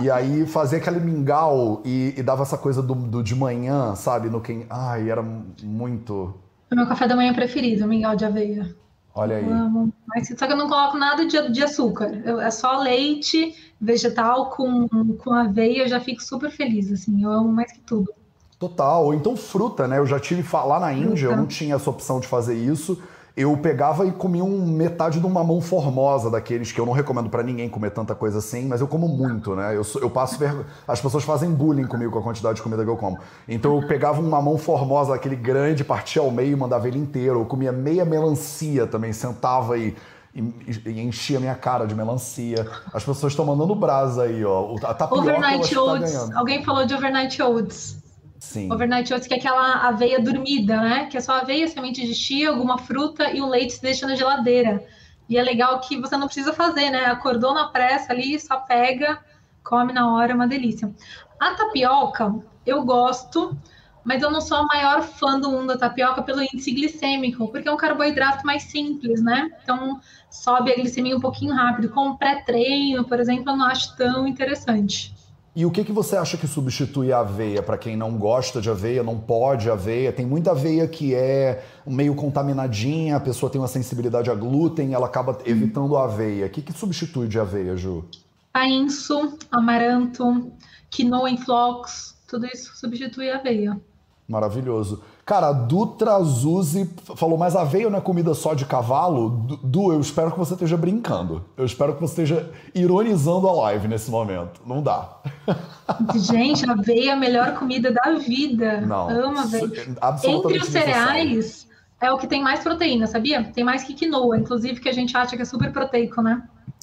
E 0.00 0.08
aí 0.08 0.46
fazia 0.46 0.78
aquele 0.78 1.00
mingau 1.00 1.82
e, 1.84 2.14
e 2.16 2.22
dava 2.22 2.42
essa 2.42 2.56
coisa 2.56 2.80
do, 2.80 2.94
do, 2.94 3.22
de 3.24 3.34
manhã, 3.34 3.96
sabe? 3.96 4.30
No 4.30 4.40
quem. 4.40 4.66
Ai, 4.70 5.10
era 5.10 5.22
muito. 5.62 6.32
É 6.70 6.74
o 6.74 6.76
meu 6.76 6.86
café 6.86 7.08
da 7.08 7.16
manhã 7.16 7.34
preferido, 7.34 7.88
mingau 7.88 8.14
de 8.14 8.24
aveia. 8.24 8.81
Olha 9.14 9.36
aí. 9.36 10.24
Só 10.36 10.46
que 10.46 10.52
eu 10.52 10.56
não 10.56 10.68
coloco 10.68 10.96
nada 10.96 11.26
de, 11.26 11.50
de 11.50 11.62
açúcar. 11.62 12.10
Eu, 12.24 12.40
é 12.40 12.50
só 12.50 12.80
leite 12.80 13.54
vegetal 13.80 14.50
com, 14.50 14.88
com 15.18 15.32
aveia, 15.32 15.82
eu 15.82 15.88
já 15.88 16.00
fico 16.00 16.22
super 16.22 16.50
feliz, 16.50 16.90
assim. 16.90 17.22
Eu 17.22 17.30
amo 17.30 17.52
mais 17.52 17.72
que 17.72 17.80
tudo. 17.80 18.12
Total. 18.58 19.04
Ou 19.04 19.14
então 19.14 19.36
fruta, 19.36 19.86
né? 19.86 19.98
Eu 19.98 20.06
já 20.06 20.18
tive 20.18 20.44
lá 20.52 20.80
na 20.80 20.92
Índia, 20.92 21.26
eu 21.26 21.36
não 21.36 21.46
tinha 21.46 21.74
essa 21.74 21.90
opção 21.90 22.20
de 22.20 22.26
fazer 22.26 22.54
isso 22.54 23.02
eu 23.36 23.56
pegava 23.56 24.06
e 24.06 24.12
comia 24.12 24.44
um, 24.44 24.66
metade 24.66 25.18
de 25.18 25.26
uma 25.26 25.42
mão 25.42 25.60
formosa 25.60 26.30
daqueles 26.30 26.70
que 26.70 26.78
eu 26.78 26.84
não 26.84 26.92
recomendo 26.92 27.30
para 27.30 27.42
ninguém 27.42 27.68
comer 27.68 27.90
tanta 27.90 28.14
coisa 28.14 28.38
assim, 28.38 28.66
mas 28.66 28.80
eu 28.80 28.86
como 28.86 29.08
muito, 29.08 29.56
né? 29.56 29.74
Eu, 29.74 29.82
eu 30.00 30.10
passo 30.10 30.38
ver... 30.38 30.54
As 30.86 31.00
pessoas 31.00 31.24
fazem 31.24 31.50
bullying 31.50 31.86
comigo 31.86 32.12
com 32.12 32.18
a 32.18 32.22
quantidade 32.22 32.56
de 32.56 32.62
comida 32.62 32.84
que 32.84 32.90
eu 32.90 32.96
como. 32.96 33.18
Então 33.48 33.74
eu 33.80 33.86
pegava 33.88 34.20
uma 34.20 34.42
mão 34.42 34.58
formosa, 34.58 35.14
aquele 35.14 35.36
grande, 35.36 35.82
partia 35.82 36.20
ao 36.20 36.30
meio 36.30 36.52
e 36.52 36.56
mandava 36.56 36.86
ele 36.86 36.98
inteiro. 36.98 37.40
Eu 37.40 37.46
comia 37.46 37.72
meia 37.72 38.04
melancia 38.04 38.86
também, 38.86 39.14
sentava 39.14 39.78
e, 39.78 39.96
e, 40.34 40.42
e 40.86 41.00
enchia 41.00 41.40
minha 41.40 41.54
cara 41.54 41.86
de 41.86 41.94
melancia. 41.94 42.66
As 42.92 43.02
pessoas 43.02 43.32
estão 43.32 43.46
mandando 43.46 43.74
brasa 43.74 44.24
aí, 44.24 44.44
ó. 44.44 44.76
A 44.82 44.92
tapioca 44.92 45.22
overnight 45.22 45.74
tá 45.74 45.82
oats. 45.82 46.12
Tá 46.12 46.38
Alguém 46.38 46.62
falou 46.62 46.84
de 46.84 46.94
overnight 46.94 47.42
oats. 47.42 48.01
Sim. 48.42 48.72
Overnight 48.72 49.14
oats, 49.14 49.28
que 49.28 49.34
é 49.34 49.36
aquela 49.36 49.86
aveia 49.86 50.20
dormida, 50.20 50.76
né? 50.80 51.06
Que 51.06 51.16
é 51.16 51.20
só 51.20 51.34
aveia, 51.34 51.68
semente 51.68 52.04
de 52.04 52.12
chia, 52.12 52.50
alguma 52.50 52.76
fruta 52.76 53.30
e 53.30 53.40
o 53.40 53.48
leite 53.48 53.74
se 53.74 53.80
deixa 53.80 54.04
na 54.04 54.16
geladeira. 54.16 54.84
E 55.28 55.38
é 55.38 55.42
legal 55.42 55.78
que 55.78 56.00
você 56.00 56.16
não 56.16 56.26
precisa 56.26 56.52
fazer, 56.52 56.90
né? 56.90 57.04
Acordou 57.04 57.54
na 57.54 57.68
pressa 57.68 58.12
ali, 58.12 58.38
só 58.40 58.56
pega, 58.56 59.20
come 59.62 59.92
na 59.92 60.12
hora, 60.12 60.32
é 60.32 60.34
uma 60.34 60.48
delícia. 60.48 60.92
A 61.38 61.54
tapioca, 61.54 62.34
eu 62.66 62.82
gosto, 62.82 63.56
mas 64.02 64.24
eu 64.24 64.30
não 64.30 64.40
sou 64.40 64.58
a 64.58 64.66
maior 64.66 65.02
fã 65.02 65.38
do 65.38 65.48
mundo 65.48 65.68
da 65.68 65.78
tapioca 65.78 66.20
pelo 66.20 66.42
índice 66.42 66.72
glicêmico, 66.72 67.46
porque 67.46 67.68
é 67.68 67.72
um 67.72 67.76
carboidrato 67.76 68.44
mais 68.44 68.64
simples, 68.64 69.22
né? 69.22 69.52
Então 69.62 70.00
sobe 70.28 70.72
a 70.72 70.74
glicemia 70.74 71.16
um 71.16 71.20
pouquinho 71.20 71.54
rápido. 71.54 71.90
Com 71.90 72.16
pré-treino, 72.16 73.04
por 73.04 73.20
exemplo, 73.20 73.52
eu 73.52 73.56
não 73.56 73.66
acho 73.66 73.96
tão 73.96 74.26
interessante. 74.26 75.14
E 75.54 75.66
o 75.66 75.70
que, 75.70 75.84
que 75.84 75.92
você 75.92 76.16
acha 76.16 76.38
que 76.38 76.46
substitui 76.46 77.12
a 77.12 77.20
aveia 77.20 77.62
para 77.62 77.76
quem 77.76 77.94
não 77.94 78.16
gosta 78.16 78.58
de 78.58 78.70
aveia, 78.70 79.02
não 79.02 79.18
pode 79.18 79.68
aveia? 79.70 80.10
Tem 80.10 80.24
muita 80.24 80.52
aveia 80.52 80.88
que 80.88 81.14
é 81.14 81.62
meio 81.86 82.14
contaminadinha, 82.14 83.16
a 83.16 83.20
pessoa 83.20 83.52
tem 83.52 83.60
uma 83.60 83.68
sensibilidade 83.68 84.30
a 84.30 84.34
glúten, 84.34 84.94
ela 84.94 85.04
acaba 85.04 85.38
evitando 85.44 85.94
a 85.98 86.04
aveia. 86.04 86.46
O 86.46 86.48
que, 86.48 86.62
que 86.62 86.72
substitui 86.72 87.28
de 87.28 87.38
aveia, 87.38 87.76
Ju? 87.76 88.02
Painço, 88.50 89.36
amaranto, 89.50 90.50
quinoa 90.90 91.28
em 91.28 91.36
flocos, 91.36 92.14
tudo 92.26 92.46
isso 92.46 92.74
substitui 92.74 93.28
a 93.28 93.36
aveia. 93.36 93.78
Maravilhoso. 94.26 95.02
Cara, 95.24 95.52
Dutra 95.52 96.20
Zuzi 96.20 96.90
falou, 97.14 97.38
mas 97.38 97.54
aveia 97.54 97.88
não 97.88 97.98
é 97.98 98.00
comida 98.00 98.34
só 98.34 98.54
de 98.54 98.66
cavalo? 98.66 99.30
Du, 99.62 99.92
eu 99.92 100.00
espero 100.00 100.32
que 100.32 100.38
você 100.38 100.54
esteja 100.54 100.76
brincando. 100.76 101.44
Eu 101.56 101.64
espero 101.64 101.94
que 101.94 102.00
você 102.00 102.22
esteja 102.22 102.50
ironizando 102.74 103.48
a 103.48 103.52
live 103.52 103.86
nesse 103.86 104.10
momento. 104.10 104.60
Não 104.66 104.82
dá. 104.82 105.08
Gente, 106.16 106.68
aveia 106.68 107.10
é 107.10 107.12
a 107.12 107.16
melhor 107.16 107.54
comida 107.54 107.92
da 107.92 108.18
vida. 108.18 108.80
Não. 108.80 109.08
Ama 109.08 109.42
aveia. 109.42 109.86
Entre 110.24 110.58
os 110.58 110.66
cereais, 110.66 111.68
é 112.00 112.10
o 112.10 112.18
que 112.18 112.26
tem 112.26 112.42
mais 112.42 112.58
proteína, 112.60 113.06
sabia? 113.06 113.44
Tem 113.44 113.62
mais 113.62 113.84
que 113.84 113.94
quinoa, 113.94 114.36
inclusive, 114.36 114.80
que 114.80 114.88
a 114.88 114.92
gente 114.92 115.16
acha 115.16 115.36
que 115.36 115.42
é 115.42 115.44
super 115.44 115.72
proteico, 115.72 116.20
né? 116.20 116.42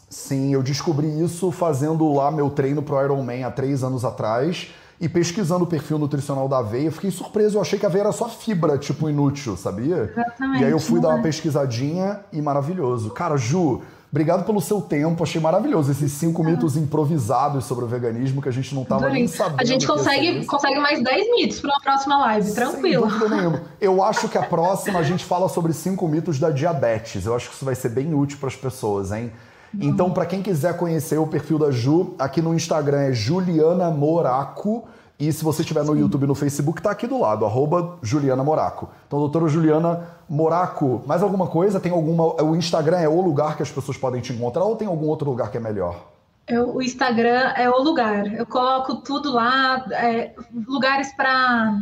Sim, 0.10 0.54
eu 0.54 0.64
descobri 0.64 1.08
isso 1.22 1.52
fazendo 1.52 2.12
lá 2.14 2.32
meu 2.32 2.50
treino 2.50 2.82
pro 2.82 3.04
Ironman 3.04 3.44
há 3.44 3.52
três 3.52 3.84
anos 3.84 4.06
atrás. 4.06 4.70
E 5.00 5.08
pesquisando 5.08 5.64
o 5.64 5.68
perfil 5.68 5.98
nutricional 5.98 6.48
da 6.48 6.58
aveia, 6.58 6.92
fiquei 6.92 7.10
surpreso. 7.10 7.58
Eu 7.58 7.62
achei 7.62 7.80
que 7.80 7.86
a 7.86 7.90
aveia 7.90 8.04
era 8.04 8.12
só 8.12 8.28
fibra, 8.28 8.78
tipo, 8.78 9.10
inútil, 9.10 9.56
sabia? 9.56 10.12
Exatamente. 10.12 10.62
E 10.62 10.66
aí 10.66 10.72
eu 10.72 10.80
fui 10.80 11.00
dar 11.00 11.10
uma 11.10 11.22
pesquisadinha 11.22 12.20
e 12.34 12.42
maravilhoso. 12.42 13.10
Cara, 13.12 13.38
Ju, 13.38 13.82
Obrigado 14.12 14.44
pelo 14.44 14.60
seu 14.60 14.82
tempo, 14.82 15.22
achei 15.22 15.40
maravilhoso 15.40 15.92
esses 15.92 16.12
cinco 16.14 16.44
mitos 16.44 16.76
improvisados 16.76 17.66
sobre 17.66 17.86
o 17.86 17.88
veganismo 17.88 18.42
que 18.42 18.50
a 18.50 18.52
gente 18.52 18.74
não 18.74 18.82
estava 18.82 19.08
nem 19.08 19.28
sabendo. 19.28 19.62
A 19.62 19.64
gente 19.64 19.86
consegue, 19.86 20.46
consegue 20.48 20.80
mais 20.80 21.04
10 21.04 21.28
mitos 21.36 21.60
para 21.60 21.70
uma 21.70 21.80
próxima 21.80 22.18
live, 22.18 22.52
tranquilo. 22.52 23.08
Sem 23.08 23.20
dúvida 23.20 23.36
nenhuma. 23.36 23.62
Eu 23.80 24.04
acho 24.04 24.28
que 24.28 24.36
a 24.36 24.42
próxima 24.42 24.98
a 24.98 25.04
gente 25.04 25.24
fala 25.24 25.48
sobre 25.48 25.74
cinco 25.74 26.08
mitos 26.08 26.40
da 26.40 26.50
diabetes. 26.50 27.28
Eu 27.28 27.36
acho 27.36 27.50
que 27.50 27.56
isso 27.56 27.64
vai 27.64 27.76
ser 27.76 27.90
bem 27.90 28.16
útil 28.16 28.40
para 28.40 28.50
as 28.50 28.56
pessoas, 28.56 29.12
hein? 29.12 29.32
Então, 29.80 30.12
para 30.12 30.26
quem 30.26 30.42
quiser 30.42 30.76
conhecer 30.78 31.18
o 31.18 31.28
perfil 31.28 31.60
da 31.60 31.72
Ju, 31.72 32.16
aqui 32.18 32.42
no 32.42 32.54
Instagram 32.54 33.02
é 33.02 33.14
Juliana 33.14 33.92
Moraco. 33.92 34.88
E 35.20 35.34
se 35.34 35.44
você 35.44 35.62
estiver 35.64 35.84
no 35.84 35.94
Sim. 35.94 36.00
YouTube 36.00 36.24
e 36.24 36.28
no 36.28 36.36
Facebook, 36.36 36.82
tá 36.82 36.92
aqui 36.92 37.06
do 37.06 37.20
lado, 37.20 37.46
arroba 37.46 37.98
Juliana 38.02 38.42
Moraco. 38.42 38.90
Então, 39.06 39.20
doutora 39.20 39.50
Juliana 39.50 40.08
Moraco, 40.30 41.04
mais 41.06 41.22
alguma 41.22 41.48
coisa? 41.48 41.80
Tem 41.80 41.92
alguma. 41.92 42.42
O 42.42 42.56
Instagram 42.56 43.00
é 43.00 43.10
o 43.10 43.20
lugar 43.20 43.58
que 43.58 43.64
as 43.64 43.70
pessoas 43.70 43.98
podem 43.98 44.22
te 44.22 44.32
encontrar 44.32 44.64
ou 44.64 44.78
tem 44.78 44.88
algum 44.88 45.08
outro 45.08 45.30
lugar 45.30 45.52
que 45.52 45.58
é 45.58 45.60
melhor? 45.60 46.08
Eu, 46.48 46.74
o 46.74 46.82
Instagram 46.82 47.54
é 47.56 47.70
o 47.70 47.84
lugar. 47.84 48.34
Eu 48.34 48.46
coloco 48.46 48.96
tudo 49.02 49.32
lá, 49.32 49.86
é, 49.92 50.34
lugares 50.66 51.14
para 51.14 51.78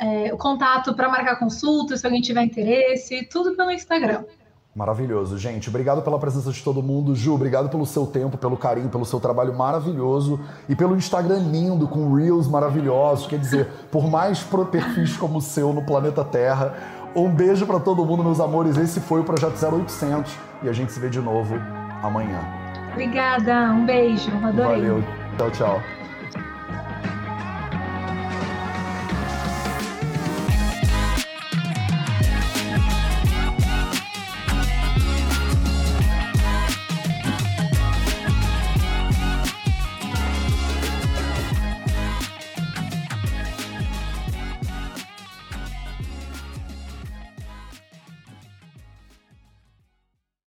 é, 0.00 0.30
contato 0.30 0.94
para 0.94 1.08
marcar 1.08 1.36
consulta, 1.38 1.96
se 1.96 2.06
alguém 2.06 2.22
tiver 2.22 2.42
interesse, 2.42 3.26
tudo 3.26 3.54
pelo 3.56 3.70
Instagram. 3.70 4.24
Maravilhoso, 4.74 5.36
gente. 5.36 5.68
Obrigado 5.68 6.00
pela 6.00 6.18
presença 6.18 6.52
de 6.52 6.62
todo 6.62 6.80
mundo. 6.80 7.14
Ju, 7.16 7.34
obrigado 7.34 7.68
pelo 7.68 7.84
seu 7.84 8.06
tempo, 8.06 8.38
pelo 8.38 8.56
carinho, 8.56 8.88
pelo 8.88 9.04
seu 9.04 9.18
trabalho 9.18 9.52
maravilhoso 9.52 10.38
e 10.68 10.76
pelo 10.76 10.96
Instagram 10.96 11.38
lindo, 11.38 11.88
com 11.88 12.14
Reels 12.14 12.46
maravilhosos. 12.46 13.26
Quer 13.26 13.38
dizer, 13.40 13.68
por 13.90 14.08
mais 14.08 14.44
perfis 14.70 15.16
como 15.16 15.38
o 15.38 15.42
seu 15.42 15.72
no 15.72 15.82
planeta 15.82 16.24
Terra. 16.24 16.74
Um 17.16 17.28
beijo 17.28 17.66
para 17.66 17.80
todo 17.80 18.04
mundo, 18.04 18.22
meus 18.22 18.38
amores. 18.38 18.76
Esse 18.76 19.00
foi 19.00 19.20
o 19.20 19.24
Projeto 19.24 19.60
0800 19.60 20.32
e 20.62 20.68
a 20.68 20.72
gente 20.72 20.92
se 20.92 21.00
vê 21.00 21.08
de 21.08 21.20
novo 21.20 21.56
amanhã. 22.00 22.40
Obrigada, 22.92 23.72
um 23.72 23.84
beijo. 23.84 24.30
Adorei. 24.36 24.80
Valeu. 24.80 25.04
Tchau, 25.36 25.50
tchau. 25.50 25.99